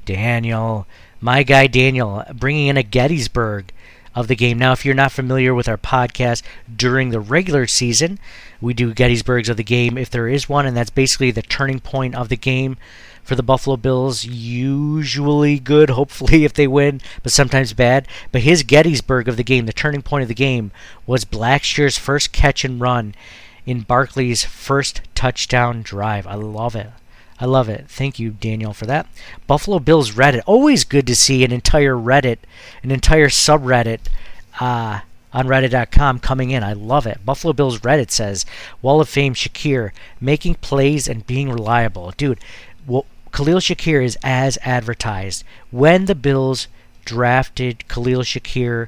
Daniel, 0.06 0.88
my 1.20 1.44
guy 1.44 1.68
Daniel, 1.68 2.24
bringing 2.34 2.68
in 2.68 2.78
a 2.78 2.84
Gettysburg 2.84 3.72
of 4.16 4.28
the 4.28 4.36
game. 4.36 4.58
Now, 4.58 4.72
if 4.72 4.84
you're 4.86 4.96
not 4.96 5.12
familiar 5.12 5.54
with 5.54 5.68
our 5.68 5.78
podcast 5.78 6.42
during 6.74 7.10
the 7.10 7.20
regular 7.20 7.68
season, 7.68 8.18
we 8.60 8.74
do 8.74 8.94
Gettysburgs 8.94 9.50
of 9.50 9.58
the 9.58 9.64
game 9.64 9.98
if 9.98 10.10
there 10.10 10.28
is 10.28 10.50
one, 10.50 10.66
and 10.66 10.76
that's 10.76 10.90
basically 10.90 11.30
the 11.30 11.44
turning 11.44 11.80
point 11.80 12.16
of 12.16 12.30
the 12.30 12.38
game 12.38 12.78
for 13.28 13.36
the 13.36 13.44
Buffalo 13.44 13.76
Bills. 13.76 14.24
Usually 14.24 15.60
good, 15.60 15.90
hopefully, 15.92 16.46
if 16.46 16.54
they 16.54 16.68
win, 16.68 17.02
but 17.22 17.32
sometimes 17.34 17.74
bad. 17.74 18.08
But 18.32 18.42
his 18.42 18.64
Gettysburg 18.64 19.28
of 19.28 19.36
the 19.36 19.44
game, 19.44 19.66
the 19.66 19.74
turning 19.74 20.02
point 20.02 20.22
of 20.24 20.30
the 20.30 20.34
game, 20.34 20.72
was 21.06 21.26
Blackshear's 21.26 21.98
first 21.98 22.32
catch 22.32 22.64
and 22.64 22.80
run 22.80 23.14
in 23.66 23.82
Barkley's 23.82 24.46
first 24.46 25.02
touchdown 25.14 25.82
drive. 25.82 26.26
I 26.26 26.36
love 26.36 26.76
it. 26.76 26.90
I 27.40 27.46
love 27.46 27.70
it. 27.70 27.86
Thank 27.90 28.18
you, 28.18 28.32
Daniel, 28.32 28.74
for 28.74 28.86
that. 28.86 29.08
Buffalo 29.46 29.80
Bills 29.80 30.12
Reddit. 30.12 30.42
Always 30.48 30.86
good 30.86 31.06
to 31.06 31.16
see 31.16 31.44
an 31.44 31.52
entire 31.52 31.96
Reddit, 31.96 32.38
an 32.82 32.90
entire 32.92 33.28
subreddit 33.28 34.00
uh, 34.60 35.02
on 35.34 35.46
Reddit.com 35.46 36.20
coming 36.20 36.50
in. 36.50 36.64
I 36.64 36.74
love 36.74 37.06
it. 37.06 37.24
Buffalo 37.26 37.54
Bills 37.54 37.80
Reddit 37.82 38.10
says 38.10 38.46
Wall 38.82 39.02
of 39.02 39.10
Fame 39.10 39.36
Shakir 39.36 39.92
making 40.20 40.56
plays 40.56 41.08
and 41.08 41.28
being 41.28 41.52
reliable. 41.52 42.12
Dude, 42.18 42.40
well, 42.88 43.06
Khalil 43.38 43.60
Shakir 43.60 44.04
is 44.04 44.18
as 44.24 44.58
advertised. 44.64 45.44
When 45.70 46.06
the 46.06 46.16
Bills 46.16 46.68
drafted 47.06 47.88
Khalil 47.88 48.22
Shakir 48.22 48.88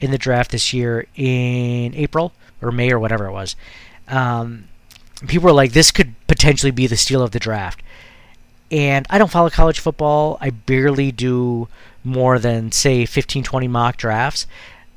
in 0.00 0.10
the 0.10 0.18
draft 0.18 0.50
this 0.50 0.74
year 0.74 1.06
in 1.16 1.94
April 1.94 2.32
or 2.60 2.70
May 2.70 2.92
or 2.92 2.98
whatever 2.98 3.26
it 3.26 3.32
was, 3.32 3.56
um, 4.08 4.68
people 5.26 5.46
were 5.46 5.52
like, 5.52 5.72
this 5.72 5.90
could 5.90 6.14
potentially 6.26 6.70
be 6.70 6.86
the 6.86 6.96
steal 6.96 7.22
of 7.22 7.30
the 7.30 7.40
draft 7.40 7.82
and 8.70 9.06
I 9.10 9.18
don't 9.18 9.30
follow 9.30 9.50
college 9.50 9.78
football. 9.78 10.38
I 10.40 10.50
barely 10.50 11.12
do 11.12 11.68
more 12.04 12.38
than 12.38 12.72
say 12.72 13.06
15, 13.06 13.42
20 13.44 13.68
mock 13.68 13.96
drafts. 13.96 14.46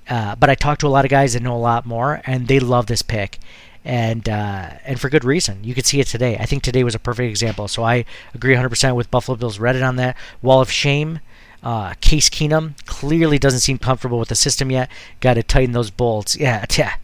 Uh, 0.10 0.36
but 0.36 0.50
I 0.50 0.56
talk 0.56 0.80
to 0.80 0.88
a 0.88 0.90
lot 0.90 1.06
of 1.06 1.12
guys 1.12 1.34
that 1.34 1.44
know 1.44 1.56
a 1.56 1.58
lot 1.58 1.86
more, 1.86 2.22
and 2.26 2.48
they 2.48 2.60
love 2.60 2.88
this 2.88 3.04
pick, 3.04 3.38
and 3.86 4.28
uh, 4.28 4.70
and 4.86 5.00
for 5.00 5.10
good 5.10 5.24
reason. 5.24 5.64
You 5.64 5.74
could 5.74 5.86
see 5.86 6.00
it 6.00 6.08
today. 6.08 6.38
I 6.38 6.46
think 6.46 6.64
today 6.64 6.84
was 6.84 6.96
a 6.96 7.00
perfect 7.00 7.30
example. 7.30 7.68
So 7.68 7.84
I 7.84 8.06
agree 8.34 8.56
100% 8.56 8.96
with 8.96 9.12
Buffalo 9.12 9.36
Bills 9.36 9.58
Reddit 9.58 9.88
on 9.88 9.96
that. 9.98 10.16
Wall 10.42 10.62
of 10.62 10.72
Shame. 10.72 11.20
Uh, 11.62 11.94
Case 12.00 12.30
Keenum 12.30 12.74
clearly 12.86 13.38
doesn't 13.38 13.60
seem 13.60 13.78
comfortable 13.78 14.18
with 14.18 14.30
the 14.30 14.36
system 14.36 14.72
yet. 14.72 14.90
Got 15.20 15.34
to 15.34 15.44
tighten 15.44 15.74
those 15.74 15.90
bolts. 15.90 16.38
Yeah, 16.38 16.66
yeah 16.78 16.96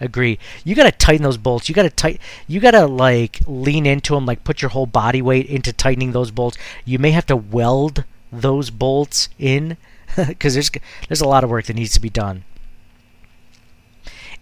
agree. 0.00 0.38
You 0.64 0.74
gotta 0.74 0.92
tighten 0.92 1.22
those 1.22 1.36
bolts. 1.36 1.68
You 1.68 1.74
gotta 1.74 1.90
tight. 1.90 2.20
You 2.46 2.60
gotta 2.60 2.86
like 2.86 3.40
lean 3.46 3.86
into 3.86 4.14
them. 4.14 4.26
Like 4.26 4.44
put 4.44 4.62
your 4.62 4.70
whole 4.70 4.86
body 4.86 5.22
weight 5.22 5.46
into 5.46 5.72
tightening 5.72 6.12
those 6.12 6.30
bolts. 6.30 6.58
You 6.84 6.98
may 6.98 7.10
have 7.10 7.26
to 7.26 7.36
weld 7.36 8.04
those 8.32 8.70
bolts 8.70 9.28
in 9.38 9.76
because 10.16 10.54
there's 10.54 10.70
there's 11.08 11.20
a 11.20 11.28
lot 11.28 11.44
of 11.44 11.50
work 11.50 11.66
that 11.66 11.74
needs 11.76 11.94
to 11.94 12.00
be 12.00 12.10
done. 12.10 12.44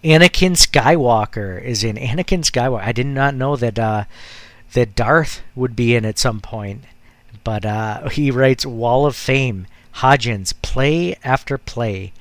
Anakin 0.04 0.56
Skywalker 0.56 1.62
is 1.62 1.84
in. 1.84 1.96
Anakin 1.96 2.42
Skywalker. 2.42 2.82
I 2.82 2.92
did 2.92 3.06
not 3.06 3.34
know 3.34 3.54
that 3.56 3.78
uh, 3.78 4.04
that 4.72 4.96
Darth 4.96 5.42
would 5.54 5.76
be 5.76 5.94
in 5.94 6.04
at 6.04 6.18
some 6.18 6.40
point, 6.40 6.84
but 7.44 7.64
uh, 7.64 8.08
he 8.08 8.30
writes 8.30 8.66
Wall 8.66 9.06
of 9.06 9.14
Fame. 9.14 9.66
Hodgins 9.96 10.54
play 10.62 11.16
after 11.22 11.58
play. 11.58 12.12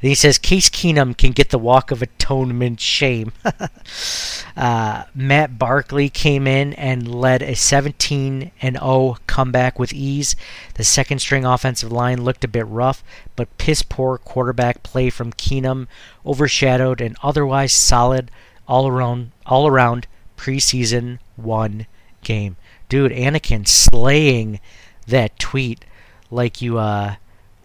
He 0.00 0.14
says 0.14 0.38
Case 0.38 0.68
Keenum 0.68 1.16
can 1.16 1.32
get 1.32 1.50
the 1.50 1.58
walk 1.58 1.90
of 1.90 2.02
atonement 2.02 2.80
shame. 2.80 3.32
uh, 4.56 5.04
Matt 5.14 5.58
Barkley 5.58 6.08
came 6.08 6.46
in 6.46 6.72
and 6.74 7.12
led 7.12 7.42
a 7.42 7.56
17 7.56 8.52
and 8.62 8.76
0 8.76 9.16
comeback 9.26 9.78
with 9.78 9.92
ease. 9.92 10.36
The 10.74 10.84
second 10.84 11.18
string 11.18 11.44
offensive 11.44 11.90
line 11.90 12.22
looked 12.22 12.44
a 12.44 12.48
bit 12.48 12.66
rough, 12.66 13.02
but 13.34 13.56
piss 13.58 13.82
poor 13.82 14.18
quarterback 14.18 14.84
play 14.84 15.10
from 15.10 15.32
Keenum 15.32 15.88
overshadowed 16.24 17.00
an 17.00 17.16
otherwise 17.22 17.72
solid 17.72 18.30
all 18.68 18.86
around 18.86 19.32
all 19.46 19.66
around 19.66 20.06
preseason 20.36 21.18
one 21.34 21.86
game. 22.22 22.56
Dude, 22.88 23.12
Anakin 23.12 23.66
slaying 23.66 24.60
that 25.06 25.38
tweet 25.38 25.84
like 26.30 26.62
you 26.62 26.78
uh 26.78 27.16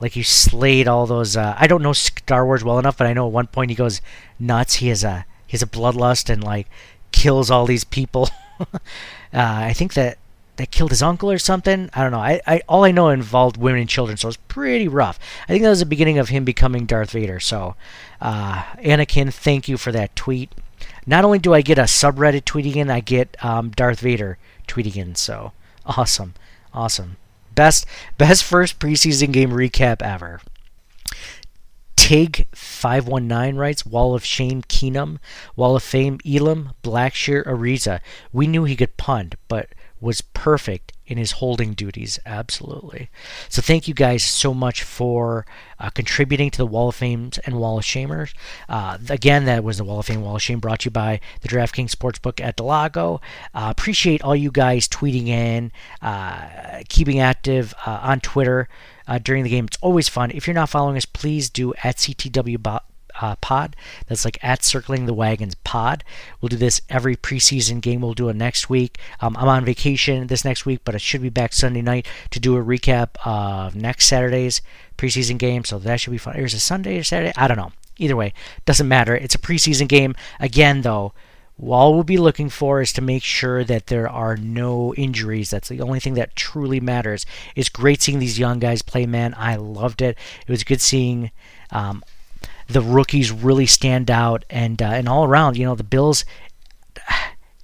like 0.04 0.18
you 0.18 0.24
slayed 0.24 0.88
all 0.88 1.08
those. 1.08 1.38
Uh, 1.38 1.56
I 1.58 1.66
don't 1.66 1.82
know 1.82 1.93
Star 1.93 2.45
Wars 2.45 2.64
well 2.64 2.78
enough, 2.78 2.97
but 2.97 3.08
I 3.08 3.14
know 3.14 3.26
at 3.26 3.34
one 3.34 3.47
point 3.47 3.72
he 3.72 3.76
goes 3.76 4.01
nuts. 4.38 4.76
He 4.76 4.89
has 4.89 5.04
a 5.04 5.26
he 5.47 5.54
has 5.54 5.64
a 5.64 5.68
bloodlust 5.68 6.30
and 6.30 6.43
like 6.43 6.68
kills 7.14 7.49
all 7.49 7.66
these 7.66 7.86
people. 7.86 8.30
uh, 8.60 8.68
I 9.32 9.72
think 9.72 9.93
that 9.93 10.18
that 10.58 10.72
killed 10.72 10.91
his 10.91 11.01
uncle 11.01 11.32
or 11.32 11.38
something. 11.38 11.89
I 11.93 12.04
don't 12.04 12.12
know. 12.12 12.20
I, 12.20 12.41
I 12.45 12.62
all 12.68 12.84
I 12.84 12.91
know 12.91 13.10
involved 13.10 13.56
women 13.56 13.80
and 13.80 13.89
children, 13.89 14.18
so 14.18 14.28
it's 14.28 14.38
pretty 14.49 14.89
rough. 14.89 15.18
I 15.45 15.54
think 15.54 15.64
that 15.64 15.70
was 15.70 15.80
the 15.80 15.86
beginning 15.86 16.20
of 16.20 16.30
him 16.30 16.43
becoming 16.43 16.86
Darth 16.86 17.12
Vader. 17.12 17.39
So, 17.39 17.76
uh, 18.20 18.64
Anakin, 18.80 19.34
thank 19.34 19.70
you 19.70 19.78
for 19.78 19.93
that 19.93 20.16
tweet. 20.18 20.51
Not 21.08 21.24
only 21.24 21.39
do 21.39 21.54
I 21.54 21.62
get 21.62 21.80
a 21.80 21.84
subreddit 21.84 22.43
tweeting 22.43 22.76
in, 22.76 22.89
I 22.89 22.99
get 22.99 23.38
um, 23.43 23.70
Darth 23.70 24.01
Vader 24.01 24.38
tweeting 24.68 24.97
in. 24.97 25.16
So 25.16 25.54
awesome, 25.86 26.34
awesome. 26.74 27.16
Best 27.54 27.86
best 28.18 28.43
first 28.43 28.80
preseason 28.80 29.32
game 29.32 29.51
recap 29.51 30.01
ever. 30.01 30.41
Tig 31.95 32.47
519 32.54 33.56
writes 33.56 33.86
Wall 33.86 34.14
of 34.14 34.26
Shame 34.26 34.62
Keenum, 34.64 35.20
Wall 35.56 35.76
of 35.76 35.84
Fame 35.84 36.20
Elam, 36.26 36.72
Blackshear 36.84 37.45
Araiza. 37.45 37.99
We 38.32 38.47
knew 38.47 38.64
he 38.64 38.76
could 38.76 38.97
punt, 38.97 39.36
but 39.47 39.70
was 40.01 40.22
perfect 40.22 40.93
in 41.14 41.20
his 41.20 41.34
holding 41.34 41.74
duties. 41.74 42.20
Absolutely. 42.26 43.07
So 43.47 43.61
thank 43.61 43.88
you 43.88 43.93
guys 43.93 44.24
so 44.24 44.51
much 44.51 44.82
for 44.82 45.45
uh, 45.80 45.91
contributing 45.91 46.49
to 46.49 46.57
the 46.57 46.66
Wall 46.66 46.89
of 46.89 46.95
Fames 46.95 47.38
and 47.45 47.59
Wall 47.59 47.78
of 47.78 47.84
Shamers. 47.84 48.34
Uh, 48.68 48.97
again, 49.09 49.45
that 49.45 49.64
was 49.64 49.78
the 49.78 49.84
Wall 49.84 49.99
of 49.99 50.07
Fame 50.07 50.24
Wall 50.24 50.38
of 50.38 50.41
Shame 50.41 50.59
brought 50.59 50.80
to 50.80 50.86
you 50.86 50.91
by 50.91 51.20
the 51.41 51.47
DraftKings 51.47 51.91
Sportsbook 51.91 52.43
at 52.43 52.55
Del 52.55 52.66
Lago. 52.66 53.22
Uh, 53.53 53.68
appreciate 53.70 54.24
all 54.24 54.36
you 54.36 54.49
guys 54.49 54.88
tweeting 54.88 55.28
in, 55.28 55.72
uh, 56.01 56.82
keeping 56.89 57.20
active 57.20 57.76
uh, 57.86 57.99
on 58.01 58.20
Twitter. 58.20 58.68
Uh, 59.07 59.20
during 59.20 59.43
the 59.43 59.49
game, 59.51 59.66
it's 59.66 59.78
always 59.82 60.09
fun. 60.09 60.32
If 60.32 60.47
you're 60.47 60.53
not 60.55 60.70
following 60.70 60.97
us, 60.97 61.05
please 61.05 61.49
do 61.49 61.74
at 61.84 61.97
CTW 61.97 62.57
uh, 63.22 63.36
pod. 63.38 63.76
That's 64.07 64.26
like 64.26 64.38
at 64.43 64.64
Circling 64.64 65.05
the 65.05 65.14
Wagons 65.14 65.55
pod. 65.64 66.03
We'll 66.39 66.49
do 66.49 66.57
this 66.57 66.82
every 66.89 67.16
preseason 67.16 67.82
game. 67.82 68.01
We'll 68.01 68.14
do 68.14 68.30
it 68.30 68.36
next 68.36 68.70
week. 68.70 68.97
Um, 69.20 69.36
I'm 69.38 69.47
on 69.47 69.66
vacation 69.66 70.28
this 70.28 70.45
next 70.45 70.66
week, 70.66 70.82
but 70.84 70.95
I 70.95 70.97
should 70.97 71.22
be 71.22 71.30
back 71.30 71.53
Sunday 71.53 71.82
night 71.82 72.07
to 72.32 72.39
do 72.39 72.57
a 72.57 72.64
recap 72.64 73.09
of 73.26 73.76
next 73.76 74.07
Saturday's 74.07 74.61
preseason 74.97 75.38
game. 75.38 75.64
So 75.64 75.80
that 75.80 75.99
should 75.99 76.11
be 76.11 76.18
fun. 76.18 76.36
Is 76.36 76.53
it 76.53 76.59
Sunday 76.59 76.99
or 76.99 77.03
Saturday? 77.03 77.34
I 77.36 77.47
don't 77.47 77.57
know. 77.57 77.72
Either 77.97 78.16
way, 78.16 78.34
doesn't 78.66 78.88
matter. 78.88 79.16
It's 79.16 79.36
a 79.36 79.39
preseason 79.39 79.88
game. 79.88 80.16
Again, 80.39 80.82
though, 80.82 81.14
all 81.61 81.93
we'll 81.93 82.03
be 82.03 82.18
looking 82.18 82.49
for 82.49 82.82
is 82.82 82.91
to 82.93 83.01
make 83.01 83.24
sure 83.24 83.64
that 83.64 83.88
there 83.88 84.09
are 84.09 84.36
no 84.36 84.93
injuries. 84.95 85.51
That's 85.51 85.70
the 85.70 85.82
only 85.82 85.99
thing 85.99 86.16
that 86.16 86.36
truly 86.36 86.80
matters. 86.80 87.26
It's 87.55 87.70
great 87.70 88.01
seeing 88.01 88.20
these 88.20 88.39
young 88.39 88.59
guys 88.59 88.82
play, 88.82 89.05
man. 89.05 89.36
I 89.38 89.55
loved 89.55 90.01
it. 90.01 90.18
It 90.47 90.51
was 90.51 90.64
good 90.64 90.82
seeing 90.82 91.32
um, 91.72 92.03
the 92.68 92.82
rookies 92.82 93.32
really 93.32 93.66
stand 93.66 94.09
out, 94.09 94.45
and 94.49 94.82
uh, 94.82 94.86
and 94.86 95.07
all 95.07 95.26
around, 95.26 95.57
you 95.57 95.66
know, 95.66 95.76
the 95.76 95.84
Bills. 95.84 96.26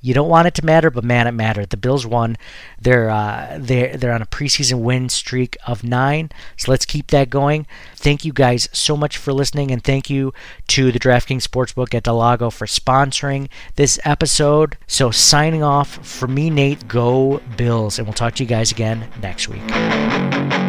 You 0.01 0.13
don't 0.13 0.29
want 0.29 0.47
it 0.47 0.53
to 0.53 0.65
matter, 0.65 0.89
but 0.89 1.03
man, 1.03 1.27
it 1.27 1.33
mattered. 1.33 1.71
The 1.71 1.75
Bills 1.75 2.05
won. 2.05 2.37
They're 2.79 3.09
uh, 3.09 3.57
they're 3.59 3.97
they're 3.97 4.13
on 4.13 4.21
a 4.21 4.25
preseason 4.25 4.79
win 4.79 5.09
streak 5.09 5.57
of 5.67 5.83
nine. 5.83 6.31
So 6.55 6.71
let's 6.71 6.85
keep 6.85 7.07
that 7.07 7.29
going. 7.29 7.67
Thank 7.97 8.23
you 8.23 8.31
guys 8.31 8.69
so 8.71 8.95
much 8.95 9.17
for 9.17 9.33
listening, 9.33 9.71
and 9.71 9.83
thank 9.83 10.09
you 10.09 10.33
to 10.67 10.93
the 10.93 10.99
DraftKings 10.99 11.45
Sportsbook 11.45 11.93
at 11.93 12.03
Del 12.03 12.15
Lago 12.15 12.49
for 12.49 12.65
sponsoring 12.65 13.49
this 13.75 13.99
episode. 14.05 14.77
So 14.87 15.11
signing 15.11 15.63
off 15.63 16.05
for 16.05 16.29
me, 16.29 16.49
Nate. 16.49 16.87
Go 16.87 17.41
Bills, 17.57 17.99
and 17.99 18.07
we'll 18.07 18.13
talk 18.13 18.35
to 18.35 18.43
you 18.43 18.47
guys 18.47 18.71
again 18.71 19.09
next 19.21 19.49
week. 19.49 20.68